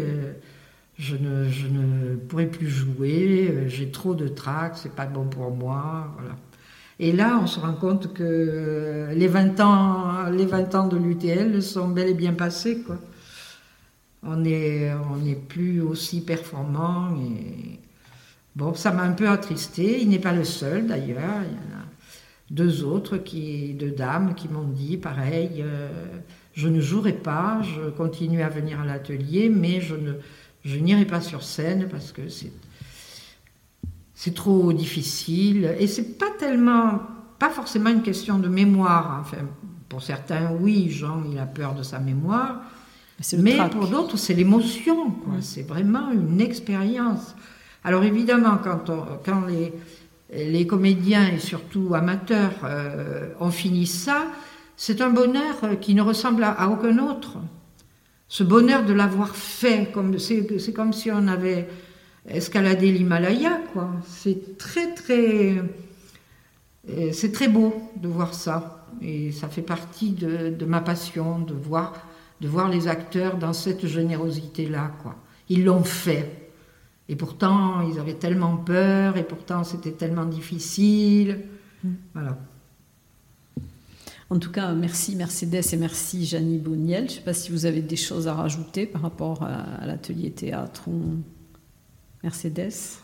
je 0.99 1.15
ne, 1.15 1.49
je 1.49 1.67
ne 1.67 2.15
pourrai 2.17 2.45
plus 2.45 2.67
jouer, 2.67 3.49
euh, 3.49 3.69
j'ai 3.69 3.89
trop 3.89 4.13
de 4.13 4.27
trac, 4.27 4.73
c'est 4.75 4.91
pas 4.91 5.05
bon 5.05 5.25
pour 5.25 5.49
moi. 5.49 6.13
Voilà. 6.19 6.35
Et 6.99 7.13
là, 7.13 7.39
on 7.41 7.47
se 7.47 7.57
rend 7.57 7.73
compte 7.73 8.13
que 8.13 9.07
les 9.13 9.27
20 9.27 9.61
ans, 9.61 10.29
les 10.29 10.45
20 10.45 10.75
ans 10.75 10.87
de 10.89 10.97
l'UTL 10.97 11.63
sont 11.63 11.87
bel 11.87 12.09
et 12.09 12.13
bien 12.13 12.33
passés. 12.33 12.81
Quoi. 12.85 12.97
On 14.23 14.37
n'est 14.37 14.91
on 14.93 15.39
plus 15.47 15.81
aussi 15.81 16.21
performant. 16.21 17.15
Et... 17.17 17.79
Bon, 18.55 18.73
ça 18.73 18.91
m'a 18.91 19.03
un 19.03 19.13
peu 19.13 19.29
attristé. 19.29 20.01
Il 20.01 20.09
n'est 20.09 20.19
pas 20.19 20.33
le 20.33 20.43
seul 20.43 20.87
d'ailleurs. 20.87 21.43
Il 21.43 21.51
y 21.51 21.55
en 21.55 21.79
a 21.79 21.85
deux 22.51 22.83
autres, 22.83 23.17
qui, 23.17 23.73
deux 23.73 23.91
dames, 23.91 24.35
qui 24.35 24.47
m'ont 24.49 24.67
dit 24.67 24.97
pareil. 24.97 25.61
Euh, 25.61 25.89
je 26.53 26.67
ne 26.67 26.81
jouerai 26.81 27.13
pas, 27.13 27.61
je 27.61 27.89
continue 27.89 28.41
à 28.41 28.49
venir 28.49 28.81
à 28.81 28.85
l'atelier, 28.85 29.49
mais 29.49 29.79
je 29.79 29.95
ne, 29.95 30.13
je 30.65 30.77
n'irai 30.77 31.05
pas 31.05 31.21
sur 31.21 31.43
scène 31.43 31.87
parce 31.89 32.11
que 32.11 32.27
c'est 32.29 32.51
c'est 34.13 34.33
trop 34.33 34.73
difficile 34.73 35.73
et 35.79 35.87
c'est 35.87 36.17
pas 36.17 36.29
tellement 36.37 36.99
pas 37.39 37.49
forcément 37.49 37.89
une 37.89 38.01
question 38.01 38.37
de 38.37 38.49
mémoire 38.49 39.17
enfin 39.21 39.45
pour 39.87 40.03
certains 40.03 40.51
oui 40.59 40.89
Jean 40.89 41.23
il 41.31 41.39
a 41.39 41.45
peur 41.45 41.73
de 41.73 41.83
sa 41.83 41.99
mémoire 41.99 42.61
mais 43.37 43.57
pour 43.71 43.87
d'autres 43.87 44.17
c'est 44.17 44.33
l'émotion 44.33 45.13
c'est 45.41 45.67
vraiment 45.67 46.11
une 46.11 46.41
expérience. 46.41 47.35
Alors 47.83 48.03
évidemment 48.03 48.57
quand 48.63 48.91
quand 49.25 49.45
les 49.45 49.73
les 50.31 50.67
comédiens 50.67 51.27
et 51.27 51.39
surtout 51.39 51.95
amateurs 51.95 52.53
euh, 52.63 53.29
ont 53.39 53.51
fini 53.51 53.87
ça 53.87 54.27
c'est 54.75 55.01
un 55.01 55.09
bonheur 55.09 55.55
qui 55.81 55.93
ne 55.93 56.01
ressemble 56.01 56.43
à 56.43 56.69
aucun 56.69 56.97
autre. 56.99 57.37
Ce 58.29 58.43
bonheur 58.43 58.85
de 58.85 58.93
l'avoir 58.93 59.35
fait, 59.35 59.91
comme 59.91 60.17
c'est 60.19 60.71
comme 60.71 60.93
si 60.93 61.11
on 61.11 61.27
avait 61.27 61.67
escaladé 62.25 62.91
l'Himalaya, 62.91 63.59
quoi. 63.73 63.89
C'est 64.07 64.57
très 64.57 64.93
très 64.93 65.57
euh, 66.89 67.09
c'est 67.11 67.31
très 67.31 67.47
beau 67.47 67.91
de 67.97 68.07
voir 68.07 68.33
ça. 68.33 68.85
Et 69.01 69.31
ça 69.31 69.49
fait 69.49 69.61
partie 69.61 70.11
de, 70.11 70.65
ma 70.65 70.81
passion 70.81 71.39
de 71.39 71.53
voir 71.53 71.93
de 72.41 72.47
voir 72.47 72.69
les 72.69 72.87
acteurs 72.87 73.37
dans 73.37 73.53
cette 73.53 73.85
générosité 73.85 74.67
là, 74.67 74.91
quoi. 75.01 75.15
Ils 75.49 75.65
l'ont 75.65 75.83
fait 75.83 76.51
et 77.07 77.15
pourtant 77.15 77.81
ils 77.81 77.99
avaient 77.99 78.13
tellement 78.13 78.57
peur 78.57 79.17
et 79.17 79.23
pourtant 79.23 79.63
c'était 79.63 79.91
tellement 79.91 80.25
difficile, 80.25 81.41
mm. 81.83 81.89
voilà. 82.13 82.37
En 84.31 84.37
tout 84.37 84.51
cas, 84.51 84.73
merci 84.73 85.15
Mercedes 85.15 85.73
et 85.73 85.77
merci 85.77 86.23
Janie 86.23 86.59
Boniel. 86.59 87.05
Je 87.05 87.13
ne 87.13 87.17
sais 87.17 87.21
pas 87.21 87.33
si 87.33 87.51
vous 87.51 87.65
avez 87.65 87.81
des 87.81 87.95
choses 87.95 88.27
à 88.27 88.35
rajouter 88.35 88.85
par 88.85 89.01
rapport 89.01 89.41
à, 89.41 89.85
l'atelier 89.87 90.29
théâtre 90.29 90.87
ou 90.87 91.15
Mercedes. 92.23 92.99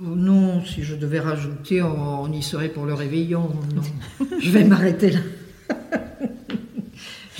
Non, 0.00 0.64
si 0.64 0.82
je 0.82 0.96
devais 0.96 1.20
rajouter, 1.20 1.82
on, 1.82 2.32
y 2.32 2.42
serait 2.42 2.70
pour 2.70 2.86
le 2.86 2.94
réveillon. 2.94 3.50
je 4.40 4.50
vais 4.50 4.64
m'arrêter 4.64 5.10
là. 5.10 5.20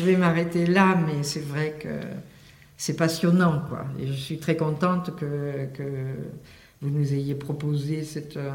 Je 0.00 0.04
vais 0.04 0.16
m'arrêter 0.16 0.66
là, 0.66 0.98
mais 1.06 1.22
c'est 1.22 1.44
vrai 1.44 1.76
que 1.78 1.88
c'est 2.76 2.96
passionnant, 2.96 3.62
quoi. 3.68 3.84
Et 4.00 4.06
je 4.06 4.12
suis 4.12 4.38
très 4.38 4.56
contente 4.56 5.14
que, 5.16 5.66
que 5.74 5.82
vous 6.80 6.90
nous 6.90 7.12
ayez 7.12 7.34
proposé 7.34 8.04
cette, 8.04 8.36
euh, 8.36 8.50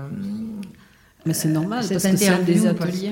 mais 1.25 1.33
c'est 1.33 1.49
normal, 1.49 1.83
parce 1.89 2.03
que 2.03 2.17
c'est 2.17 2.45
des 2.45 2.67
ateliers. 2.67 3.11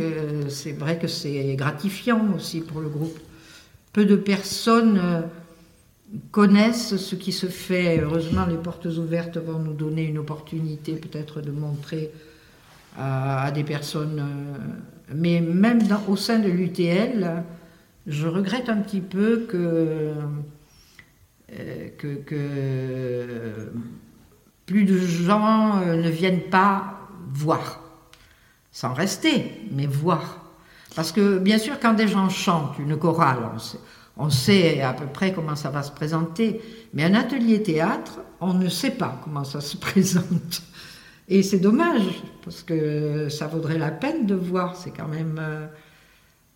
C'est 0.50 0.74
vrai 0.74 1.00
que 1.00 1.08
c'est 1.08 1.56
gratifiant 1.56 2.22
aussi 2.36 2.62
pour 2.62 2.80
le 2.80 2.88
groupe. 2.88 3.18
Peu 3.92 4.06
de 4.06 4.16
personnes 4.16 5.00
euh, 5.04 5.22
connaissent 6.30 6.96
ce 6.96 7.16
qui 7.16 7.32
se 7.32 7.48
fait. 7.48 8.00
Heureusement, 8.00 8.46
les 8.46 8.58
portes 8.58 8.86
ouvertes 8.86 9.38
vont 9.38 9.58
nous 9.58 9.74
donner 9.74 10.04
une 10.04 10.20
opportunité 10.20 10.94
peut-être 10.94 11.42
de 11.42 11.50
montrer 11.50 12.12
à, 12.98 13.50
des 13.52 13.64
personnes. 13.64 14.20
Euh, 14.20 15.14
mais 15.16 15.42
même 15.42 15.80
au 16.08 16.16
sein 16.16 16.38
de 16.38 16.50
l'UTL, 16.50 17.44
je 18.08 18.28
regrette 18.28 18.70
un 18.70 18.78
petit 18.78 19.02
peu 19.02 19.46
que, 19.50 20.14
euh, 22.32 23.70
plus 24.66 24.86
de 24.86 24.98
gens 24.98 25.86
ne 25.86 26.10
viennent 26.10 26.50
pas 26.50 27.00
voir 27.34 27.82
sans 28.72 28.94
rester, 28.94 29.52
mais 29.72 29.86
voir. 29.86 30.42
Parce 30.96 31.12
que 31.12 31.38
bien 31.38 31.58
sûr, 31.58 31.80
quand 31.80 31.94
des 31.94 32.08
gens 32.08 32.30
chantent 32.30 32.78
une 32.80 32.98
chorale, 32.98 33.40
on 34.18 34.30
sait, 34.30 34.82
à 34.82 34.94
peu 34.94 35.06
près 35.06 35.34
comment 35.34 35.56
ça 35.56 35.70
va 35.70 35.84
se 35.84 35.92
présenter, 35.92 36.62
mais 36.94 37.04
un 37.04 37.14
atelier 37.14 37.64
théâtre, 37.64 38.20
on 38.42 38.54
ne 38.54 38.68
sait 38.68 38.92
pas 38.92 39.20
comment 39.24 39.44
ça 39.44 39.62
se 39.62 39.78
présente. 39.88 40.64
Et 41.30 41.42
c'est 41.42 41.60
dommage, 41.60 42.22
parce 42.44 42.64
que 42.64 43.30
ça 43.30 43.48
vaudrait 43.48 43.78
la 43.78 43.92
peine 43.92 44.26
de 44.26 44.36
voir, 44.36 44.76
c'est 44.76 44.92
quand 44.92 45.08
même... 45.08 45.40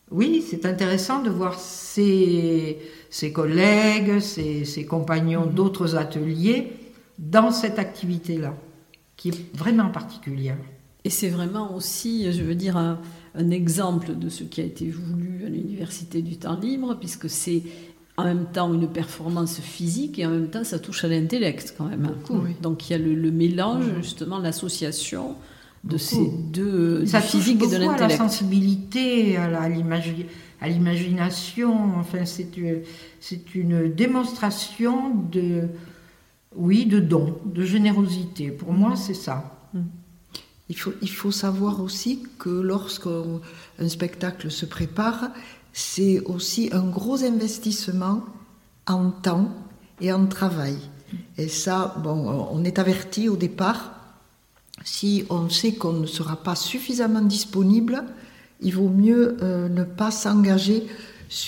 Oui, 0.09 0.43
c'est 0.47 0.65
intéressant 0.65 1.21
de 1.21 1.29
voir 1.29 1.59
ses, 1.59 2.79
ses 3.09 3.31
collègues, 3.31 4.19
ses, 4.19 4.63
ses 4.63 4.85
compagnons 4.85 5.47
mm-hmm. 5.47 5.53
d'autres 5.53 5.95
ateliers 5.95 6.73
dans 7.19 7.51
cette 7.51 7.79
activité-là, 7.79 8.55
qui 9.15 9.29
est 9.29 9.55
vraiment 9.55 9.89
particulière. 9.89 10.57
Et 11.03 11.09
c'est 11.09 11.29
vraiment 11.29 11.73
aussi, 11.75 12.31
je 12.33 12.43
veux 12.43 12.55
dire, 12.55 12.75
un, 12.75 12.99
exemple 13.51 14.15
de 14.15 14.29
ce 14.29 14.43
qui 14.43 14.61
a 14.61 14.63
été 14.63 14.89
voulu 14.89 15.45
à 15.45 15.49
l'Université 15.49 16.21
du 16.21 16.37
temps 16.37 16.59
libre, 16.59 16.97
puisque 16.99 17.29
c'est 17.29 17.63
en 18.17 18.23
même 18.23 18.47
temps 18.51 18.73
une 18.73 18.89
performance 18.89 19.59
physique 19.61 20.17
et 20.17 20.25
en 20.25 20.31
même 20.31 20.49
temps 20.49 20.63
ça 20.63 20.79
touche 20.79 21.03
à 21.03 21.07
l'intellect 21.07 21.75
quand 21.77 21.85
même. 21.85 22.09
Donc 22.61 22.89
il 22.89 22.91
y 22.91 22.95
a 22.95 22.97
le, 22.97 23.31
mélange, 23.31 23.85
justement, 24.01 24.39
l'association 24.39 25.35
de 25.87 25.97
ces 25.97 26.27
deux, 26.27 27.05
ça 27.05 27.21
physique 27.21 27.63
et 27.63 27.67
de 27.67 27.77
l'intellect. 27.77 28.01
à 28.01 28.07
la 28.07 28.17
sensibilité, 28.17 29.37
à 29.37 29.69
l'imagination. 30.67 31.97
Enfin, 31.97 32.25
c'est 32.25 33.55
une 33.55 33.93
démonstration 33.93 35.15
de, 35.31 35.63
oui, 36.55 36.85
de 36.85 36.99
don, 36.99 37.37
de 37.45 37.63
générosité. 37.63 38.51
Pour 38.51 38.73
moi, 38.73 38.95
c'est 38.95 39.13
ça. 39.13 39.69
Mm. 39.73 39.81
Il 40.69 40.77
faut, 40.77 40.93
il 41.01 41.09
faut 41.09 41.31
savoir 41.31 41.81
aussi 41.81 42.23
que 42.39 42.49
lorsqu'un 42.49 43.39
spectacle 43.87 44.51
se 44.51 44.65
prépare, 44.65 45.29
c'est 45.71 46.19
aussi 46.25 46.69
un 46.73 46.87
gros 46.87 47.23
investissement 47.23 48.23
en 48.85 49.11
temps 49.11 49.49
et 50.01 50.11
en 50.11 50.25
travail. 50.25 50.77
Et 51.37 51.47
ça, 51.47 51.95
bon, 52.03 52.49
on 52.51 52.63
est 52.63 52.79
averti 52.79 53.29
au 53.29 53.37
départ. 53.37 53.96
Si 54.89 55.25
on 55.29 55.49
sait 55.49 55.73
qu'on 55.73 55.91
ne 55.91 56.05
sera 56.05 56.37
pas 56.37 56.55
suffisamment 56.55 57.21
disponible, 57.21 58.05
il 58.61 58.73
vaut 58.73 58.87
mieux 58.87 59.35
euh, 59.41 59.67
ne 59.67 59.83
pas 59.83 60.11
s'engager 60.11 60.87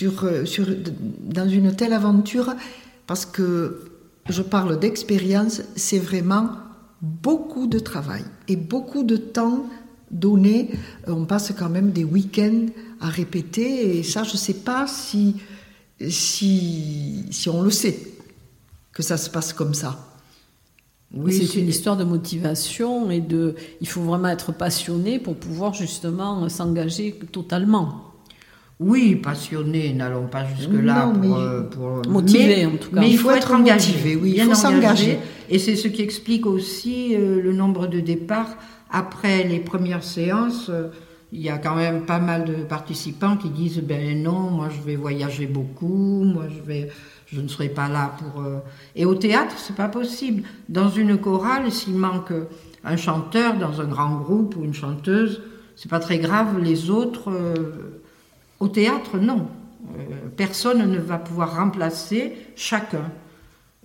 euh, 0.04 0.44
dans 1.22 1.48
une 1.48 1.74
telle 1.74 1.94
aventure 1.94 2.54
parce 3.08 3.26
que 3.26 3.86
je 4.28 4.42
parle 4.42 4.78
d'expérience, 4.78 5.62
c'est 5.78 6.00
vraiment 6.00 6.50
beaucoup 7.02 7.68
de 7.68 7.80
travail 7.80 8.26
et 8.50 8.58
beaucoup 8.58 9.04
de 9.04 9.16
temps 9.16 9.70
donné. 10.12 10.72
On 11.08 11.24
passe 11.24 11.54
quand 11.58 11.70
même 11.70 11.92
des 11.92 12.04
week-ends 12.04 12.66
à 13.00 13.08
répéter 13.08 13.98
et 13.98 14.04
ça, 14.04 14.24
je 14.24 14.34
ne 14.34 14.38
sais 14.38 14.54
pas 14.56 14.86
si 14.86 15.38
on 17.48 17.62
le 17.62 17.72
sait, 17.72 18.00
que 18.92 19.02
ça 19.02 19.16
se 19.16 19.30
passe 19.30 19.54
comme 19.54 19.74
ça. 19.74 20.09
Oui, 21.16 21.34
c'est 21.34 21.60
une 21.60 21.68
histoire 21.68 21.98
de 21.98 22.04
motivation 22.04 23.10
et 23.10 23.20
de. 23.20 23.56
Il 23.82 23.88
faut 23.88 24.02
vraiment 24.02 24.28
être 24.28 24.52
passionné 24.52 25.18
pour 25.20 25.36
pouvoir 25.36 25.74
justement 25.74 26.48
s'engager 26.50 27.18
totalement. 27.32 28.10
Oui, 28.80 29.16
passionné, 29.16 29.92
n'allons 29.92 30.28
pas 30.28 30.46
jusque-là 30.46 31.08
pour, 31.08 31.36
euh, 31.36 31.64
pour, 31.64 32.02
Motivé 32.10 32.66
en 32.66 32.78
tout 32.78 32.92
cas. 32.92 33.02
Mais 33.02 33.10
il 33.10 33.18
faut, 33.18 33.32
être 33.32 33.52
engagé, 33.52 34.16
oui, 34.16 34.36
il 34.38 34.44
faut 34.44 34.54
s'engager. 34.54 35.20
Et 35.50 35.60
c'est 35.60 35.76
ce 35.76 35.90
qui 35.90 36.02
explique 36.02 36.46
aussi 36.46 37.14
euh, 37.14 37.42
le 37.42 37.52
nombre 37.52 37.88
de 37.88 38.00
départs. 38.00 38.56
Après 38.90 39.44
les 39.44 39.60
premières 39.60 40.04
séances, 40.04 40.70
euh, 40.70 40.88
il 41.34 41.42
y 41.42 41.50
a 41.50 41.58
quand 41.58 41.76
même 41.76 42.06
pas 42.06 42.20
mal 42.20 42.46
de 42.46 42.64
participants 42.64 43.36
qui 43.36 43.50
disent 43.50 43.82
ben 43.82 44.24
non, 44.24 44.50
moi 44.50 44.70
je 44.70 44.82
vais 44.82 44.96
voyager 44.96 45.46
beaucoup, 45.46 46.24
moi 46.24 46.46
je 46.48 46.62
vais 46.66 46.90
je 47.32 47.42
ne 47.42 47.48
serai 47.48 47.70
pas 47.70 47.88
là 47.90 48.14
pour. 48.18 48.42
euh, 48.42 48.60
Et 48.96 49.06
au 49.06 49.16
théâtre, 49.16 49.56
c'est 49.58 49.76
pas 49.76 49.88
possible. 49.90 50.44
Dans 50.68 50.90
une 50.90 51.18
chorale, 51.18 51.72
s'il 51.72 51.96
manque 51.96 52.34
un 52.84 52.98
chanteur 52.98 53.56
dans 53.58 53.82
un 53.82 53.86
grand 53.86 54.16
groupe 54.18 54.56
ou 54.56 54.64
une 54.64 54.74
chanteuse, 54.74 55.42
c'est 55.76 55.90
pas 55.90 56.00
très 56.00 56.18
grave. 56.20 56.60
Les 56.60 56.90
autres, 56.90 57.32
euh, 57.32 58.02
au 58.60 58.68
théâtre, 58.68 59.18
non. 59.18 59.48
Euh, 59.98 60.28
personne 60.36 60.90
ne 60.90 61.00
va 61.00 61.18
pouvoir 61.18 61.56
remplacer 61.56 62.36
chacun. 62.56 63.10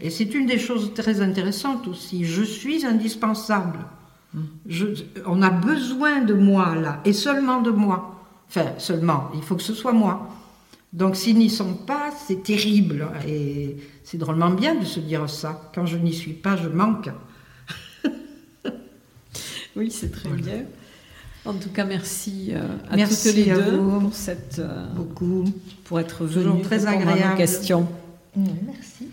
Et 0.01 0.11
c'est 0.11 0.35
une 0.35 0.47
des 0.47 0.59
choses 0.59 0.93
très 0.95 1.21
intéressantes 1.21 1.87
aussi. 1.87 2.25
Je 2.25 2.43
suis 2.43 2.85
indispensable. 2.85 3.79
On 5.27 5.43
a 5.43 5.51
besoin 5.51 6.23
de 6.23 6.35
moi 6.35 6.75
là, 6.75 7.01
et 7.05 7.13
seulement 7.13 7.61
de 7.61 7.71
moi. 7.71 8.25
Enfin, 8.49 8.73
seulement, 8.79 9.31
il 9.35 9.43
faut 9.43 9.55
que 9.55 9.63
ce 9.63 9.75
soit 9.75 9.93
moi. 9.93 10.29
Donc 10.95 11.17
s'ils 11.17 11.37
n'y 11.39 11.51
sont 11.51 11.75
pas, 11.75 12.11
c'est 12.27 12.45
terrible. 12.45 13.09
Et 13.27 13.77
c'est 14.05 14.17
drôlement 14.17 14.51
bien 14.51 14.77
de 14.77 14.85
se 14.85 15.01
dire 15.01 15.29
ça. 15.29 15.71
Quand 15.75 15.87
je 15.87 15.97
n'y 15.97 16.13
suis 16.13 16.33
pas, 16.33 16.57
je 16.57 16.69
manque. 16.69 17.11
Oui, 19.77 19.91
c'est 19.91 20.13
très 20.13 20.29
bien. 20.29 20.67
En 21.45 21.55
tout 21.55 21.71
cas, 21.71 21.85
merci 21.85 22.51
euh, 22.53 22.63
à 22.89 22.95
Merci 22.95 23.29
toutes 23.33 23.45
les 23.45 23.51
à 23.51 23.57
deux 23.57 23.77
vous. 23.77 24.01
pour, 24.03 24.15
cette, 24.15 24.61
euh, 24.61 24.87
Beaucoup. 24.95 25.45
pour 25.83 25.99
être 25.99 26.19
Toujours 26.27 26.55
venues 26.55 26.63
très 26.63 26.79
répondre 26.79 27.01
à 27.01 27.05
nos 27.07 27.11
agréable. 27.11 27.37
questions. 27.39 27.89
Merci. 28.37 29.09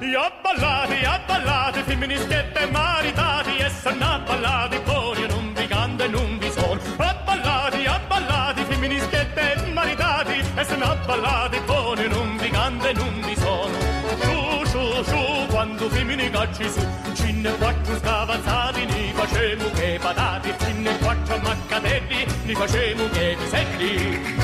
Io 0.00 0.20
ballati, 0.42 0.94
ballati, 1.26 1.80
e 3.58 3.70
sono 3.82 4.22
ballati 4.26 4.78
e 11.08 11.16
ballati 11.16 11.60
poi 11.64 12.08
non 12.08 12.36
vi 12.36 12.50
canto 12.50 12.86
e 12.86 12.92
non 12.92 13.20
vi 13.24 13.34
sono. 13.36 13.78
Su, 14.20 14.64
su, 14.66 15.02
su, 15.04 15.46
quando 15.48 15.88
femmini 15.88 16.28
cacci 16.28 16.68
su, 16.68 16.86
cinne 17.14 17.50
quattro 17.56 17.96
scavazzati, 17.96 18.84
ni 18.84 19.12
facemo 19.14 19.70
che 19.70 19.98
patate, 20.00 20.54
cinne 20.58 20.98
quattro 20.98 21.38
maccatelli, 21.38 22.26
ni 22.44 22.54
facemo 22.54 23.08
che 23.08 23.36
piselli. 23.38 24.37